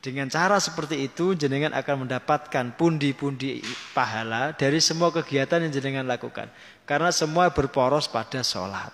Dengan 0.00 0.32
cara 0.32 0.56
seperti 0.56 1.04
itu 1.04 1.36
jenengan 1.36 1.76
akan 1.76 2.08
mendapatkan 2.08 2.72
pundi-pundi 2.72 3.60
pahala 3.92 4.56
dari 4.56 4.80
semua 4.80 5.12
kegiatan 5.12 5.60
yang 5.60 5.68
jenengan 5.68 6.08
lakukan. 6.08 6.48
Karena 6.88 7.12
semua 7.12 7.52
berporos 7.52 8.08
pada 8.08 8.40
sholat. 8.40 8.88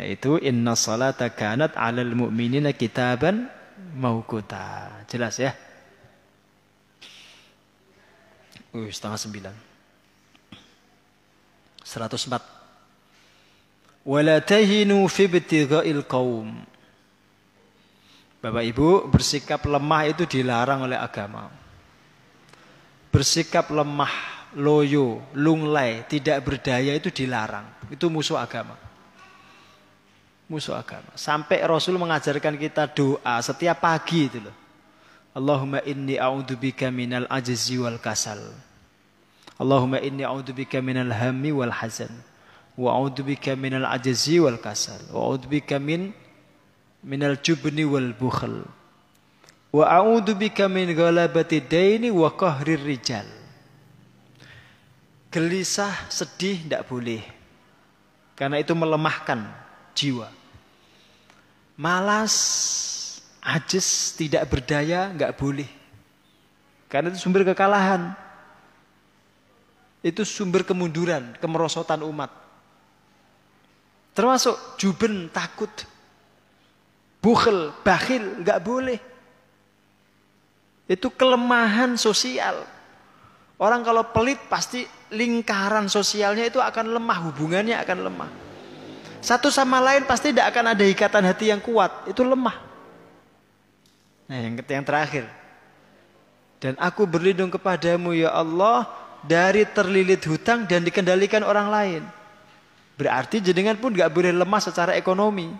Yaitu 0.00 0.40
inna 0.40 0.72
salata 0.72 1.28
kanat 1.28 1.76
alal 1.76 2.16
mu'minina 2.16 2.72
kitaban 2.72 3.52
maukuta. 3.92 4.88
Jelas 5.04 5.36
ya? 5.36 5.52
Uh, 8.72 8.88
setengah 8.88 9.20
sembilan. 9.20 9.54
104. 11.84 12.40
Wala 14.08 14.40
tahinu 14.40 15.04
fi 15.12 15.28
ibtigha'il 15.28 16.08
qaum. 16.08 16.69
Bapak 18.40 18.64
Ibu, 18.64 19.12
bersikap 19.12 19.68
lemah 19.68 20.08
itu 20.08 20.24
dilarang 20.24 20.88
oleh 20.88 20.96
agama. 20.96 21.52
Bersikap 23.12 23.68
lemah, 23.68 24.12
loyo, 24.56 25.20
lunglai, 25.36 26.08
tidak 26.08 26.40
berdaya 26.40 26.96
itu 26.96 27.12
dilarang. 27.12 27.68
Itu 27.92 28.08
musuh 28.08 28.40
agama. 28.40 28.80
Musuh 30.48 30.72
agama. 30.72 31.12
Sampai 31.20 31.60
Rasul 31.68 32.00
mengajarkan 32.00 32.56
kita 32.56 32.88
doa 32.88 33.44
setiap 33.44 33.84
pagi 33.84 34.32
itu 34.32 34.40
loh. 34.40 34.56
Allahumma 35.36 35.84
inni 35.86 36.16
a'udzubika 36.16 36.90
minal 36.90 37.28
ajzi 37.30 37.76
wal 37.76 38.00
kasal. 38.00 38.40
Allahumma 39.60 40.00
inni 40.00 40.24
a'udzubika 40.24 40.80
minal 40.80 41.12
hammi 41.12 41.52
wal 41.52 41.70
hazan. 41.70 42.10
Wa 42.74 42.96
a'udzubika 42.96 43.52
minal 43.52 43.84
ajzi 43.84 44.40
wal 44.40 44.58
kasal. 44.58 44.98
Wa 45.12 45.28
a'udzubika 45.28 45.76
min 45.76 46.10
minal 47.04 47.40
jubni 47.40 47.84
wal 47.84 48.12
bukhl. 48.12 48.64
Wa 49.70 49.84
a'udzu 49.86 50.34
bika 50.34 50.66
min 50.66 50.90
ghalabati 50.90 51.62
daini 51.62 52.10
wa 52.10 52.34
qahrir 52.34 52.82
rijal. 52.82 53.26
Gelisah 55.30 56.10
sedih 56.10 56.58
tidak 56.66 56.90
boleh. 56.90 57.22
Karena 58.34 58.58
itu 58.58 58.74
melemahkan 58.74 59.46
jiwa. 59.94 60.26
Malas 61.78 62.34
ajis 63.40 64.18
tidak 64.18 64.50
berdaya 64.50 65.14
nggak 65.14 65.38
boleh. 65.38 65.70
Karena 66.90 67.14
itu 67.14 67.22
sumber 67.22 67.46
kekalahan. 67.46 68.10
Itu 70.02 70.26
sumber 70.26 70.66
kemunduran 70.66 71.38
kemerosotan 71.38 72.02
umat. 72.02 72.32
Termasuk 74.16 74.80
juben 74.80 75.30
takut 75.30 75.70
bukhel, 77.20 77.72
bakhil, 77.84 78.42
nggak 78.42 78.60
boleh. 78.64 78.98
Itu 80.90 81.12
kelemahan 81.14 81.94
sosial. 81.94 82.66
Orang 83.60 83.84
kalau 83.84 84.08
pelit 84.10 84.40
pasti 84.48 84.88
lingkaran 85.12 85.86
sosialnya 85.86 86.48
itu 86.48 86.58
akan 86.58 86.96
lemah, 86.96 87.18
hubungannya 87.30 87.76
akan 87.78 87.98
lemah. 88.08 88.30
Satu 89.20 89.52
sama 89.52 89.78
lain 89.84 90.08
pasti 90.08 90.32
tidak 90.32 90.48
akan 90.56 90.72
ada 90.72 90.84
ikatan 90.84 91.24
hati 91.28 91.52
yang 91.52 91.60
kuat, 91.60 92.08
itu 92.08 92.24
lemah. 92.24 92.56
Nah 94.32 94.38
yang, 94.40 94.56
yang 94.56 94.86
terakhir. 94.86 95.28
Dan 96.56 96.76
aku 96.80 97.04
berlindung 97.04 97.52
kepadamu 97.52 98.16
ya 98.16 98.32
Allah 98.32 98.88
dari 99.24 99.68
terlilit 99.68 100.24
hutang 100.24 100.64
dan 100.64 100.80
dikendalikan 100.80 101.44
orang 101.44 101.68
lain. 101.68 102.02
Berarti 102.96 103.40
jenengan 103.40 103.76
pun 103.80 103.96
gak 103.96 104.12
boleh 104.12 104.32
lemah 104.32 104.60
secara 104.60 104.92
ekonomi. 104.96 105.52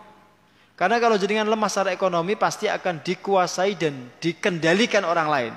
Karena 0.81 0.97
kalau 0.97 1.21
jenengan 1.21 1.45
lemah 1.45 1.69
secara 1.69 1.93
ekonomi 1.93 2.41
pasti 2.41 2.65
akan 2.65 3.05
dikuasai 3.05 3.77
dan 3.77 4.09
dikendalikan 4.17 5.05
orang 5.05 5.29
lain. 5.29 5.55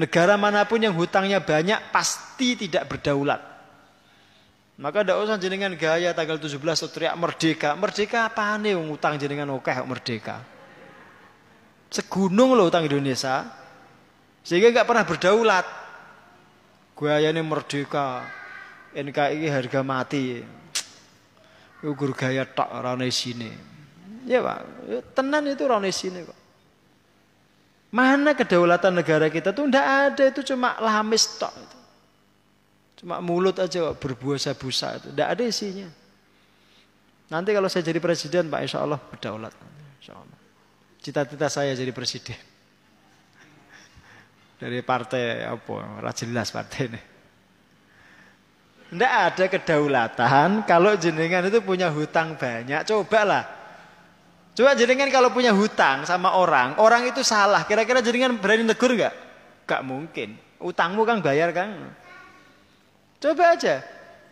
Negara 0.00 0.40
mana 0.40 0.64
pun 0.64 0.80
yang 0.80 0.96
hutangnya 0.96 1.44
banyak 1.44 1.92
pasti 1.92 2.56
tidak 2.56 2.88
berdaulat. 2.88 3.52
Maka 4.80 5.04
tidak 5.04 5.20
usah 5.20 5.36
jenengan 5.36 5.76
gaya 5.76 6.16
tanggal 6.16 6.40
17 6.40 6.56
teriak 6.88 7.12
merdeka. 7.20 7.76
Merdeka 7.76 8.32
apa 8.32 8.56
nih 8.56 8.80
utang 8.80 9.20
jenengan 9.20 9.52
oke 9.52 9.68
merdeka. 9.84 10.40
Segunung 11.92 12.56
loh 12.56 12.72
utang 12.72 12.88
Indonesia. 12.88 13.44
Sehingga 14.40 14.72
nggak 14.72 14.88
pernah 14.88 15.04
berdaulat. 15.04 15.66
Gayanya 16.96 17.44
merdeka. 17.44 18.24
NKI 18.96 19.52
harga 19.52 19.84
mati. 19.84 20.40
Ukur 21.84 22.16
gaya 22.16 22.48
tak 22.48 22.72
rane 22.72 23.12
sini. 23.12 23.72
Ya 24.22 24.38
Pak, 24.38 24.58
tenan 25.18 25.42
itu 25.50 25.66
rane 25.66 25.90
sini 25.90 26.22
kok. 26.22 26.38
Mana 27.92 28.32
kedaulatan 28.32 28.96
negara 28.96 29.28
kita 29.28 29.52
tuh 29.52 29.68
ndak 29.68 29.86
ada 29.86 30.24
itu 30.30 30.40
cuma 30.54 30.78
lamis 30.80 31.36
tok 31.36 31.52
itu. 31.52 31.78
Cuma 33.02 33.18
mulut 33.18 33.58
aja 33.58 33.90
berbuasa-busa 33.92 35.02
itu, 35.02 35.08
ndak 35.12 35.28
ada 35.28 35.42
isinya. 35.42 35.88
Nanti 37.32 37.50
kalau 37.50 37.66
saya 37.66 37.82
jadi 37.82 37.98
presiden 37.98 38.52
Pak 38.52 38.60
Insya 38.62 38.84
Allah 38.84 39.00
berdaulat. 39.00 39.54
Cita-cita 41.02 41.50
saya 41.50 41.74
jadi 41.74 41.90
presiden. 41.90 42.38
Dari 44.62 44.78
partai 44.86 45.42
apa? 45.42 45.98
Rajelas 45.98 46.54
partai 46.54 46.82
ini. 46.86 47.00
Tidak 48.92 49.08
ada 49.08 49.48
kedaulatan 49.48 50.68
kalau 50.68 50.92
jenengan 50.94 51.48
itu 51.48 51.64
punya 51.64 51.90
hutang 51.90 52.38
banyak. 52.38 52.86
Cobalah. 52.86 53.61
Coba 54.52 54.76
jenengan 54.76 55.08
kalau 55.08 55.32
punya 55.32 55.48
hutang 55.56 56.04
sama 56.04 56.36
orang, 56.36 56.76
orang 56.76 57.08
itu 57.08 57.24
salah. 57.24 57.64
Kira-kira 57.64 58.04
jenengan 58.04 58.36
berani 58.36 58.68
tegur 58.68 58.92
nggak? 58.92 59.14
Gak 59.64 59.80
mungkin. 59.80 60.36
Utangmu 60.60 61.08
kan 61.08 61.24
bayar 61.24 61.56
kan? 61.56 61.72
Coba 63.16 63.56
aja. 63.56 63.80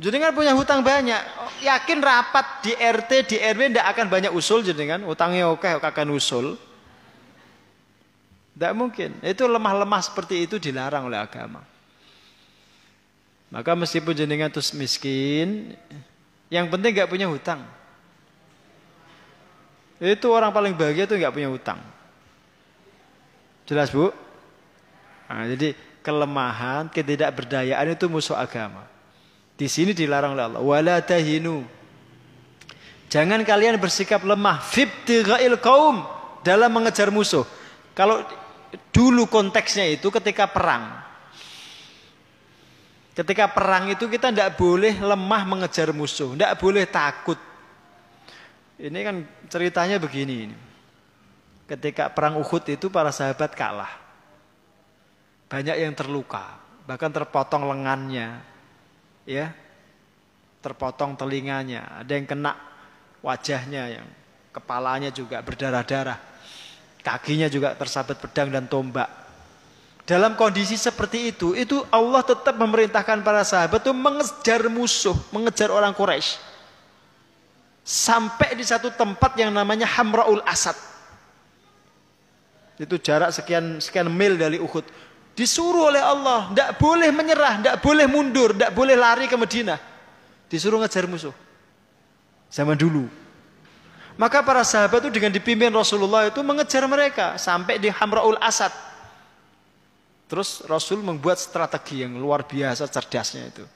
Jenengan 0.01 0.33
punya 0.33 0.57
hutang 0.57 0.81
banyak, 0.81 1.21
yakin 1.61 2.01
rapat 2.01 2.65
di 2.65 2.73
RT, 2.73 3.11
di 3.29 3.37
RW 3.37 3.69
tidak 3.69 3.87
akan 3.93 4.07
banyak 4.09 4.33
usul 4.33 4.65
jenengan, 4.65 5.05
utangnya 5.05 5.53
oke, 5.53 5.69
akan 5.69 6.09
usul. 6.17 6.57
Tidak 8.57 8.73
mungkin. 8.73 9.21
Itu 9.21 9.45
lemah-lemah 9.45 10.01
seperti 10.01 10.49
itu 10.49 10.57
dilarang 10.57 11.05
oleh 11.09 11.21
agama. 11.21 11.61
Maka 13.53 13.77
meskipun 13.77 14.17
jenengan 14.17 14.49
terus 14.49 14.73
miskin, 14.73 15.77
yang 16.49 16.73
penting 16.73 16.97
nggak 16.97 17.11
punya 17.13 17.29
hutang. 17.29 17.61
Itu 20.01 20.33
orang 20.33 20.49
paling 20.49 20.73
bahagia 20.73 21.05
itu 21.05 21.15
nggak 21.15 21.35
punya 21.37 21.53
hutang. 21.53 21.81
Jelas 23.69 23.93
bu? 23.93 24.09
Nah, 25.29 25.47
jadi 25.47 25.77
kelemahan, 26.01 26.89
ketidakberdayaan 26.89 27.95
itu 27.95 28.09
musuh 28.09 28.35
agama. 28.35 28.89
Di 29.55 29.69
sini 29.69 29.93
dilarang 29.93 30.33
oleh 30.33 30.45
Allah. 30.49 30.63
Wala 30.65 30.97
tahinu. 31.05 31.63
Jangan 33.13 33.45
kalian 33.45 33.77
bersikap 33.77 34.25
lemah. 34.25 34.65
Fibtighail 34.65 35.61
kaum 35.61 36.03
dalam 36.41 36.73
mengejar 36.73 37.13
musuh. 37.13 37.45
Kalau 37.93 38.25
dulu 38.89 39.29
konteksnya 39.29 39.85
itu 39.85 40.09
ketika 40.09 40.49
perang. 40.49 40.97
Ketika 43.13 43.53
perang 43.53 43.93
itu 43.93 44.09
kita 44.09 44.33
tidak 44.33 44.57
boleh 44.57 44.97
lemah 44.97 45.43
mengejar 45.45 45.93
musuh, 45.93 46.33
tidak 46.33 46.57
boleh 46.57 46.89
takut. 46.89 47.50
Ini 48.81 48.99
kan 49.05 49.17
ceritanya 49.53 50.01
begini. 50.01 50.49
Ketika 51.69 52.09
perang 52.09 52.41
Uhud 52.41 52.65
itu 52.65 52.89
para 52.89 53.13
sahabat 53.13 53.53
kalah. 53.53 53.93
Banyak 55.53 55.77
yang 55.77 55.93
terluka, 55.93 56.57
bahkan 56.89 57.13
terpotong 57.13 57.67
lengannya, 57.69 58.41
ya, 59.27 59.51
terpotong 60.63 61.19
telinganya, 61.19 62.01
ada 62.01 62.13
yang 62.15 62.25
kena 62.25 62.55
wajahnya, 63.19 63.99
yang 64.01 64.07
kepalanya 64.55 65.11
juga 65.11 65.43
berdarah-darah, 65.43 66.19
kakinya 67.03 67.51
juga 67.51 67.75
tersabat 67.75 68.19
pedang 68.23 68.49
dan 68.51 68.71
tombak. 68.71 69.11
Dalam 70.07 70.35
kondisi 70.35 70.79
seperti 70.79 71.35
itu, 71.35 71.55
itu 71.55 71.83
Allah 71.91 72.23
tetap 72.23 72.55
memerintahkan 72.59 73.23
para 73.23 73.43
sahabat 73.43 73.83
itu 73.83 73.95
mengejar 73.95 74.67
musuh, 74.71 75.15
mengejar 75.31 75.71
orang 75.71 75.95
Quraisy. 75.95 76.50
Sampai 77.91 78.55
di 78.55 78.63
satu 78.63 78.95
tempat 78.95 79.35
yang 79.35 79.51
namanya 79.51 79.83
Hamraul 79.83 80.39
Asad. 80.47 80.79
Itu 82.79 83.03
jarak 83.03 83.35
sekian 83.35 83.83
sekian 83.83 84.07
mil 84.07 84.39
dari 84.39 84.63
Uhud. 84.63 84.87
Disuruh 85.35 85.91
oleh 85.91 85.99
Allah, 85.99 86.55
tidak 86.55 86.79
boleh 86.79 87.11
menyerah, 87.11 87.59
tidak 87.59 87.77
boleh 87.83 88.07
mundur, 88.07 88.55
tidak 88.55 88.71
boleh 88.79 88.95
lari 88.95 89.27
ke 89.27 89.35
Madinah. 89.35 89.83
Disuruh 90.47 90.79
ngejar 90.79 91.11
musuh. 91.11 91.35
Zaman 92.47 92.79
dulu. 92.79 93.11
Maka 94.15 94.39
para 94.47 94.63
sahabat 94.63 95.11
itu 95.11 95.19
dengan 95.19 95.35
dipimpin 95.35 95.75
Rasulullah 95.75 96.31
itu 96.31 96.39
mengejar 96.47 96.87
mereka 96.87 97.43
sampai 97.43 97.83
di 97.83 97.91
Hamraul 97.91 98.39
Asad. 98.39 98.71
Terus 100.31 100.63
Rasul 100.71 101.03
membuat 101.03 101.43
strategi 101.43 102.07
yang 102.07 102.15
luar 102.23 102.47
biasa 102.47 102.87
cerdasnya 102.87 103.51
itu. 103.51 103.67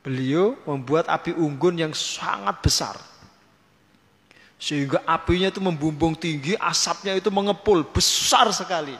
Beliau 0.00 0.56
membuat 0.64 1.08
api 1.12 1.36
unggun 1.36 1.76
yang 1.76 1.92
sangat 1.92 2.56
besar. 2.64 2.96
Sehingga 4.60 5.00
apinya 5.08 5.48
itu 5.48 5.60
membumbung 5.60 6.12
tinggi, 6.12 6.56
asapnya 6.60 7.16
itu 7.16 7.32
mengepul 7.32 7.84
besar 7.84 8.48
sekali. 8.52 8.96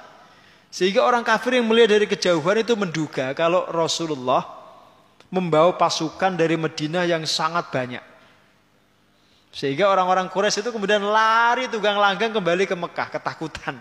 Sehingga 0.72 1.05
orang 1.05 1.20
kafir 1.20 1.61
yang 1.61 1.68
melihat 1.68 1.98
dari 1.98 2.07
kejauhan 2.09 2.62
itu 2.62 2.72
menduga 2.78 3.36
kalau 3.36 3.68
Rasulullah 3.68 4.44
membawa 5.28 5.74
pasukan 5.76 6.36
dari 6.36 6.57
Madinah 6.57 7.05
yang 7.05 7.24
sangat 7.24 7.68
banyak. 7.68 8.05
Sehingga 9.51 9.90
orang-orang 9.90 10.30
Quraisy 10.30 10.62
itu 10.62 10.70
kemudian 10.70 11.03
lari 11.03 11.66
tunggang 11.66 11.98
langgang 11.98 12.30
kembali 12.30 12.70
ke 12.70 12.76
Mekah 12.78 13.09
ketakutan. 13.11 13.76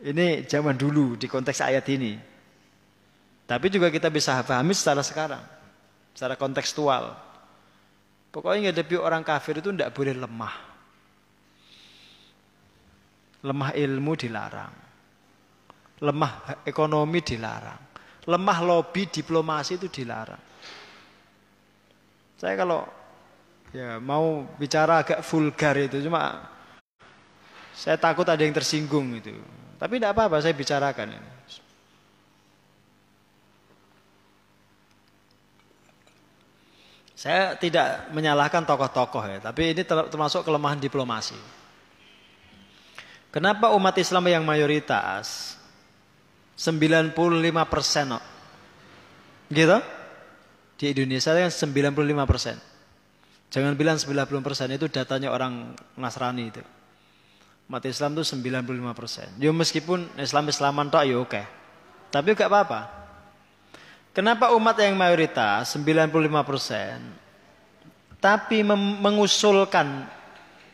Ini 0.00 0.48
zaman 0.48 0.72
dulu 0.80 1.20
di 1.20 1.28
konteks 1.28 1.60
ayat 1.60 1.84
ini. 1.92 2.29
Tapi 3.50 3.66
juga 3.66 3.90
kita 3.90 4.06
bisa 4.14 4.38
pahami 4.46 4.70
secara 4.78 5.02
sekarang. 5.02 5.42
Secara 6.14 6.38
kontekstual. 6.38 7.18
Pokoknya 8.30 8.70
ngadepi 8.70 8.94
orang 8.94 9.26
kafir 9.26 9.58
itu 9.58 9.74
tidak 9.74 9.90
boleh 9.90 10.14
lemah. 10.14 10.54
Lemah 13.42 13.70
ilmu 13.74 14.12
dilarang. 14.14 14.74
Lemah 15.98 16.62
ekonomi 16.62 17.18
dilarang. 17.26 17.90
Lemah 18.30 18.58
lobby 18.62 19.10
diplomasi 19.10 19.82
itu 19.82 19.90
dilarang. 19.90 20.38
Saya 22.38 22.54
kalau 22.54 22.86
ya 23.74 23.98
mau 23.98 24.46
bicara 24.54 25.02
agak 25.02 25.26
vulgar 25.26 25.74
itu 25.74 25.98
cuma 26.06 26.46
saya 27.74 27.98
takut 27.98 28.28
ada 28.30 28.46
yang 28.46 28.54
tersinggung 28.54 29.10
itu. 29.18 29.34
Tapi 29.74 29.98
tidak 29.98 30.14
apa-apa 30.14 30.38
saya 30.38 30.54
bicarakan 30.54 31.18
ini. 31.18 31.39
Saya 37.20 37.52
tidak 37.60 38.08
menyalahkan 38.16 38.64
tokoh-tokoh 38.64 39.20
ya, 39.28 39.38
tapi 39.44 39.76
ini 39.76 39.84
termasuk 39.84 40.40
kelemahan 40.40 40.80
diplomasi. 40.80 41.36
Kenapa 43.28 43.76
umat 43.76 43.92
Islam 44.00 44.24
yang 44.24 44.40
mayoritas 44.40 45.60
95 46.56 47.12
persen, 47.68 48.16
gitu? 49.52 49.78
Di 50.80 50.96
Indonesia 50.96 51.36
kan 51.36 51.52
95 51.52 52.24
persen. 52.24 52.56
Jangan 53.52 53.76
bilang 53.76 54.00
90 54.00 54.40
persen 54.40 54.72
itu 54.72 54.88
datanya 54.88 55.28
orang 55.28 55.76
Nasrani 56.00 56.48
itu 56.48 56.64
umat 57.70 57.86
Islam 57.86 58.18
itu 58.18 58.26
95 58.26 58.98
persen. 58.98 59.30
Ya 59.38 59.54
meskipun 59.54 60.10
Islam-Islaman 60.18 60.90
tak 60.90 61.06
ya 61.06 61.22
oke. 61.22 61.38
Tapi 62.10 62.34
gak 62.34 62.50
apa-apa. 62.50 62.99
Kenapa 64.20 64.52
umat 64.52 64.76
yang 64.76 65.00
mayoritas 65.00 65.72
95 65.80 66.12
persen 66.44 67.00
tapi 68.20 68.60
mengusulkan 69.00 70.04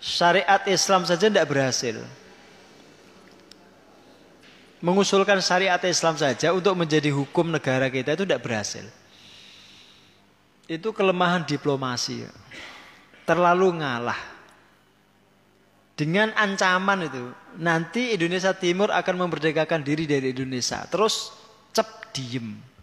syariat 0.02 0.66
Islam 0.66 1.06
saja 1.06 1.30
tidak 1.30 1.46
berhasil. 1.46 2.02
Mengusulkan 4.82 5.38
syariat 5.38 5.78
Islam 5.86 6.18
saja 6.18 6.50
untuk 6.50 6.74
menjadi 6.74 7.14
hukum 7.14 7.54
negara 7.54 7.86
kita 7.86 8.18
itu 8.18 8.26
tidak 8.26 8.42
berhasil. 8.42 8.82
Itu 10.66 10.90
kelemahan 10.90 11.46
diplomasi. 11.46 12.26
Terlalu 13.22 13.78
ngalah 13.78 14.18
dengan 15.94 16.34
ancaman 16.34 17.06
itu 17.06 17.30
nanti 17.62 18.10
Indonesia 18.10 18.50
Timur 18.58 18.90
akan 18.90 19.14
memerdekakan 19.22 19.86
diri 19.86 20.02
dari 20.02 20.34
Indonesia 20.34 20.82
terus 20.90 21.30
cep 21.70 22.10
diem 22.10 22.74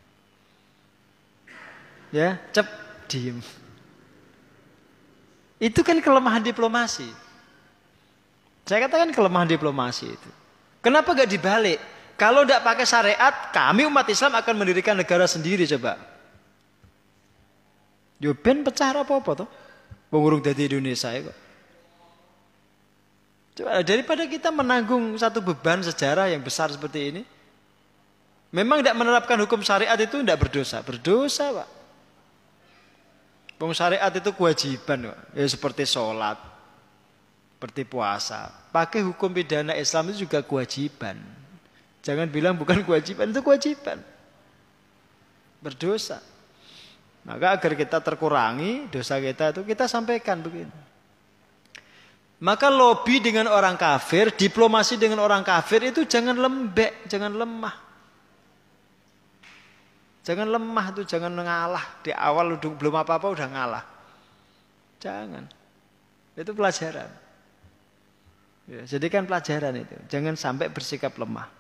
ya 2.14 2.38
cep 2.54 2.70
diem 3.10 3.42
itu 5.58 5.82
kan 5.82 5.98
kelemahan 5.98 6.46
diplomasi 6.46 7.10
saya 8.64 8.86
katakan 8.86 9.10
kelemahan 9.12 9.50
diplomasi 9.50 10.08
itu 10.14 10.30
Kenapa 10.84 11.16
gak 11.16 11.32
dibalik? 11.32 11.80
Kalau 12.20 12.44
tidak 12.44 12.62
pakai 12.68 12.84
syariat, 12.84 13.34
kami 13.56 13.88
umat 13.88 14.04
Islam 14.12 14.36
akan 14.36 14.54
mendirikan 14.60 15.00
negara 15.00 15.24
sendiri 15.24 15.64
coba. 15.64 15.96
Yo 18.20 18.36
pecah 18.36 18.92
apa-apa 18.92 19.32
toh? 19.44 19.50
Wong 20.12 20.44
dari 20.44 20.68
Indonesia 20.70 21.10
ya. 21.10 21.34
Coba 23.58 23.82
daripada 23.82 24.28
kita 24.28 24.52
menanggung 24.52 25.16
satu 25.18 25.40
beban 25.42 25.82
sejarah 25.82 26.30
yang 26.30 26.44
besar 26.44 26.70
seperti 26.70 27.00
ini, 27.16 27.22
memang 28.54 28.84
tidak 28.84 29.00
menerapkan 29.00 29.40
hukum 29.40 29.64
syariat 29.66 29.98
itu 29.98 30.22
tidak 30.22 30.38
berdosa, 30.38 30.84
berdosa 30.86 31.64
pak. 31.64 31.70
Hukum 33.64 33.72
syariat 33.72 34.12
itu 34.12 34.28
kewajiban, 34.36 35.16
ya 35.32 35.46
seperti 35.48 35.88
sholat, 35.88 36.36
seperti 37.56 37.88
puasa. 37.88 38.52
Pakai 38.76 39.00
hukum 39.00 39.32
pidana 39.32 39.72
Islam 39.80 40.12
itu 40.12 40.28
juga 40.28 40.44
kewajiban. 40.44 41.16
Jangan 42.04 42.28
bilang 42.28 42.60
bukan 42.60 42.84
kewajiban, 42.84 43.32
itu 43.32 43.40
kewajiban. 43.40 44.04
Berdosa. 45.64 46.20
Maka 47.24 47.56
agar 47.56 47.72
kita 47.80 48.04
terkurangi 48.04 48.92
dosa 48.92 49.16
kita 49.16 49.56
itu 49.56 49.64
kita 49.64 49.88
sampaikan 49.88 50.44
begini. 50.44 50.76
Maka 52.44 52.68
lobby 52.68 53.24
dengan 53.24 53.48
orang 53.48 53.80
kafir, 53.80 54.36
diplomasi 54.36 55.00
dengan 55.00 55.24
orang 55.24 55.40
kafir 55.40 55.88
itu 55.88 56.04
jangan 56.04 56.36
lembek, 56.36 57.08
jangan 57.08 57.32
lemah. 57.32 57.83
Jangan 60.24 60.48
lemah 60.48 60.88
tuh, 60.96 61.04
jangan 61.04 61.36
ngalah. 61.36 62.00
Di 62.00 62.16
awal 62.16 62.56
belum 62.56 62.96
apa-apa 62.96 63.28
udah 63.28 63.48
ngalah. 63.52 63.84
Jangan. 65.04 65.44
Itu 66.40 66.56
pelajaran. 66.56 67.12
Ya, 68.64 68.82
jadikan 68.88 69.28
pelajaran 69.28 69.76
itu. 69.84 69.96
Jangan 70.08 70.40
sampai 70.40 70.72
bersikap 70.72 71.12
lemah. 71.20 71.52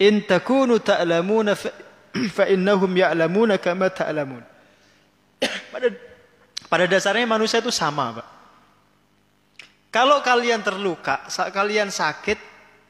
In 0.00 0.24
takunu 0.24 0.80
ta'lamuna 0.80 1.52
fa 1.52 2.48
innahum 2.54 2.88
ya'lamuna 2.96 3.60
kama 3.60 3.92
ta'lamun. 3.92 4.40
pada 5.72 5.92
pada 6.72 6.84
dasarnya 6.88 7.28
manusia 7.28 7.60
itu 7.60 7.68
sama, 7.68 8.16
Pak. 8.16 8.28
Kalau 9.92 10.24
kalian 10.24 10.64
terluka, 10.64 11.28
kalian 11.52 11.92
sakit 11.92 12.40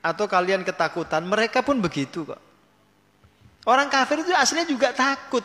atau 0.02 0.26
kalian 0.30 0.62
ketakutan, 0.62 1.26
mereka 1.26 1.66
pun 1.66 1.82
begitu 1.82 2.22
kok. 2.22 2.45
Orang 3.66 3.90
kafir 3.90 4.22
itu 4.22 4.30
aslinya 4.30 4.62
juga 4.70 4.94
takut. 4.94 5.42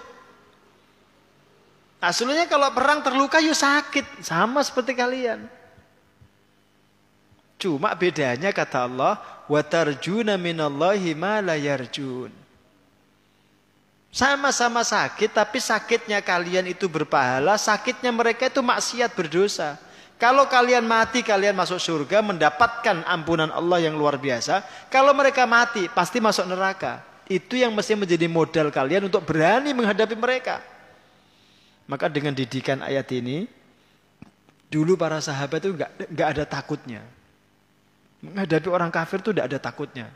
Aslinya 1.98 2.46
kalau 2.46 2.70
perang 2.70 3.02
terluka 3.02 3.42
ya 3.42 3.54
sakit, 3.54 4.22
sama 4.22 4.62
seperti 4.62 4.94
kalian. 4.94 5.50
Cuma 7.58 7.94
bedanya 7.98 8.54
kata 8.54 8.86
Allah, 8.86 9.18
wa 9.50 9.62
tarjuna 9.66 10.38
minallahi 10.38 11.18
ma 11.18 11.42
la 11.42 11.58
yarjun. 11.58 12.30
Sama-sama 14.14 14.86
sakit, 14.86 15.34
tapi 15.34 15.58
sakitnya 15.58 16.22
kalian 16.22 16.70
itu 16.70 16.86
berpahala, 16.86 17.58
sakitnya 17.58 18.14
mereka 18.14 18.50
itu 18.50 18.62
maksiat 18.62 19.14
berdosa. 19.18 19.82
Kalau 20.22 20.46
kalian 20.46 20.86
mati, 20.86 21.26
kalian 21.26 21.58
masuk 21.58 21.82
surga, 21.82 22.22
mendapatkan 22.22 23.02
ampunan 23.10 23.50
Allah 23.50 23.82
yang 23.82 23.98
luar 23.98 24.22
biasa. 24.22 24.62
Kalau 24.94 25.14
mereka 25.18 25.50
mati, 25.50 25.90
pasti 25.90 26.22
masuk 26.22 26.46
neraka. 26.46 27.11
Itu 27.32 27.56
yang 27.56 27.72
mesti 27.72 27.96
menjadi 27.96 28.28
modal 28.28 28.68
kalian 28.76 29.08
untuk 29.08 29.24
berani 29.24 29.72
menghadapi 29.72 30.20
mereka. 30.20 30.60
Maka 31.88 32.12
dengan 32.12 32.36
didikan 32.36 32.84
ayat 32.84 33.08
ini, 33.16 33.48
dulu 34.68 35.00
para 35.00 35.24
sahabat 35.24 35.64
itu 35.64 35.72
nggak 35.80 36.12
nggak 36.12 36.28
ada 36.28 36.44
takutnya. 36.44 37.02
Menghadapi 38.20 38.68
orang 38.68 38.92
kafir 38.92 39.24
itu 39.24 39.32
tidak 39.32 39.48
ada 39.48 39.60
takutnya. 39.64 40.12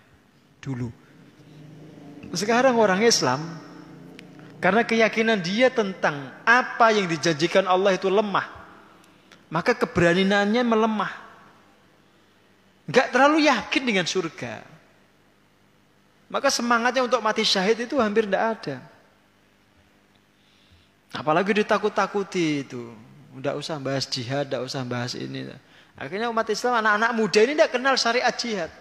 Dulu. 0.60 0.92
Sekarang 2.36 2.76
orang 2.76 3.00
Islam 3.00 3.40
karena 4.60 4.84
keyakinan 4.84 5.40
dia 5.40 5.72
tentang 5.72 6.36
apa 6.44 6.92
yang 6.92 7.08
dijanjikan 7.08 7.64
Allah 7.64 7.96
itu 7.96 8.12
lemah. 8.12 8.44
Maka 9.48 9.72
keberaniannya 9.72 10.68
melemah. 10.68 11.14
Gak 12.92 13.16
terlalu 13.16 13.48
yakin 13.48 13.84
dengan 13.88 14.04
surga. 14.04 14.75
Maka 16.26 16.50
semangatnya 16.50 17.06
untuk 17.06 17.22
mati 17.22 17.46
syahid 17.46 17.86
itu 17.86 18.02
hampir 18.02 18.26
tidak 18.26 18.44
ada. 18.58 18.76
Apalagi 21.14 21.64
ditakut-takuti 21.64 22.66
itu. 22.66 22.92
Tidak 23.36 23.56
usah 23.56 23.78
bahas 23.80 24.08
jihad, 24.08 24.48
tidak 24.48 24.64
usah 24.66 24.82
bahas 24.84 25.14
ini. 25.14 25.48
Akhirnya 25.96 26.28
umat 26.32 26.48
Islam, 26.50 26.82
anak-anak 26.82 27.12
muda 27.16 27.40
ini 27.46 27.54
tidak 27.56 27.72
kenal 27.72 27.96
syariat 27.96 28.36
jihad. 28.36 28.72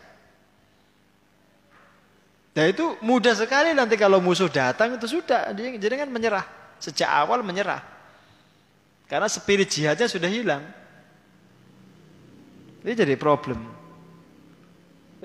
Nah 2.55 2.65
itu 2.71 2.95
mudah 3.03 3.35
sekali 3.35 3.75
nanti 3.75 3.99
kalau 3.99 4.23
musuh 4.23 4.47
datang 4.47 4.95
itu 4.95 5.11
sudah. 5.11 5.51
Jadi 5.55 5.95
kan 5.99 6.07
menyerah. 6.07 6.47
Sejak 6.79 7.11
awal 7.11 7.43
menyerah. 7.43 7.83
Karena 9.11 9.27
spirit 9.27 9.69
jihadnya 9.69 10.07
sudah 10.07 10.31
hilang. 10.31 10.63
Ini 12.87 12.95
jadi 12.95 13.15
problem. 13.19 13.59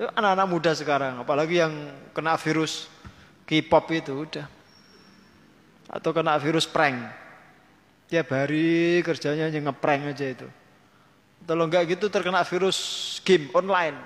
Anak-anak 0.00 0.46
muda 0.48 0.72
sekarang, 0.72 1.20
apalagi 1.20 1.60
yang 1.60 1.92
kena 2.16 2.40
virus 2.40 2.88
K-pop 3.44 3.84
itu 3.92 4.24
udah. 4.24 4.48
Atau 5.92 6.16
kena 6.16 6.40
virus 6.40 6.64
prank. 6.64 6.96
Tiap 8.08 8.32
hari 8.32 9.04
kerjanya 9.04 9.52
hanya 9.52 9.60
ngeprank 9.68 10.16
aja 10.16 10.26
itu. 10.32 10.48
Kalau 11.44 11.68
enggak 11.68 11.84
gitu 11.92 12.08
terkena 12.08 12.40
virus 12.48 12.78
game 13.28 13.52
online. 13.52 13.98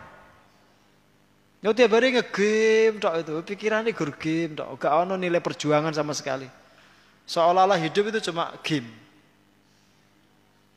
Ya 1.62 1.72
tiap 1.72 1.97
hari 1.97 2.12
ngegame 2.12 3.01
tok 3.01 3.14
itu, 3.24 3.34
pikirannya 3.55 3.97
gur 3.97 4.12
game 4.18 4.53
tok, 4.53 4.76
gak 4.76 4.92
ono 4.92 5.16
nilai 5.16 5.40
perjuangan 5.40 5.95
sama 5.97 6.12
sekali. 6.12 6.45
Seolah-olah 7.24 7.80
hidup 7.80 8.12
itu 8.12 8.28
cuma 8.28 8.53
game. 8.61 8.90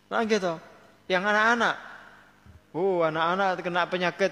Nah 0.07 0.23
gitu. 0.23 0.55
Yang 1.11 1.23
anak-anak, 1.27 1.75
oh 2.71 3.03
anak-anak 3.03 3.49
kena 3.59 3.83
penyakit 3.87 4.31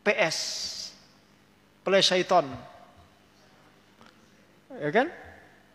PS, 0.00 0.38
play. 1.84 2.00
Ya 4.80 4.90
kan? 4.94 5.06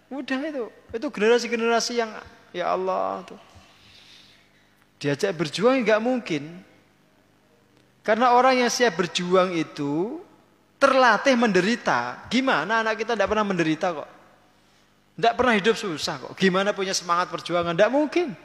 Mudah 0.10 0.40
itu. 0.46 0.66
Itu 0.94 1.08
generasi-generasi 1.12 1.94
yang 2.00 2.12
ya 2.56 2.72
Allah 2.72 3.26
tuh. 3.28 3.40
Diajak 5.02 5.36
berjuang 5.36 5.84
nggak 5.84 6.02
mungkin. 6.02 6.64
Karena 8.06 8.38
orang 8.38 8.62
yang 8.62 8.70
siap 8.70 9.02
berjuang 9.02 9.52
itu 9.58 10.22
terlatih 10.78 11.34
menderita. 11.36 12.30
Gimana 12.30 12.86
anak 12.86 13.02
kita 13.02 13.18
tidak 13.18 13.30
pernah 13.34 13.46
menderita 13.46 13.92
kok? 13.92 14.10
Tidak 15.18 15.34
pernah 15.34 15.54
hidup 15.58 15.76
susah 15.76 16.22
kok. 16.22 16.34
Gimana 16.38 16.72
punya 16.72 16.94
semangat 16.94 17.34
perjuangan? 17.34 17.74
Tidak 17.74 17.92
mungkin. 17.92 18.38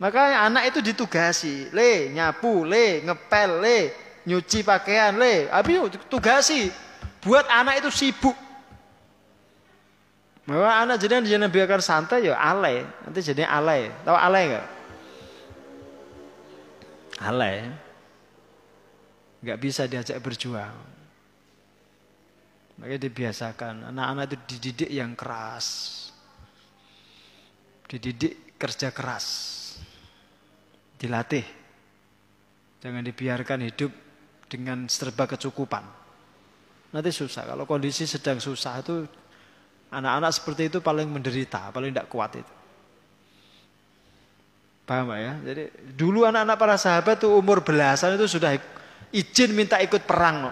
Makanya 0.00 0.48
anak 0.48 0.72
itu 0.72 0.80
ditugasi. 0.80 1.68
Le, 1.76 2.08
nyapu, 2.08 2.64
le, 2.64 3.04
ngepel, 3.04 3.50
le, 3.60 3.78
nyuci 4.24 4.64
pakaian, 4.64 5.12
le. 5.14 5.46
Abi 5.52 5.76
tugasi. 6.08 6.72
Buat 7.20 7.44
anak 7.52 7.84
itu 7.84 7.92
sibuk. 7.92 8.34
Bahwa 10.48 10.72
anak 10.72 10.96
jadi 10.98 11.20
jangan 11.20 11.52
biarkan 11.52 11.84
santai 11.84 12.26
ya 12.26 12.34
alay. 12.40 12.80
Nanti 13.04 13.20
jadi 13.20 13.44
alay. 13.44 13.92
Tahu 14.02 14.16
alay 14.16 14.44
enggak? 14.48 14.80
alay 17.20 17.68
nggak 19.44 19.60
bisa 19.60 19.84
diajak 19.84 20.16
berjuang 20.24 20.72
makanya 22.80 23.00
dibiasakan 23.08 23.92
anak-anak 23.92 24.24
itu 24.32 24.36
dididik 24.56 24.90
yang 24.90 25.12
keras 25.12 26.08
dididik 27.92 28.56
kerja 28.56 28.88
keras 28.88 29.59
dilatih 31.00 31.44
jangan 32.84 33.00
dibiarkan 33.00 33.64
hidup 33.64 33.92
dengan 34.44 34.84
serba 34.92 35.24
kecukupan 35.24 35.84
nanti 36.92 37.10
susah 37.10 37.48
kalau 37.48 37.64
kondisi 37.64 38.04
sedang 38.04 38.36
susah 38.36 38.84
itu 38.84 39.08
anak-anak 39.88 40.30
seperti 40.36 40.68
itu 40.68 40.78
paling 40.84 41.08
menderita 41.08 41.72
paling 41.72 41.90
tidak 41.96 42.12
kuat 42.12 42.36
itu 42.36 42.60
Paham 44.90 45.14
ya? 45.14 45.38
Jadi 45.46 45.70
dulu 45.94 46.26
anak-anak 46.26 46.58
para 46.58 46.74
sahabat 46.74 47.22
tuh 47.22 47.38
umur 47.38 47.62
belasan 47.62 48.18
itu 48.18 48.26
sudah 48.26 48.58
izin 49.14 49.54
minta 49.54 49.78
ikut 49.78 50.02
perang. 50.02 50.50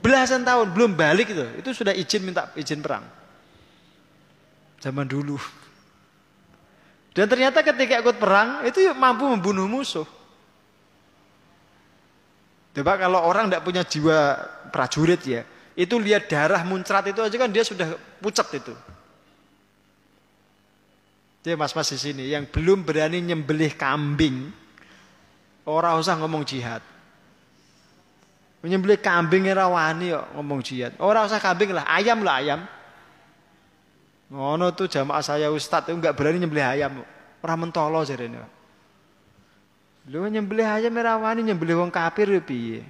Belasan 0.00 0.40
tahun 0.40 0.72
belum 0.72 0.96
balik 0.96 1.36
itu, 1.36 1.44
itu 1.60 1.70
sudah 1.76 1.92
izin 1.92 2.24
minta 2.24 2.48
izin 2.56 2.80
perang. 2.80 3.04
Zaman 4.80 5.04
dulu. 5.04 5.36
Dan 7.10 7.26
ternyata 7.26 7.62
ketika 7.66 7.98
ikut 7.98 8.16
perang 8.22 8.62
itu 8.66 8.92
mampu 8.94 9.26
membunuh 9.26 9.66
musuh. 9.66 10.06
Coba 12.70 12.94
kalau 13.02 13.18
orang 13.26 13.50
tidak 13.50 13.66
punya 13.66 13.82
jiwa 13.82 14.38
prajurit 14.70 15.22
ya, 15.26 15.42
itu 15.74 15.98
lihat 15.98 16.30
darah 16.30 16.62
muncrat 16.62 17.10
itu 17.10 17.18
aja 17.18 17.34
kan 17.34 17.50
dia 17.50 17.66
sudah 17.66 17.98
pucat 18.22 18.46
itu. 18.54 18.74
Jadi 21.42 21.56
mas-mas 21.56 21.90
di 21.90 21.98
sini 21.98 22.24
yang 22.30 22.46
belum 22.46 22.86
berani 22.86 23.18
nyembelih 23.24 23.74
kambing, 23.74 24.54
Ora 25.70 25.94
usah 25.94 26.16
ngomong 26.16 26.42
jihad. 26.42 26.82
Menyembelih 28.60 29.00
kambing 29.00 29.48
ora 29.48 29.70
wani 29.70 30.12
kok 30.12 30.26
ngomong 30.36 30.60
jihad. 30.60 30.92
Ora 31.00 31.24
usah 31.24 31.40
kambing 31.40 31.72
lah, 31.72 31.84
ayam 31.88 32.20
lah 32.26 32.42
ayam. 32.42 32.60
Ngono 34.30 34.70
tuh 34.70 34.86
jamaah 34.86 35.26
saya 35.26 35.50
ustaz 35.50 35.90
itu 35.90 35.98
enggak 35.98 36.14
berani 36.14 36.38
nyembelih 36.38 36.62
ayam. 36.62 37.02
Ora 37.42 37.54
mentolo 37.58 37.98
jarene. 38.06 38.38
Lho 40.06 40.26
nyembelih 40.30 40.66
ayam 40.70 40.94
ora 40.94 41.34
nyembelih 41.34 41.82
wong 41.82 41.90
kafir 41.90 42.30
piye? 42.46 42.86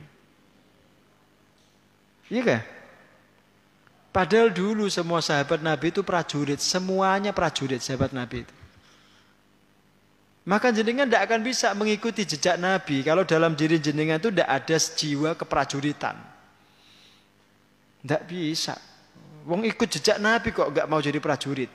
Iya 2.29 2.43
kan? 2.45 2.63
Padahal 4.11 4.51
dulu 4.51 4.91
semua 4.91 5.23
sahabat 5.23 5.63
Nabi 5.63 5.95
itu 5.95 6.03
prajurit, 6.03 6.59
semuanya 6.59 7.31
prajurit 7.31 7.79
sahabat 7.79 8.11
Nabi 8.11 8.43
itu. 8.43 8.55
Maka 10.43 10.75
jenengan 10.75 11.07
tidak 11.07 11.31
akan 11.31 11.41
bisa 11.47 11.71
mengikuti 11.79 12.27
jejak 12.27 12.59
Nabi 12.59 13.07
kalau 13.07 13.23
dalam 13.23 13.55
diri 13.55 13.79
jenengan 13.79 14.19
itu 14.19 14.35
tidak 14.35 14.51
ada 14.51 14.77
jiwa 14.77 15.31
keprajuritan. 15.39 16.17
Tidak 18.03 18.23
bisa. 18.27 18.75
Wong 19.49 19.65
ikut 19.65 19.89
jejak 19.89 20.21
Nabi 20.21 20.53
kok 20.53 20.69
nggak 20.73 20.89
mau 20.89 21.01
jadi 21.01 21.17
prajurit. 21.17 21.71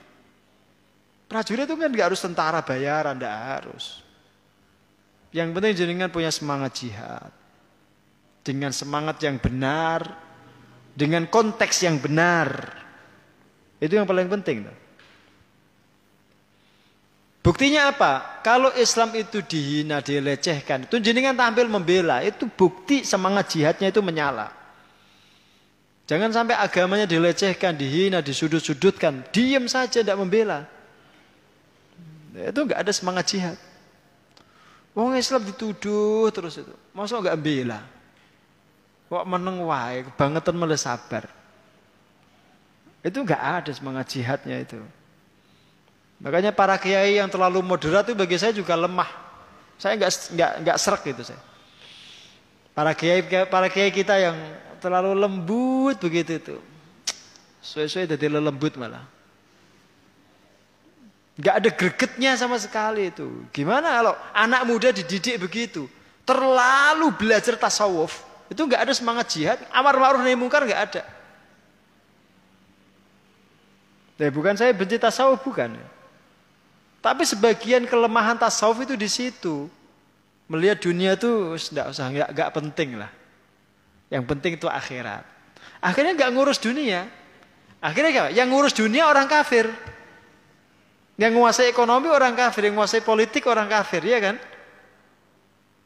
Prajurit 1.26 1.66
itu 1.66 1.74
kan 1.74 1.90
nggak 1.90 2.06
harus 2.14 2.22
tentara 2.22 2.62
bayaran, 2.62 3.18
tidak 3.18 3.34
harus. 3.34 4.06
Yang 5.34 5.48
penting 5.58 5.72
jenengan 5.74 6.10
punya 6.10 6.30
semangat 6.30 6.78
jihad. 6.78 7.32
Dengan 8.46 8.70
semangat 8.70 9.18
yang 9.26 9.42
benar, 9.42 10.06
dengan 10.94 11.26
konteks 11.26 11.82
yang 11.82 11.98
benar. 11.98 12.70
Itu 13.82 13.98
yang 13.98 14.06
paling 14.06 14.30
penting. 14.30 14.70
Buktinya 17.46 17.94
apa? 17.94 18.42
Kalau 18.42 18.74
Islam 18.74 19.14
itu 19.14 19.38
dihina, 19.38 20.02
dilecehkan, 20.02 20.90
itu 20.90 20.98
jenengan 20.98 21.34
tampil 21.34 21.70
membela, 21.70 22.18
itu 22.22 22.50
bukti 22.50 23.06
semangat 23.06 23.54
jihadnya 23.54 23.94
itu 23.94 24.02
menyala. 24.02 24.50
Jangan 26.06 26.30
sampai 26.30 26.54
agamanya 26.54 27.02
dilecehkan, 27.02 27.74
dihina, 27.74 28.22
disudut-sudutkan, 28.22 29.26
diam 29.34 29.66
saja 29.66 30.06
tidak 30.06 30.14
membela. 30.14 30.62
Itu 32.30 32.62
nggak 32.62 32.78
ada 32.86 32.92
semangat 32.94 33.26
jihad. 33.26 33.58
Wong 34.94 35.18
Islam 35.18 35.42
dituduh 35.44 36.30
terus 36.30 36.62
itu, 36.62 36.72
masa 36.94 37.18
nggak 37.18 37.36
bela? 37.42 37.82
Kok 39.06 39.26
meneng 39.26 39.66
wae, 39.66 40.06
kebangetan 40.06 40.54
malah 40.54 40.78
sabar. 40.78 41.26
Itu 43.06 43.22
enggak 43.22 43.38
ada 43.38 43.70
semangat 43.70 44.10
jihadnya 44.10 44.58
itu. 44.58 44.82
Makanya 46.18 46.50
para 46.50 46.74
kiai 46.74 47.22
yang 47.22 47.30
terlalu 47.30 47.62
moderat 47.62 48.02
itu 48.10 48.18
bagi 48.18 48.34
saya 48.34 48.50
juga 48.50 48.74
lemah. 48.74 49.06
Saya 49.78 49.94
enggak 49.94 50.10
enggak 50.34 50.50
enggak 50.58 50.76
serak 50.82 51.02
gitu 51.06 51.22
saya. 51.22 51.38
Para 52.74 52.90
kiai 52.98 53.22
para 53.46 53.70
kiai 53.70 53.94
kita 53.94 54.18
yang 54.18 54.34
terlalu 54.78 55.12
lembut 55.16 55.96
begitu 56.00 56.38
itu. 56.38 56.56
Suwe-suwe 57.60 58.06
jadi 58.06 58.30
lembut 58.30 58.78
malah. 58.78 59.04
Enggak 61.36 61.54
ada 61.60 61.70
gregetnya 61.72 62.32
sama 62.40 62.56
sekali 62.56 63.12
itu. 63.12 63.44
Gimana 63.52 64.00
kalau 64.00 64.14
anak 64.32 64.62
muda 64.64 64.88
dididik 64.88 65.36
begitu? 65.36 65.84
Terlalu 66.24 67.12
belajar 67.12 67.54
tasawuf, 67.54 68.24
itu 68.50 68.58
nggak 68.58 68.88
ada 68.88 68.92
semangat 68.96 69.30
jihad, 69.30 69.58
amar 69.70 69.94
ma'ruf 69.94 70.24
nahi 70.24 70.34
mungkar 70.34 70.64
nggak 70.64 70.82
ada. 70.90 71.02
Ya, 74.16 74.32
bukan 74.32 74.56
saya 74.56 74.72
benci 74.72 74.96
tasawuf 74.96 75.44
bukan. 75.44 75.76
Tapi 77.04 77.22
sebagian 77.28 77.84
kelemahan 77.84 78.34
tasawuf 78.40 78.82
itu 78.82 78.96
di 78.96 79.06
situ. 79.06 79.68
Melihat 80.48 80.80
dunia 80.82 81.14
itu 81.18 81.52
tidak 81.58 81.92
usah 81.92 82.08
nggak 82.10 82.50
penting 82.54 82.96
lah. 82.96 83.12
Yang 84.12 84.24
penting 84.30 84.52
itu 84.58 84.68
akhirat. 84.70 85.26
Akhirnya 85.82 86.12
nggak 86.14 86.30
ngurus 86.34 86.58
dunia. 86.62 87.06
Akhirnya 87.80 88.10
gak? 88.10 88.30
Yang 88.34 88.48
ngurus 88.50 88.74
dunia 88.74 89.04
orang 89.06 89.28
kafir. 89.28 89.68
Yang 91.16 91.32
menguasai 91.32 91.68
ekonomi 91.72 92.12
orang 92.12 92.36
kafir, 92.36 92.68
yang 92.68 92.76
menguasai 92.76 93.00
politik 93.00 93.48
orang 93.48 93.70
kafir, 93.70 94.04
ya 94.04 94.18
kan? 94.20 94.36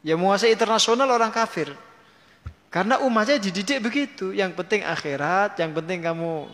Yang 0.03 0.17
menguasai 0.19 0.51
internasional 0.51 1.07
orang 1.07 1.31
kafir. 1.31 1.71
Karena 2.71 2.99
umatnya 3.03 3.39
dididik 3.39 3.79
begitu. 3.79 4.35
Yang 4.35 4.57
penting 4.59 4.81
akhirat, 4.83 5.55
yang 5.59 5.71
penting 5.71 6.03
kamu 6.03 6.49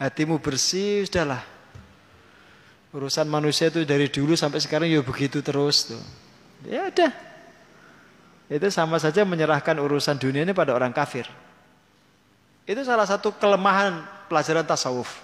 hatimu 0.00 0.40
bersih, 0.42 1.06
sudahlah. 1.06 1.42
Urusan 2.90 3.28
manusia 3.28 3.68
itu 3.68 3.84
dari 3.84 4.08
dulu 4.08 4.34
sampai 4.34 4.64
sekarang 4.64 4.88
ya 4.88 5.04
begitu 5.04 5.44
terus 5.44 5.92
tuh. 5.92 6.02
Ya 6.66 6.88
ada. 6.88 7.12
Itu 8.48 8.72
sama 8.72 8.96
saja 8.96 9.28
menyerahkan 9.28 9.76
urusan 9.76 10.16
dunia 10.16 10.40
ini 10.40 10.56
pada 10.56 10.72
orang 10.72 10.88
kafir. 10.88 11.28
Itu 12.64 12.80
salah 12.80 13.04
satu 13.04 13.36
kelemahan 13.36 14.00
pelajaran 14.28 14.64
tasawuf. 14.64 15.20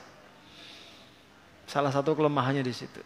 Salah 1.65 1.89
satu 1.89 2.13
kelemahannya 2.13 2.61
di 2.61 2.73
situ. 2.77 3.01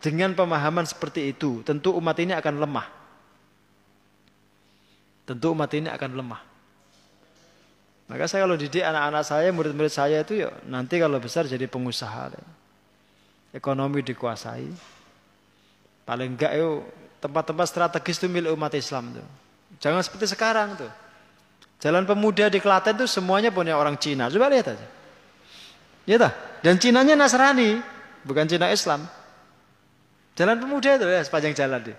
Dengan 0.00 0.32
pemahaman 0.32 0.88
seperti 0.88 1.30
itu, 1.36 1.60
tentu 1.62 1.92
umat 1.94 2.16
ini 2.16 2.32
akan 2.32 2.54
lemah. 2.58 2.86
Tentu 5.28 5.52
umat 5.52 5.70
ini 5.76 5.88
akan 5.92 6.10
lemah. 6.16 6.42
Maka 8.10 8.24
saya 8.28 8.44
kalau 8.44 8.56
didik 8.58 8.82
anak-anak 8.82 9.24
saya, 9.24 9.48
murid-murid 9.52 9.92
saya 9.92 10.20
itu 10.20 10.42
ya 10.42 10.50
nanti 10.68 11.00
kalau 11.00 11.16
besar 11.16 11.48
jadi 11.48 11.64
pengusaha. 11.64 12.34
Ekonomi 13.52 14.00
dikuasai. 14.00 14.68
Paling 16.02 16.34
enggak 16.34 16.56
yuk 16.58 17.01
tempat-tempat 17.22 17.66
strategis 17.70 18.18
itu 18.18 18.26
milik 18.26 18.50
umat 18.58 18.74
Islam 18.74 19.14
tuh. 19.14 19.26
Jangan 19.78 20.02
seperti 20.02 20.34
sekarang 20.34 20.74
tuh. 20.74 20.90
Jalan 21.78 22.02
pemuda 22.02 22.50
di 22.50 22.58
Klaten 22.58 22.98
tuh 22.98 23.06
semuanya 23.06 23.54
punya 23.54 23.78
orang 23.78 23.94
Cina. 23.94 24.26
Coba 24.26 24.50
lihat 24.50 24.74
aja. 24.74 24.86
Ya 26.02 26.18
tak? 26.18 26.34
Dan 26.66 26.82
Cinanya 26.82 27.14
Nasrani, 27.14 27.78
bukan 28.26 28.46
Cina 28.50 28.70
Islam. 28.74 29.06
Jalan 30.34 30.58
pemuda 30.58 30.98
itu 30.98 31.06
ya 31.06 31.22
sepanjang 31.22 31.54
jalan 31.54 31.80
deh. 31.82 31.98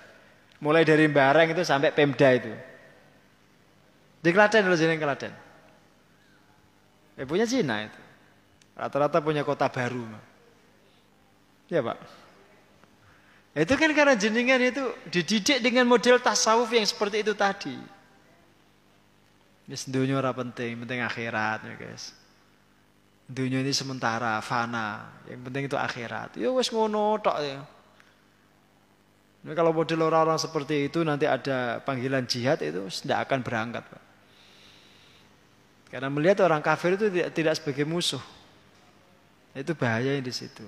Mulai 0.60 0.84
dari 0.84 1.08
Bareng 1.08 1.52
itu 1.52 1.64
sampai 1.64 1.92
Pemda 1.96 2.30
itu. 2.36 2.52
Di 4.24 4.30
Klaten 4.32 4.64
dulu 4.68 4.76
jalan 4.76 5.00
Klaten. 5.00 5.34
Eh 7.20 7.28
punya 7.28 7.48
Cina 7.48 7.84
itu. 7.84 8.00
Rata-rata 8.76 9.20
punya 9.24 9.44
kota 9.44 9.68
baru. 9.72 10.04
Ya 11.68 11.80
Pak. 11.84 12.23
Itu 13.54 13.78
kan 13.78 13.94
karena 13.94 14.18
jenengan 14.18 14.58
itu 14.58 14.82
dididik 15.14 15.62
dengan 15.62 15.86
model 15.86 16.18
tasawuf 16.18 16.74
yang 16.74 16.86
seperti 16.90 17.22
itu 17.22 17.38
tadi. 17.38 17.78
Ya 19.70 19.78
dunia 19.88 20.18
ora 20.18 20.34
penting, 20.34 20.82
penting 20.84 21.06
akhirat 21.06 21.62
ya 21.62 21.74
guys. 21.78 22.18
Dunia 23.30 23.62
ini 23.62 23.72
sementara, 23.72 24.42
fana. 24.42 25.22
Yang 25.30 25.42
penting 25.46 25.64
itu 25.70 25.78
akhirat. 25.78 26.36
Ya 26.36 26.50
wes 26.50 26.74
ngono 26.74 27.22
tok 27.22 27.38
ya. 27.40 27.62
Nah, 29.44 29.54
kalau 29.54 29.76
model 29.76 30.08
orang-orang 30.08 30.40
seperti 30.40 30.88
itu 30.88 31.04
nanti 31.04 31.28
ada 31.28 31.84
panggilan 31.84 32.24
jihad 32.24 32.64
itu 32.64 32.88
tidak 33.04 33.28
akan 33.28 33.40
berangkat 33.44 33.84
Pak. 33.84 34.04
Karena 35.92 36.10
melihat 36.10 36.42
orang 36.48 36.64
kafir 36.64 36.96
itu 36.96 37.12
tidak, 37.12 37.30
tidak 37.36 37.54
sebagai 37.60 37.86
musuh. 37.86 38.24
Itu 39.54 39.78
bahaya 39.78 40.18
di 40.18 40.34
situ. 40.34 40.66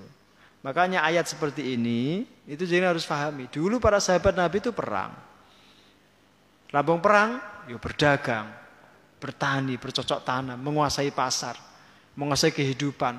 Makanya 0.66 1.06
ayat 1.06 1.30
seperti 1.30 1.78
ini 1.78 2.26
itu 2.50 2.66
jadi 2.66 2.90
harus 2.90 3.06
pahami. 3.06 3.46
Dulu 3.54 3.78
para 3.78 4.02
sahabat 4.02 4.34
Nabi 4.34 4.58
itu 4.58 4.74
perang. 4.74 5.14
Lambung 6.74 6.98
perang, 6.98 7.38
yuk 7.70 7.78
ya 7.78 7.86
berdagang, 7.86 8.50
bertani, 9.22 9.78
bercocok 9.78 10.26
tanam, 10.26 10.58
menguasai 10.58 11.14
pasar, 11.14 11.54
menguasai 12.18 12.50
kehidupan. 12.50 13.14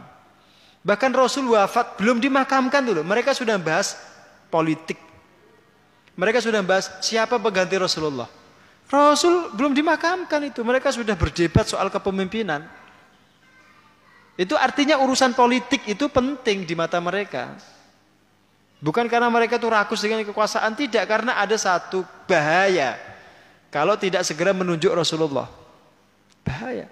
Bahkan 0.83 1.11
Rasul 1.15 1.47
wafat 1.55 1.95
belum 2.03 2.19
dimakamkan 2.19 2.83
dulu. 2.83 3.07
Mereka 3.07 3.31
sudah 3.31 3.55
bahas 3.63 3.95
politik. 4.51 4.99
Mereka 6.19 6.43
sudah 6.43 6.67
bahas 6.67 6.91
siapa 6.99 7.39
pengganti 7.39 7.79
Rasulullah. 7.79 8.27
Rasul 8.91 9.55
belum 9.55 9.71
dimakamkan 9.71 10.51
itu. 10.51 10.67
Mereka 10.67 10.91
sudah 10.91 11.15
berdebat 11.15 11.71
soal 11.71 11.95
kepemimpinan. 11.95 12.67
Itu 14.37 14.53
artinya 14.53 15.01
urusan 15.01 15.33
politik 15.33 15.89
itu 15.89 16.13
penting 16.13 16.69
di 16.69 16.77
mata 16.77 17.01
mereka. 17.01 17.57
Bukan 18.85 19.09
karena 19.09 19.33
mereka 19.33 19.57
itu 19.57 19.69
rakus 19.73 20.05
dengan 20.05 20.21
kekuasaan, 20.29 20.77
tidak 20.77 21.09
karena 21.09 21.41
ada 21.41 21.57
satu 21.57 22.05
bahaya. 22.29 23.01
Kalau 23.73 23.97
tidak 23.97 24.29
segera 24.29 24.53
menunjuk 24.53 24.93
Rasulullah. 24.93 25.49
Bahaya. 26.45 26.87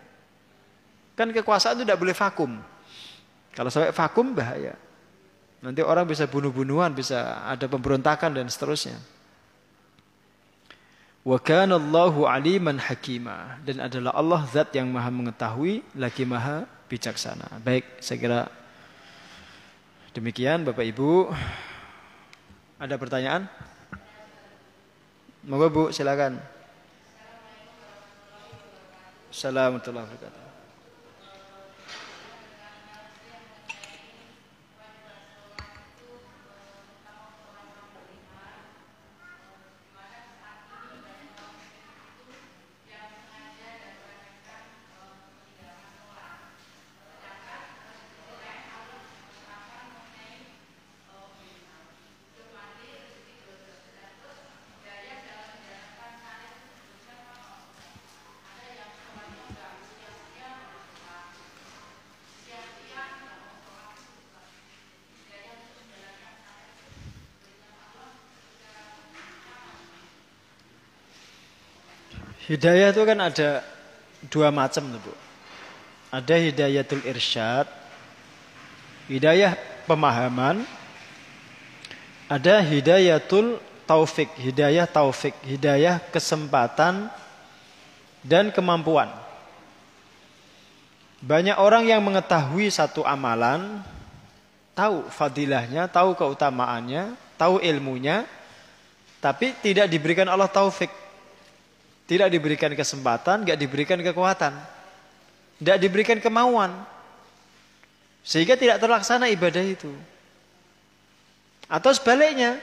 Kan 1.14 1.30
kekuasaan 1.30 1.78
itu 1.78 1.84
tidak 1.84 2.00
boleh 2.00 2.16
vakum. 2.16 2.50
Kalau 3.52 3.68
sampai 3.70 3.92
vakum 3.92 4.32
bahaya. 4.32 4.74
Nanti 5.60 5.80
orang 5.84 6.08
bisa 6.08 6.24
bunuh-bunuhan, 6.28 6.92
bisa 6.96 7.44
ada 7.44 7.68
pemberontakan 7.68 8.36
dan 8.36 8.48
seterusnya. 8.48 8.96
Wa 11.24 11.40
Allahu 11.40 12.28
aliman 12.28 12.76
hakima 12.76 13.56
dan 13.64 13.80
adalah 13.80 14.12
Allah 14.12 14.44
zat 14.52 14.76
yang 14.76 14.92
maha 14.92 15.08
mengetahui 15.08 15.80
lagi 15.96 16.28
maha 16.28 16.68
bijaksana. 16.88 17.60
Baik, 17.64 18.00
saya 18.00 18.18
kira 18.20 18.40
demikian 20.12 20.62
Bapak 20.62 20.84
Ibu. 20.84 21.32
Ada 22.78 23.00
pertanyaan? 23.00 23.48
Moga 25.44 25.68
Bu, 25.68 25.92
silakan. 25.92 26.40
Assalamualaikum 29.34 29.82
warahmatullahi 29.82 30.06
wabarakatuh. 30.08 30.43
Hidayah 72.44 72.92
itu 72.92 73.02
kan 73.08 73.18
ada 73.24 73.64
dua 74.28 74.52
macam 74.52 74.84
tuh, 74.84 75.00
Bu. 75.00 75.12
Ada 76.12 76.36
hidayatul 76.38 77.02
irsyad, 77.08 77.66
hidayah 79.08 79.56
pemahaman, 79.88 80.62
ada 82.28 82.60
hidayatul 82.60 83.58
taufik, 83.88 84.30
hidayah 84.36 84.84
taufik, 84.84 85.32
hidayah 85.42 85.98
kesempatan 86.12 87.08
dan 88.20 88.52
kemampuan. 88.52 89.08
Banyak 91.24 91.56
orang 91.56 91.88
yang 91.88 92.04
mengetahui 92.04 92.68
satu 92.68 93.00
amalan, 93.02 93.80
tahu 94.76 95.08
fadilahnya, 95.08 95.88
tahu 95.88 96.12
keutamaannya, 96.12 97.16
tahu 97.40 97.64
ilmunya, 97.64 98.28
tapi 99.24 99.56
tidak 99.64 99.88
diberikan 99.88 100.28
Allah 100.28 100.52
taufik 100.52 100.92
tidak 102.04 102.28
diberikan 102.28 102.72
kesempatan, 102.76 103.48
tidak 103.48 103.58
diberikan 103.60 103.98
kekuatan. 104.00 104.52
Tidak 105.60 105.78
diberikan 105.80 106.18
kemauan. 106.20 106.72
Sehingga 108.20 108.56
tidak 108.56 108.80
terlaksana 108.80 109.28
ibadah 109.32 109.64
itu. 109.64 109.92
Atau 111.68 111.92
sebaliknya. 111.96 112.60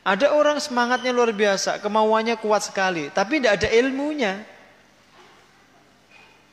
Ada 0.00 0.32
orang 0.32 0.56
semangatnya 0.56 1.12
luar 1.12 1.28
biasa, 1.28 1.76
kemauannya 1.84 2.40
kuat 2.40 2.64
sekali, 2.64 3.12
tapi 3.12 3.36
tidak 3.36 3.60
ada 3.60 3.68
ilmunya. 3.68 4.40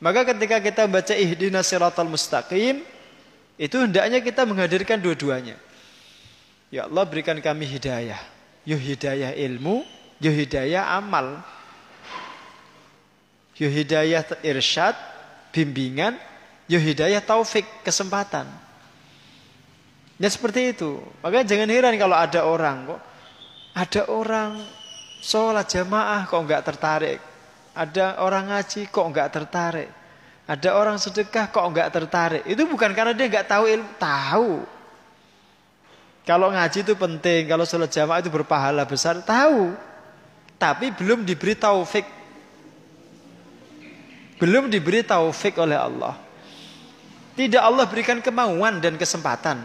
Maka 0.04 0.28
ketika 0.28 0.60
kita 0.60 0.84
baca 0.84 1.16
ihdina 1.16 1.64
siratal 1.64 2.12
mustaqim, 2.12 2.84
itu 3.56 3.76
hendaknya 3.80 4.20
kita 4.20 4.44
menghadirkan 4.44 5.00
dua-duanya. 5.00 5.56
Ya 6.68 6.84
Allah 6.84 7.08
berikan 7.08 7.40
kami 7.40 7.64
hidayah. 7.64 8.20
Yuh 8.68 8.78
hidayah 8.78 9.32
ilmu, 9.32 9.82
yuh 10.20 10.36
hidayah 10.36 10.84
amal. 11.00 11.40
Yo 13.58 13.66
hidayah 13.66 14.22
irsyad, 14.46 14.94
bimbingan, 15.50 16.14
yo 16.70 16.78
hidayah 16.78 17.18
taufik, 17.18 17.66
kesempatan. 17.82 18.46
Ya 20.18 20.30
seperti 20.30 20.74
itu. 20.74 20.98
Makanya 21.22 21.46
jangan 21.46 21.68
heran 21.70 21.94
kalau 21.98 22.16
ada 22.18 22.40
orang 22.46 22.76
kok 22.90 23.00
ada 23.78 24.02
orang 24.10 24.58
sholat 25.22 25.70
jamaah 25.70 26.26
kok 26.26 26.42
nggak 26.42 26.62
tertarik. 26.66 27.18
Ada 27.78 28.18
orang 28.18 28.50
ngaji 28.50 28.90
kok 28.90 29.06
nggak 29.06 29.28
tertarik. 29.30 29.90
Ada 30.50 30.74
orang 30.74 30.98
sedekah 30.98 31.46
kok 31.46 31.62
nggak 31.62 31.90
tertarik. 31.94 32.42
Itu 32.50 32.66
bukan 32.66 32.90
karena 32.90 33.14
dia 33.14 33.30
nggak 33.30 33.46
tahu 33.46 33.64
ilmu, 33.70 33.90
tahu. 34.02 34.50
Kalau 36.26 36.50
ngaji 36.50 36.78
itu 36.82 36.94
penting, 36.98 37.46
kalau 37.46 37.62
sholat 37.62 37.88
jamaah 37.88 38.18
itu 38.18 38.30
berpahala 38.34 38.82
besar, 38.82 39.22
tahu. 39.22 39.70
Tapi 40.58 40.90
belum 40.90 41.22
diberi 41.22 41.54
taufik 41.54 42.17
belum 44.38 44.70
diberi 44.70 45.02
taufik 45.02 45.58
oleh 45.58 45.76
Allah. 45.76 46.14
Tidak 47.34 47.62
Allah 47.62 47.86
berikan 47.86 48.18
kemauan 48.18 48.82
dan 48.82 48.98
kesempatan. 48.98 49.62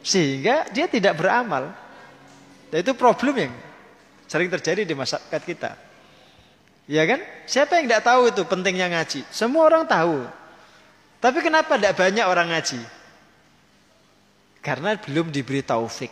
Sehingga 0.00 0.68
dia 0.72 0.88
tidak 0.88 1.20
beramal. 1.20 1.72
Dan 2.72 2.80
itu 2.80 2.92
problem 2.96 3.34
yang 3.36 3.52
sering 4.24 4.48
terjadi 4.48 4.88
di 4.88 4.96
masyarakat 4.96 5.42
kita. 5.44 5.76
Ya 6.88 7.04
kan? 7.04 7.20
Siapa 7.44 7.76
yang 7.76 7.92
tidak 7.92 8.04
tahu 8.08 8.22
itu 8.32 8.42
pentingnya 8.48 8.88
ngaji? 8.88 9.20
Semua 9.28 9.68
orang 9.68 9.84
tahu. 9.84 10.24
Tapi 11.20 11.38
kenapa 11.44 11.76
tidak 11.76 11.94
banyak 12.00 12.24
orang 12.24 12.48
ngaji? 12.50 12.80
Karena 14.64 14.96
belum 14.96 15.28
diberi 15.28 15.60
taufik. 15.60 16.10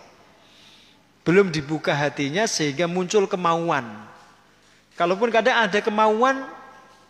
Belum 1.24 1.48
dibuka 1.48 1.96
hatinya 1.96 2.44
sehingga 2.44 2.84
muncul 2.84 3.24
kemauan. 3.26 3.84
Kalaupun 4.94 5.32
kadang 5.32 5.64
ada 5.64 5.78
kemauan, 5.80 6.44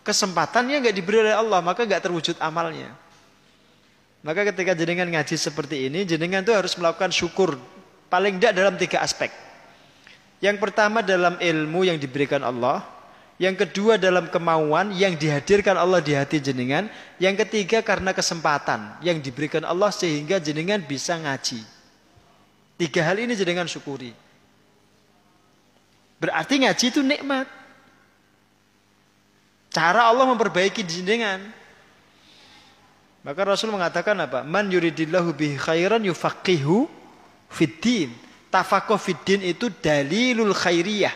kesempatannya 0.01 0.81
nggak 0.81 0.95
diberi 0.95 1.25
oleh 1.25 1.35
Allah, 1.35 1.59
maka 1.61 1.85
nggak 1.85 2.01
terwujud 2.01 2.35
amalnya. 2.41 2.93
Maka 4.21 4.45
ketika 4.53 4.77
jenengan 4.77 5.09
ngaji 5.09 5.33
seperti 5.33 5.89
ini, 5.89 6.05
jenengan 6.05 6.45
itu 6.45 6.53
harus 6.53 6.77
melakukan 6.77 7.09
syukur. 7.09 7.57
Paling 8.05 8.37
tidak 8.37 8.53
dalam 8.53 8.75
tiga 8.77 9.01
aspek. 9.01 9.33
Yang 10.41 10.57
pertama 10.61 11.01
dalam 11.01 11.37
ilmu 11.41 11.85
yang 11.85 11.97
diberikan 11.97 12.41
Allah. 12.45 12.85
Yang 13.41 13.65
kedua 13.65 13.97
dalam 13.97 14.29
kemauan 14.29 14.93
yang 14.93 15.17
dihadirkan 15.17 15.73
Allah 15.73 15.97
di 15.97 16.13
hati 16.13 16.37
jenengan. 16.37 16.85
Yang 17.17 17.45
ketiga 17.47 17.81
karena 17.81 18.13
kesempatan 18.13 19.01
yang 19.01 19.17
diberikan 19.17 19.65
Allah 19.65 19.89
sehingga 19.89 20.37
jenengan 20.37 20.77
bisa 20.85 21.17
ngaji. 21.17 21.65
Tiga 22.77 23.01
hal 23.01 23.17
ini 23.17 23.33
jenengan 23.33 23.65
syukuri. 23.65 24.13
Berarti 26.21 26.61
ngaji 26.61 26.85
itu 26.93 27.01
nikmat. 27.01 27.60
Cara 29.71 30.11
Allah 30.11 30.27
memperbaiki 30.27 30.83
jenengan. 30.83 31.39
Maka 33.23 33.41
Rasul 33.47 33.71
mengatakan 33.71 34.19
apa? 34.19 34.43
Man 34.43 34.67
yuridillahu 34.67 35.31
bihi 35.31 35.55
khairan 35.55 36.03
yufaqihu 36.03 36.91
fiddin. 37.47 38.11
Tafakoh 38.51 38.99
fiddin 38.99 39.39
itu 39.47 39.71
dalilul 39.71 40.51
khairiyah. 40.51 41.15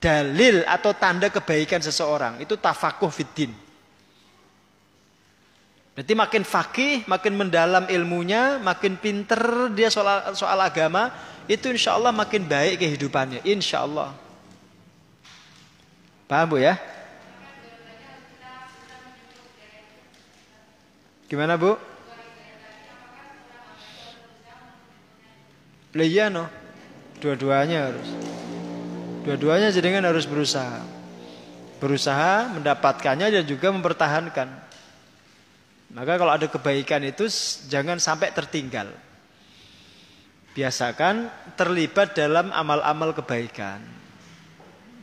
Dalil 0.00 0.64
atau 0.64 0.96
tanda 0.96 1.28
kebaikan 1.28 1.84
seseorang. 1.84 2.40
Itu 2.40 2.56
tafakoh 2.56 3.12
fiddin. 3.12 3.52
Berarti 5.92 6.16
makin 6.16 6.42
fakih, 6.48 7.04
makin 7.04 7.36
mendalam 7.36 7.84
ilmunya, 7.92 8.56
makin 8.64 8.96
pinter 8.96 9.68
dia 9.76 9.92
soal, 9.92 10.32
soal 10.32 10.56
agama, 10.64 11.12
itu 11.44 11.68
insya 11.68 11.92
Allah 11.92 12.08
makin 12.08 12.48
baik 12.48 12.80
kehidupannya. 12.80 13.44
Insya 13.44 13.84
Allah. 13.84 14.16
Paham 16.24 16.56
bu 16.56 16.64
ya? 16.64 16.80
Gimana 21.32 21.56
Bu? 21.56 21.80
Iya 25.96 26.28
no. 26.28 26.44
Dua-duanya 27.24 27.88
harus. 27.88 28.08
Dua-duanya 29.24 29.72
jenengan 29.72 30.04
harus 30.12 30.28
berusaha. 30.28 30.84
Berusaha 31.80 32.52
mendapatkannya 32.52 33.32
dan 33.32 33.44
juga 33.48 33.72
mempertahankan. 33.72 34.48
Maka 35.96 36.12
kalau 36.20 36.36
ada 36.36 36.52
kebaikan 36.52 37.00
itu 37.00 37.24
jangan 37.64 37.96
sampai 37.96 38.28
tertinggal. 38.36 38.92
Biasakan 40.52 41.32
terlibat 41.56 42.12
dalam 42.12 42.52
amal-amal 42.52 43.16
kebaikan. 43.16 43.80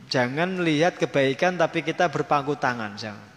Jangan 0.06 0.62
lihat 0.62 0.94
kebaikan 0.94 1.58
tapi 1.58 1.82
kita 1.82 2.06
berpangku 2.06 2.54
tangan, 2.54 2.94
jangan. 2.94 3.30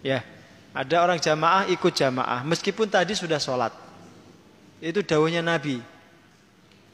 Ya. 0.00 0.35
Ada 0.76 1.00
orang 1.00 1.16
jamaah 1.16 1.64
ikut 1.72 1.88
jamaah 1.96 2.44
meskipun 2.44 2.84
tadi 2.92 3.16
sudah 3.16 3.40
sholat. 3.40 3.72
Itu 4.76 5.00
daunnya 5.00 5.40
Nabi. 5.40 5.80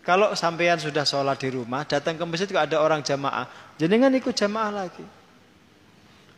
Kalau 0.06 0.38
sampean 0.38 0.78
sudah 0.78 1.02
sholat 1.02 1.34
di 1.42 1.50
rumah, 1.50 1.82
datang 1.82 2.14
ke 2.14 2.22
masjid 2.22 2.46
kok 2.46 2.62
ada 2.62 2.78
orang 2.78 3.02
jamaah, 3.02 3.50
jenengan 3.78 4.14
ikut 4.14 4.34
jamaah 4.34 4.70
lagi. 4.86 5.02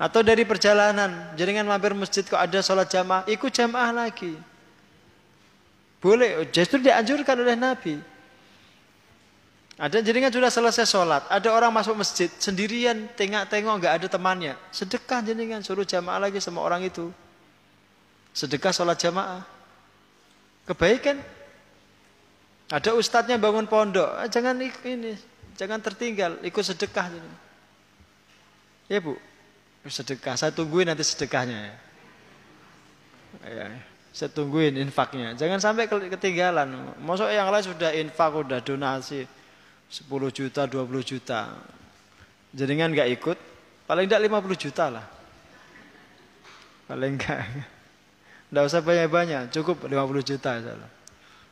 Atau 0.00 0.24
dari 0.24 0.48
perjalanan, 0.48 1.36
jenengan 1.36 1.68
mampir 1.68 1.92
masjid 1.92 2.24
kok 2.24 2.40
ada 2.40 2.64
sholat 2.64 2.88
jamaah, 2.88 3.28
ikut 3.28 3.52
jamaah 3.52 3.92
lagi. 3.92 4.36
Boleh, 6.00 6.48
justru 6.48 6.80
dianjurkan 6.80 7.36
oleh 7.40 7.56
Nabi. 7.56 7.96
Ada 9.80 10.00
jenengan 10.00 10.32
sudah 10.32 10.48
selesai 10.48 10.84
sholat, 10.88 11.22
ada 11.28 11.48
orang 11.52 11.72
masuk 11.72 11.96
masjid 11.96 12.28
sendirian, 12.40 13.08
tengok-tengok 13.16 13.74
nggak 13.80 13.94
ada 14.00 14.06
temannya, 14.08 14.54
sedekah 14.72 15.20
jenengan 15.24 15.60
suruh 15.60 15.84
jamaah 15.84 16.28
lagi 16.28 16.40
sama 16.40 16.64
orang 16.64 16.84
itu 16.84 17.12
sedekah 18.35 18.74
sholat 18.74 18.98
jamaah. 18.98 19.47
Kebaikan. 20.66 21.23
Ada 22.69 22.97
ustadznya 22.97 23.39
bangun 23.39 23.69
pondok, 23.69 24.09
ah, 24.09 24.27
jangan 24.27 24.56
ini 24.56 25.15
Jangan 25.55 25.78
tertinggal, 25.78 26.43
ikut 26.43 26.65
sedekah. 26.66 27.15
Ya 28.90 28.98
bu, 28.98 29.15
sedekah. 29.86 30.35
Saya 30.35 30.51
tungguin 30.51 30.90
nanti 30.90 31.06
sedekahnya 31.06 31.70
ya. 31.70 31.74
ya. 33.47 33.66
Saya 34.11 34.31
tungguin 34.35 34.78
infaknya. 34.82 35.35
Jangan 35.39 35.62
sampai 35.62 35.86
ketinggalan. 35.86 36.98
Masuk 37.02 37.31
yang 37.31 37.51
lain 37.55 37.66
sudah 37.66 37.90
infak, 37.94 38.35
sudah 38.35 38.59
donasi 38.62 39.27
10 39.90 40.11
juta, 40.35 40.66
20 40.66 41.02
juta. 41.06 41.55
Jaringan 42.55 42.94
nggak 42.94 43.11
ikut, 43.15 43.39
paling 43.86 44.06
tidak 44.11 44.27
50 44.27 44.59
juta 44.59 44.85
lah. 44.90 45.06
Paling 46.90 47.15
enggak. 47.15 47.73
Enggak 48.55 48.70
usah 48.70 48.86
banyak-banyak, 48.86 49.51
cukup 49.51 49.90
50 49.90 50.22
juta. 50.22 50.62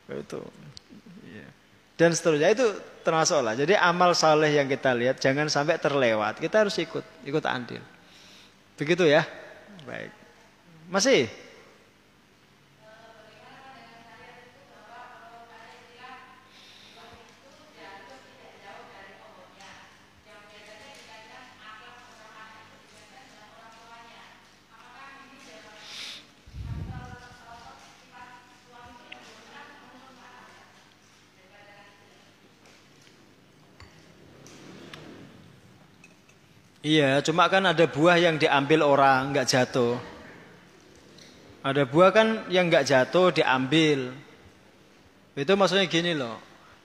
Itu. 0.07 0.39
Iya. 1.27 1.47
Dan 1.99 2.15
seterusnya 2.15 2.55
itu 2.55 2.63
termasuk 3.03 3.43
lah. 3.43 3.59
Jadi 3.59 3.75
amal 3.75 4.15
saleh 4.15 4.55
yang 4.55 4.71
kita 4.71 4.95
lihat 4.95 5.19
jangan 5.19 5.51
sampai 5.51 5.75
terlewat. 5.83 6.39
Kita 6.39 6.63
harus 6.63 6.79
ikut, 6.79 7.03
ikut 7.27 7.43
andil. 7.43 7.83
Begitu 8.79 9.03
ya. 9.03 9.27
Baik. 9.83 10.15
Masih? 10.87 11.27
Iya, 36.83 37.23
cuma 37.23 37.47
kan 37.47 37.63
ada 37.63 37.87
buah 37.87 38.19
yang 38.19 38.35
diambil 38.35 38.83
orang, 38.83 39.31
nggak 39.31 39.47
jatuh. 39.47 39.95
Ada 41.63 41.87
buah 41.87 42.11
kan 42.11 42.43
yang 42.51 42.67
nggak 42.67 42.83
jatuh 42.83 43.31
diambil. 43.31 44.11
Itu 45.31 45.55
maksudnya 45.55 45.87
gini 45.87 46.11
loh. 46.11 46.35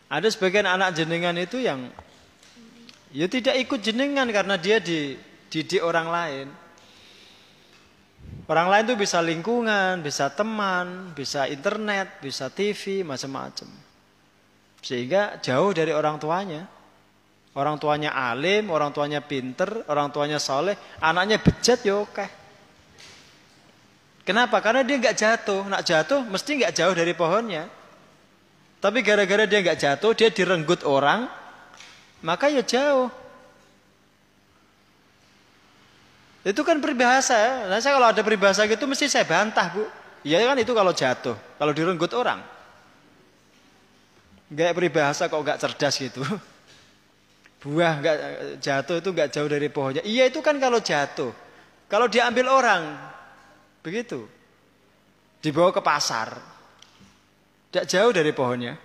Ada 0.07 0.31
sebagian 0.31 0.70
anak 0.70 0.95
jenengan 0.95 1.35
itu 1.35 1.59
yang 1.59 1.91
ya 3.11 3.27
tidak 3.27 3.59
ikut 3.59 3.83
jenengan 3.83 4.31
karena 4.31 4.55
dia 4.55 4.79
dididik 4.79 5.83
orang 5.83 6.07
lain. 6.07 6.47
Orang 8.47 8.70
lain 8.70 8.87
itu 8.87 8.97
bisa 8.97 9.19
lingkungan, 9.19 9.99
bisa 10.01 10.31
teman, 10.31 11.11
bisa 11.12 11.51
internet, 11.51 12.23
bisa 12.23 12.47
TV, 12.49 13.03
macam-macam. 13.03 13.66
Sehingga 14.79 15.43
jauh 15.43 15.75
dari 15.75 15.91
orang 15.91 16.23
tuanya. 16.23 16.78
Orang 17.59 17.74
tuanya 17.82 18.14
alim, 18.14 18.70
orang 18.70 18.94
tuanya 18.94 19.18
pinter, 19.18 19.82
orang 19.90 20.14
tuanya 20.14 20.39
soleh, 20.39 20.78
anaknya 21.02 21.43
bejat 21.43 21.82
ya 21.82 21.98
oke. 21.98 22.26
Kenapa? 24.22 24.62
Karena 24.62 24.86
dia 24.86 24.94
nggak 24.94 25.16
jatuh. 25.18 25.66
Nak 25.66 25.82
jatuh 25.82 26.22
mesti 26.22 26.62
nggak 26.62 26.70
jauh 26.70 26.94
dari 26.94 27.18
pohonnya. 27.18 27.66
Tapi 28.78 29.02
gara-gara 29.02 29.43
dia 29.43 29.59
nggak 29.59 29.74
jatuh, 29.74 30.14
dia 30.14 30.30
direnggut 30.30 30.86
orang, 30.86 31.26
maka 32.22 32.47
ya 32.47 32.62
jauh. 32.62 33.10
Itu 36.47 36.62
kan 36.62 36.78
peribahasa. 36.78 37.66
Nah, 37.66 37.82
saya 37.82 37.98
kalau 37.98 38.14
ada 38.14 38.22
peribahasa 38.22 38.70
gitu 38.70 38.86
mesti 38.86 39.10
saya 39.10 39.26
bantah, 39.26 39.66
Bu. 39.74 39.82
Iya 40.22 40.47
kan 40.47 40.62
itu 40.62 40.70
kalau 40.70 40.94
jatuh, 40.94 41.35
kalau 41.59 41.74
direnggut 41.74 42.14
orang. 42.14 42.39
Gak 44.55 44.78
peribahasa 44.78 45.26
kok 45.26 45.43
nggak 45.43 45.59
cerdas 45.59 45.98
gitu. 45.98 46.22
Buah 47.59 47.93
nggak 47.98 48.16
jatuh 48.62 49.02
itu 49.02 49.09
nggak 49.10 49.30
jauh 49.35 49.48
dari 49.51 49.66
pohonnya. 49.66 50.02
Iya 50.06 50.30
itu 50.30 50.39
kan 50.39 50.55
kalau 50.62 50.78
jatuh. 50.78 51.35
Kalau 51.90 52.06
diambil 52.06 52.47
orang, 52.47 52.82
begitu. 53.82 54.28
Dibawa 55.43 55.74
ke 55.74 55.82
pasar. 55.82 56.39
Tidak 57.70 57.86
jauh 57.89 58.12
dari 58.14 58.30
pohonnya. 58.30 58.78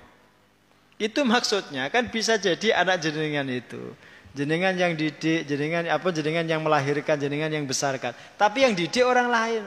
Itu 0.97 1.21
maksudnya 1.21 1.89
kan 1.93 2.09
bisa 2.09 2.41
jadi 2.41 2.81
anak 2.81 3.03
jenengan 3.03 3.45
itu. 3.49 3.93
Jenengan 4.33 4.73
yang 4.73 4.97
didik, 4.97 5.45
jenengan 5.45 5.85
apa 5.93 6.09
jenengan 6.09 6.47
yang 6.49 6.65
melahirkan, 6.65 7.21
jenengan 7.21 7.53
yang 7.53 7.69
besarkan. 7.69 8.17
Tapi 8.33 8.65
yang 8.65 8.73
didik 8.73 9.05
orang 9.05 9.29
lain. 9.29 9.63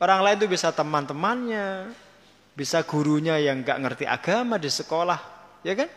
Orang 0.00 0.24
lain 0.24 0.38
itu 0.40 0.48
bisa 0.48 0.72
teman-temannya, 0.72 1.90
bisa 2.54 2.80
gurunya 2.86 3.36
yang 3.36 3.60
nggak 3.66 3.78
ngerti 3.82 4.04
agama 4.06 4.56
di 4.56 4.70
sekolah, 4.70 5.20
ya 5.66 5.74
kan? 5.74 5.90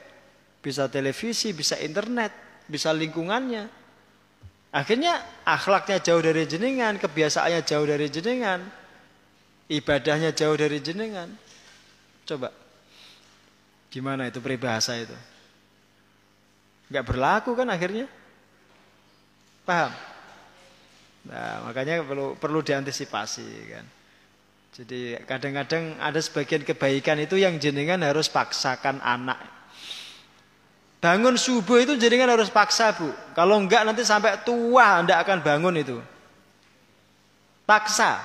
Bisa 0.62 0.86
televisi, 0.88 1.52
bisa 1.52 1.76
internet, 1.82 2.32
bisa 2.70 2.94
lingkungannya. 2.94 3.68
Akhirnya 4.72 5.20
akhlaknya 5.44 6.00
jauh 6.00 6.24
dari 6.24 6.48
jenengan, 6.48 6.96
kebiasaannya 6.96 7.62
jauh 7.68 7.84
dari 7.84 8.08
jenengan, 8.08 8.64
ibadahnya 9.68 10.32
jauh 10.32 10.56
dari 10.56 10.80
jenengan. 10.80 11.28
Coba, 12.24 12.54
gimana 13.92 14.32
itu 14.32 14.40
peribahasa 14.40 14.96
itu? 14.96 15.18
Gak 16.88 17.04
berlaku 17.04 17.52
kan 17.58 17.68
akhirnya? 17.68 18.08
Paham? 19.68 19.92
Nah, 21.22 21.68
makanya 21.68 22.02
perlu 22.02 22.34
perlu 22.40 22.64
diantisipasi 22.64 23.48
kan. 23.70 23.86
Jadi 24.72 25.20
kadang-kadang 25.28 26.00
ada 26.00 26.18
sebagian 26.24 26.64
kebaikan 26.64 27.20
itu 27.20 27.36
yang 27.36 27.60
jenengan 27.60 28.00
harus 28.08 28.32
paksakan 28.32 29.04
anak 29.04 29.61
Bangun 31.02 31.34
subuh 31.34 31.82
itu 31.82 31.98
jadi 31.98 32.14
kan 32.14 32.30
harus 32.30 32.54
paksa 32.54 32.94
bu. 32.94 33.10
Kalau 33.34 33.58
enggak 33.58 33.82
nanti 33.82 34.06
sampai 34.06 34.38
tua 34.46 35.02
enggak 35.02 35.26
akan 35.26 35.38
bangun 35.42 35.74
itu. 35.82 35.98
Paksa. 37.66 38.22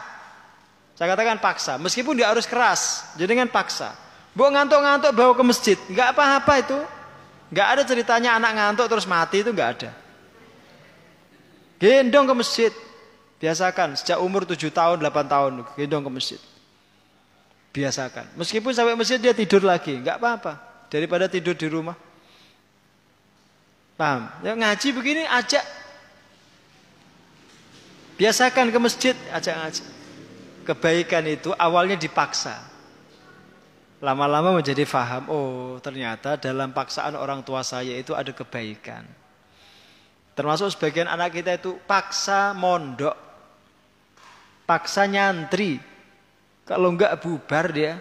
Saya 0.92 1.16
katakan 1.16 1.40
paksa. 1.40 1.80
Meskipun 1.80 2.20
dia 2.20 2.28
harus 2.28 2.44
keras. 2.44 3.08
Jadi 3.16 3.32
kan 3.32 3.48
paksa. 3.48 3.96
Bu 4.36 4.44
ngantuk-ngantuk 4.52 5.16
bawa 5.16 5.32
ke 5.32 5.40
masjid. 5.40 5.78
Enggak 5.88 6.12
apa-apa 6.12 6.52
itu. 6.60 6.78
Enggak 7.48 7.68
ada 7.72 7.82
ceritanya 7.88 8.30
anak 8.36 8.52
ngantuk 8.52 8.86
terus 8.92 9.08
mati 9.08 9.40
itu 9.40 9.56
enggak 9.56 9.80
ada. 9.80 9.90
Gendong 11.80 12.28
ke 12.28 12.34
masjid. 12.36 12.72
Biasakan 13.40 13.96
sejak 13.96 14.20
umur 14.20 14.44
7 14.44 14.68
tahun, 14.68 15.00
8 15.00 15.32
tahun 15.32 15.52
gendong 15.80 16.04
ke 16.04 16.10
masjid. 16.12 16.40
Biasakan. 17.72 18.36
Meskipun 18.36 18.76
sampai 18.76 18.92
masjid 18.96 19.16
dia 19.16 19.32
tidur 19.32 19.64
lagi, 19.64 19.96
enggak 19.96 20.20
apa-apa. 20.20 20.60
Daripada 20.92 21.24
tidur 21.24 21.56
di 21.56 21.68
rumah. 21.72 22.05
Paham? 23.96 24.28
Ya, 24.44 24.52
ngaji 24.52 24.88
begini 24.92 25.24
ajak. 25.24 25.64
Biasakan 28.20 28.68
ke 28.68 28.78
masjid, 28.80 29.16
ajak 29.32 29.56
ngaji. 29.56 29.82
Kebaikan 30.68 31.24
itu 31.24 31.50
awalnya 31.56 31.96
dipaksa. 31.96 32.60
Lama-lama 34.04 34.60
menjadi 34.60 34.84
faham, 34.84 35.32
oh 35.32 35.80
ternyata 35.80 36.36
dalam 36.36 36.76
paksaan 36.76 37.16
orang 37.16 37.40
tua 37.40 37.64
saya 37.64 37.96
itu 37.96 38.12
ada 38.12 38.28
kebaikan. 38.28 39.08
Termasuk 40.36 40.76
sebagian 40.76 41.08
anak 41.08 41.32
kita 41.32 41.56
itu 41.56 41.80
paksa 41.88 42.52
mondok. 42.52 43.16
Paksa 44.68 45.08
nyantri. 45.08 45.80
Kalau 46.68 46.92
enggak 46.92 47.16
bubar 47.24 47.72
dia. 47.72 47.96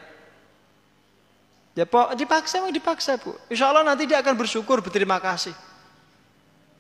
Ya 1.80 1.88
dipaksa 1.88 2.59
memang 2.59 2.76
dipaksa 2.76 3.15
bu. 3.15 3.31
Insya 3.47 3.72
Allah 3.72 3.88
nanti 3.88 4.03
dia 4.03 4.19
akan 4.19 4.35
bersyukur 4.35 4.84
berterima 4.84 5.15
kasih 5.23 5.55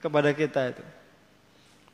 kepada 0.05 0.29
kita 0.37 0.69
itu. 0.69 0.85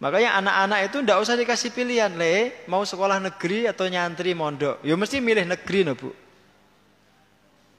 Makanya 0.04 0.44
anak-anak 0.44 0.80
itu 0.92 0.98
ndak 1.06 1.18
usah 1.24 1.38
dikasih 1.40 1.72
pilihan, 1.72 2.12
le 2.18 2.66
mau 2.68 2.84
sekolah 2.84 3.22
negeri 3.24 3.70
atau 3.70 3.88
nyantri 3.88 4.36
mondok. 4.36 4.84
Ya 4.84 4.98
mesti 4.98 5.24
milih 5.24 5.48
negeri 5.48 5.88
no, 5.88 5.94
Bu. 5.96 6.12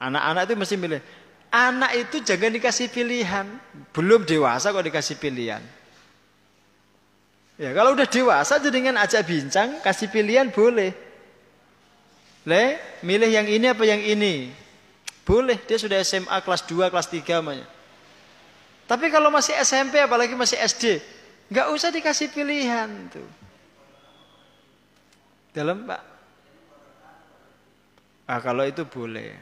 Anak-anak 0.00 0.42
itu 0.48 0.54
mesti 0.56 0.76
milih. 0.78 1.00
Anak 1.52 1.92
itu 1.98 2.16
jangan 2.24 2.54
dikasih 2.54 2.88
pilihan. 2.88 3.44
Belum 3.92 4.24
dewasa 4.24 4.72
kok 4.72 4.86
dikasih 4.86 5.20
pilihan. 5.20 5.60
Ya 7.60 7.70
kalau 7.76 7.92
udah 7.92 8.09
dewasa 8.09 8.56
dengan 8.62 9.02
ajak 9.02 9.26
bincang, 9.28 9.82
kasih 9.84 10.09
pilihan 10.09 10.48
boleh. 10.48 10.94
Le, 12.46 12.78
milih 13.06 13.30
yang 13.30 13.46
ini 13.46 13.66
apa 13.70 13.84
yang 13.86 14.02
ini? 14.02 14.50
Boleh, 15.22 15.59
dia 15.62 15.78
sudah 15.78 16.02
SMA 16.02 16.34
kelas 16.42 16.66
2, 16.66 16.90
kelas 16.90 17.06
3 17.06 17.38
namanya. 17.38 17.66
Tapi 18.93 19.09
kalau 19.09 19.32
masih 19.32 19.56
SMP 19.64 20.05
apalagi 20.05 20.36
masih 20.36 20.60
SD, 20.60 21.01
nggak 21.48 21.73
usah 21.73 21.89
dikasih 21.89 22.28
pilihan 22.28 23.09
tuh. 23.09 23.24
Dalam 25.56 25.89
Pak. 25.89 26.01
Ah 28.28 28.36
kalau 28.44 28.69
itu 28.69 28.85
boleh. 28.85 29.32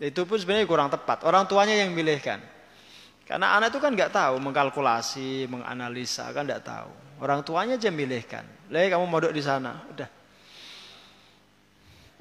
Itu 0.00 0.24
pun 0.24 0.40
sebenarnya 0.40 0.64
kurang 0.64 0.88
tepat. 0.88 1.20
Orang 1.28 1.44
tuanya 1.44 1.76
yang 1.76 1.92
milihkan. 1.92 2.40
Karena 3.28 3.60
anak 3.60 3.76
itu 3.76 3.78
kan 3.84 3.92
nggak 3.92 4.08
tahu 4.08 4.40
mengkalkulasi, 4.40 5.52
menganalisa 5.52 6.32
kan 6.32 6.48
nggak 6.48 6.64
tahu. 6.64 6.88
Orang 7.20 7.44
tuanya 7.44 7.76
aja 7.76 7.92
milihkan. 7.92 8.48
Leh 8.72 8.88
kamu 8.88 9.04
duduk 9.04 9.36
di 9.36 9.44
sana, 9.44 9.84
udah. 9.92 10.08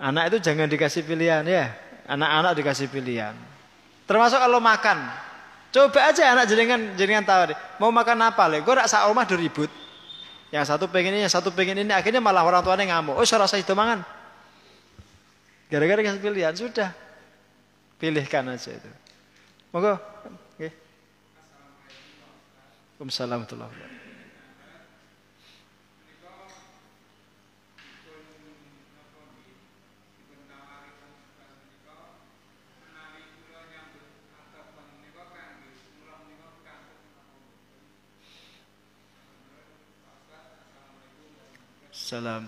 Anak 0.03 0.35
itu 0.35 0.52
jangan 0.52 0.68
dikasih 0.68 1.07
pilihan 1.07 1.48
ya. 1.48 1.72
Anak-anak 2.11 2.60
dikasih 2.60 2.91
pilihan. 2.91 3.39
Termasuk 4.03 4.35
kalau 4.35 4.60
makan. 4.60 5.27
Coba 5.78 6.10
aja 6.10 6.34
anak 6.34 6.49
jenengan 6.49 7.22
tahu 7.22 7.54
deh. 7.54 7.58
Mau 7.78 7.94
makan 7.94 8.18
apa 8.26 8.49
le? 8.49 8.66
Gue 8.66 8.74
rasa 8.74 9.06
rumah 9.06 9.30
ribut. 9.30 9.70
Yang 10.49 10.74
satu 10.74 10.90
pengen 10.90 11.14
ini, 11.14 11.22
yang 11.22 11.30
satu 11.30 11.54
pengen 11.54 11.86
ini. 11.86 11.94
Akhirnya 11.94 12.18
malah 12.18 12.41
orang 12.41 12.66
tuanya 12.66 12.98
ngamuk. 12.98 13.14
Oh 13.14 13.22
saya 13.22 13.45
rasa 13.45 13.62
itu 13.62 13.78
mangan. 13.78 14.02
Gara-gara 15.70 16.02
kasih 16.02 16.18
pilihan 16.18 16.58
sudah. 16.58 16.90
Pilihkan 18.02 18.49
aja 18.49 18.74
itu. 18.74 18.90
Monggo. 19.70 20.02
Oke. 20.58 20.74
Waalaikumsalam 22.98 23.45
warahmatullahi 23.45 23.70
wabarakatuh. 23.70 23.97
Salam 42.07 42.47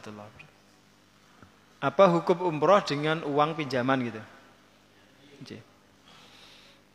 Apa 1.84 2.07
hukum 2.07 2.48
umroh 2.48 2.80
dengan 2.80 3.27
uang 3.27 3.60
pinjaman 3.60 4.07
gitu? 4.07 4.23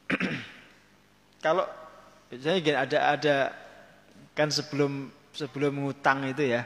Kalau 1.44 1.68
biasanya 2.32 2.58
gini, 2.64 2.72
ada 2.72 2.98
ada 3.12 3.36
kan 4.32 4.48
sebelum 4.48 5.12
sebelum 5.36 5.76
ngutang 5.76 6.24
itu 6.24 6.56
ya, 6.56 6.64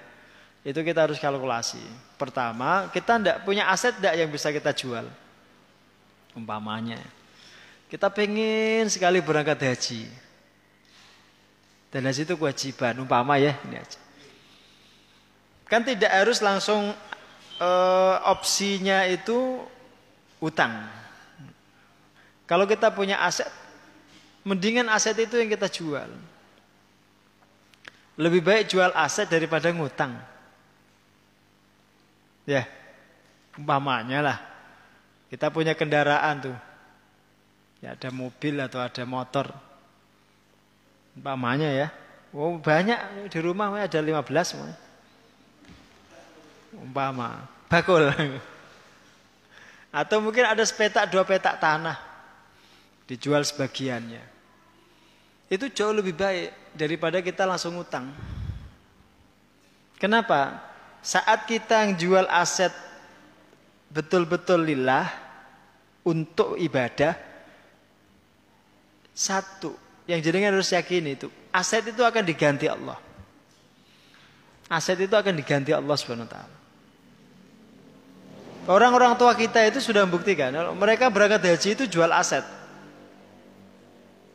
itu 0.63 0.79
kita 0.87 1.11
harus 1.11 1.19
kalkulasi. 1.19 1.83
Pertama, 2.15 2.87
kita 2.95 3.19
tidak 3.19 3.43
punya 3.43 3.67
aset 3.67 3.99
tidak 3.99 4.15
yang 4.23 4.31
bisa 4.31 4.55
kita 4.55 4.71
jual. 4.71 5.03
Umpamanya, 6.39 7.03
kita 7.91 8.07
pengen 8.07 8.87
sekali 8.87 9.19
berangkat 9.19 9.67
haji. 9.67 10.07
Dan 11.91 12.07
haji 12.07 12.23
itu 12.23 12.39
kewajiban, 12.39 13.03
umpama 13.03 13.35
ya, 13.43 13.59
ini 13.67 13.83
aja. 13.83 14.08
Kan 15.69 15.85
tidak 15.85 16.09
harus 16.09 16.41
langsung 16.41 16.97
uh, 17.61 18.15
opsinya 18.25 19.05
itu 19.05 19.61
utang. 20.41 20.89
Kalau 22.49 22.65
kita 22.65 22.89
punya 22.89 23.21
aset, 23.21 23.45
mendingan 24.49 24.89
aset 24.89 25.13
itu 25.21 25.37
yang 25.37 25.53
kita 25.53 25.69
jual. 25.69 26.09
Lebih 28.17 28.41
baik 28.41 28.73
jual 28.73 28.89
aset 28.97 29.29
daripada 29.29 29.69
ngutang. 29.69 30.17
Ya, 32.49 32.65
umpamanya 33.53 34.25
lah. 34.25 34.39
Kita 35.29 35.53
punya 35.53 35.77
kendaraan 35.77 36.49
tuh. 36.49 36.57
Ya 37.85 37.93
ada 37.93 38.09
mobil 38.09 38.57
atau 38.57 38.81
ada 38.81 39.05
motor. 39.05 39.53
Umpamanya 41.13 41.69
ya. 41.69 41.89
Oh 42.33 42.57
banyak 42.57 43.29
di 43.29 43.39
rumah 43.45 43.69
ada 43.77 44.01
15 44.01 44.25
semuanya 44.25 44.88
umpama. 46.75 47.49
Bakul. 47.69 48.13
Atau 49.89 50.21
mungkin 50.21 50.45
ada 50.45 50.65
sepetak 50.65 51.09
dua 51.09 51.25
petak 51.25 51.61
tanah 51.61 51.97
dijual 53.09 53.41
sebagiannya. 53.45 54.21
Itu 55.49 55.73
jauh 55.73 55.97
lebih 55.97 56.13
baik 56.13 56.77
daripada 56.77 57.25
kita 57.25 57.49
langsung 57.49 57.81
utang. 57.81 58.13
Kenapa? 59.97 60.61
Saat 61.01 61.49
kita 61.49 61.89
jual 61.97 62.29
aset 62.29 62.71
betul-betul 63.89 64.61
lillah 64.61 65.09
untuk 66.05 66.61
ibadah 66.61 67.17
satu 69.17 69.73
yang 70.05 70.21
jadi 70.21 70.53
harus 70.53 70.69
yakin 70.69 71.17
itu 71.17 71.33
aset 71.49 71.89
itu 71.89 72.05
akan 72.05 72.25
diganti 72.29 72.69
Allah. 72.69 73.01
Aset 74.69 75.01
itu 75.01 75.17
akan 75.17 75.33
diganti 75.33 75.73
Allah 75.73 75.97
Subhanahu 75.97 76.29
wa 76.29 76.33
taala 76.37 76.58
Orang-orang 78.69 79.17
tua 79.17 79.33
kita 79.33 79.65
itu 79.65 79.81
sudah 79.81 80.05
membuktikan 80.05 80.53
mereka 80.77 81.09
berangkat 81.09 81.41
haji 81.41 81.69
itu 81.73 81.85
jual 81.89 82.13
aset. 82.13 82.45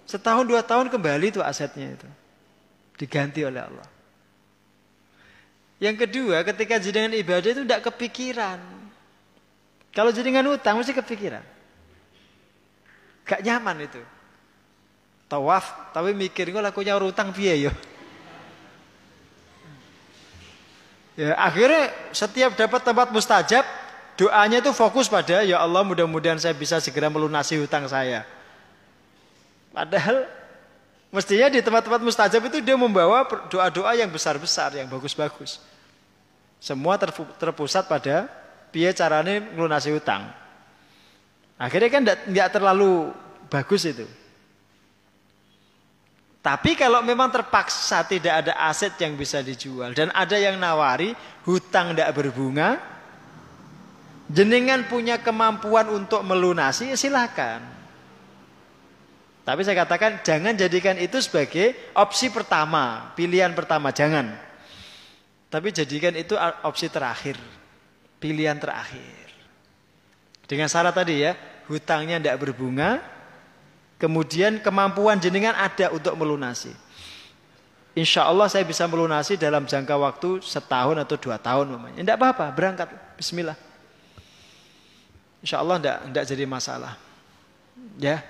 Setahun 0.09 0.49
dua 0.49 0.65
tahun 0.65 0.89
kembali 0.89 1.37
itu 1.37 1.41
asetnya 1.45 1.93
itu. 1.93 2.09
Diganti 2.97 3.45
oleh 3.45 3.61
Allah. 3.61 3.87
Yang 5.77 6.09
kedua 6.09 6.41
ketika 6.41 6.81
jenengan 6.81 7.13
ibadah 7.13 7.49
itu 7.53 7.61
tidak 7.61 7.93
kepikiran. 7.93 8.57
Kalau 9.93 10.09
jenengan 10.09 10.49
utang 10.49 10.81
mesti 10.81 10.97
kepikiran. 10.97 11.45
Gak 13.29 13.45
nyaman 13.45 13.85
itu. 13.85 14.01
Tawaf 15.29 15.93
tapi 15.93 16.09
mikir 16.17 16.49
gue 16.49 16.61
lakunya 16.61 16.97
utang 16.97 17.29
piye 17.29 17.69
yo. 17.69 17.71
Ya 21.13 21.37
akhirnya 21.37 21.93
setiap 22.09 22.57
dapat 22.57 22.81
tempat 22.81 23.13
mustajab 23.13 23.82
Doanya 24.13 24.61
itu 24.61 24.69
fokus 24.77 25.09
pada 25.09 25.41
ya 25.41 25.57
Allah 25.57 25.81
mudah-mudahan 25.81 26.37
saya 26.37 26.53
bisa 26.53 26.77
segera 26.77 27.09
melunasi 27.09 27.57
hutang 27.57 27.89
saya. 27.89 28.21
Padahal 29.73 30.29
mestinya 31.09 31.49
di 31.49 31.65
tempat-tempat 31.65 32.01
mustajab 32.05 32.45
itu 32.45 32.61
dia 32.61 32.77
membawa 32.77 33.25
doa-doa 33.49 33.97
yang 33.97 34.13
besar-besar, 34.13 34.77
yang 34.77 34.85
bagus-bagus. 34.85 35.57
Semua 36.61 36.95
terpusat 37.41 37.89
pada 37.89 38.29
biaya 38.69 38.93
caranya 38.93 39.41
melunasi 39.41 39.89
hutang. 39.89 40.29
Akhirnya 41.57 41.89
kan 41.89 42.03
tidak 42.05 42.49
terlalu 42.53 43.09
bagus 43.49 43.81
itu. 43.89 44.05
Tapi 46.43 46.75
kalau 46.75 46.99
memang 46.99 47.31
terpaksa 47.31 48.03
tidak 48.03 48.43
ada 48.45 48.53
aset 48.67 48.93
yang 48.99 49.15
bisa 49.15 49.39
dijual 49.39 49.95
dan 49.95 50.11
ada 50.11 50.35
yang 50.35 50.59
nawari 50.59 51.15
hutang 51.47 51.95
tidak 51.95 52.11
berbunga, 52.19 52.92
jenengan 54.33 54.81
punya 54.89 55.21
kemampuan 55.21 55.93
untuk 55.93 56.25
melunasi, 56.25 56.97
silahkan. 56.97 57.61
Tapi 59.45 59.61
saya 59.61 59.85
katakan 59.85 60.25
jangan 60.25 60.57
jadikan 60.57 60.97
itu 60.97 61.21
sebagai 61.21 61.77
opsi 61.93 62.33
pertama, 62.33 63.13
pilihan 63.13 63.53
pertama, 63.53 63.93
jangan. 63.93 64.33
Tapi 65.53 65.69
jadikan 65.69 66.17
itu 66.17 66.33
opsi 66.65 66.89
terakhir, 66.89 67.37
pilihan 68.17 68.57
terakhir. 68.57 69.29
Dengan 70.49 70.65
syarat 70.65 70.97
tadi 70.97 71.21
ya, 71.21 71.37
hutangnya 71.69 72.17
tidak 72.17 72.39
berbunga, 72.41 73.03
kemudian 74.01 74.63
kemampuan 74.63 75.21
jenengan 75.21 75.53
ada 75.53 75.93
untuk 75.93 76.17
melunasi. 76.17 76.73
Insya 77.93 78.25
Allah 78.25 78.49
saya 78.49 78.65
bisa 78.65 78.89
melunasi 78.89 79.37
dalam 79.37 79.69
jangka 79.69 79.93
waktu 79.93 80.41
setahun 80.41 80.97
atau 80.97 81.15
dua 81.19 81.37
tahun. 81.37 81.93
Tidak 81.93 82.17
apa-apa, 82.17 82.49
berangkat. 82.49 82.89
Bismillah. 83.19 83.72
Insya 85.43 85.59
Allah 85.59 85.75
tidak 86.07 86.23
jadi 86.23 86.47
masalah. 86.47 86.95
Ya. 87.99 88.23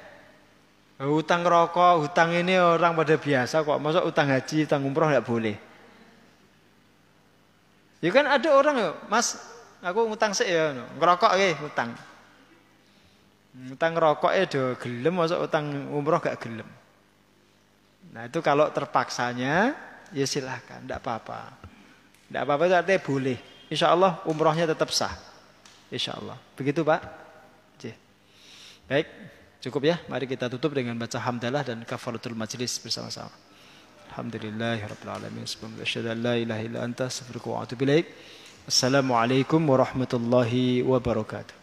Hutang 0.97 1.45
rokok, 1.45 2.09
hutang 2.09 2.33
ini 2.33 2.57
orang 2.57 2.97
pada 2.97 3.13
biasa 3.21 3.61
kok. 3.61 3.77
Masa 3.77 4.01
utang 4.01 4.33
haji, 4.33 4.65
utang 4.65 4.81
umroh 4.81 5.13
tidak 5.13 5.29
boleh. 5.29 5.55
Ya 8.01 8.09
kan 8.09 8.25
ada 8.27 8.49
orang 8.51 8.75
ya, 8.81 8.89
Mas, 9.07 9.39
aku 9.79 10.09
ngutang 10.09 10.33
sih 10.35 10.49
ya, 10.49 10.73
ngerokok 10.99 11.31
ya, 11.37 11.55
utang. 11.61 11.93
Utang 13.69 13.93
rokok 13.93 14.33
ya 14.33 14.43
do 14.49 14.73
gelem, 14.81 15.13
masa 15.13 15.37
utang 15.37 15.69
umroh 15.93 16.17
gak 16.17 16.41
gelem. 16.41 16.67
Nah 18.09 18.25
itu 18.25 18.41
kalau 18.41 18.73
terpaksanya, 18.73 19.77
ya 20.11 20.25
silahkan, 20.25 20.81
tidak 20.81 20.99
apa-apa. 21.05 21.53
Tidak 22.27 22.41
apa-apa 22.41 22.63
itu 22.65 22.75
artinya 22.75 23.01
boleh. 23.05 23.37
Insya 23.69 23.93
Allah 23.93 24.19
umrohnya 24.25 24.65
tetap 24.65 24.89
sah. 24.89 25.32
Insya 25.93 26.17
Allah. 26.17 26.41
Begitu 26.57 26.81
Pak? 26.81 27.01
Cih. 27.77 27.93
Baik, 28.89 29.05
cukup 29.61 29.81
ya. 29.85 30.01
Mari 30.09 30.25
kita 30.25 30.49
tutup 30.49 30.73
dengan 30.73 30.97
baca 30.97 31.21
hamdalah 31.21 31.61
dan 31.61 31.85
kafaratul 31.85 32.33
majlis 32.33 32.81
bersama-sama. 32.81 33.29
Alhamdulillahirrahmanirrahim. 34.09 35.45
Assalamualaikum 38.63 39.59
warahmatullahi 39.59 40.81
wabarakatuh. 40.81 41.62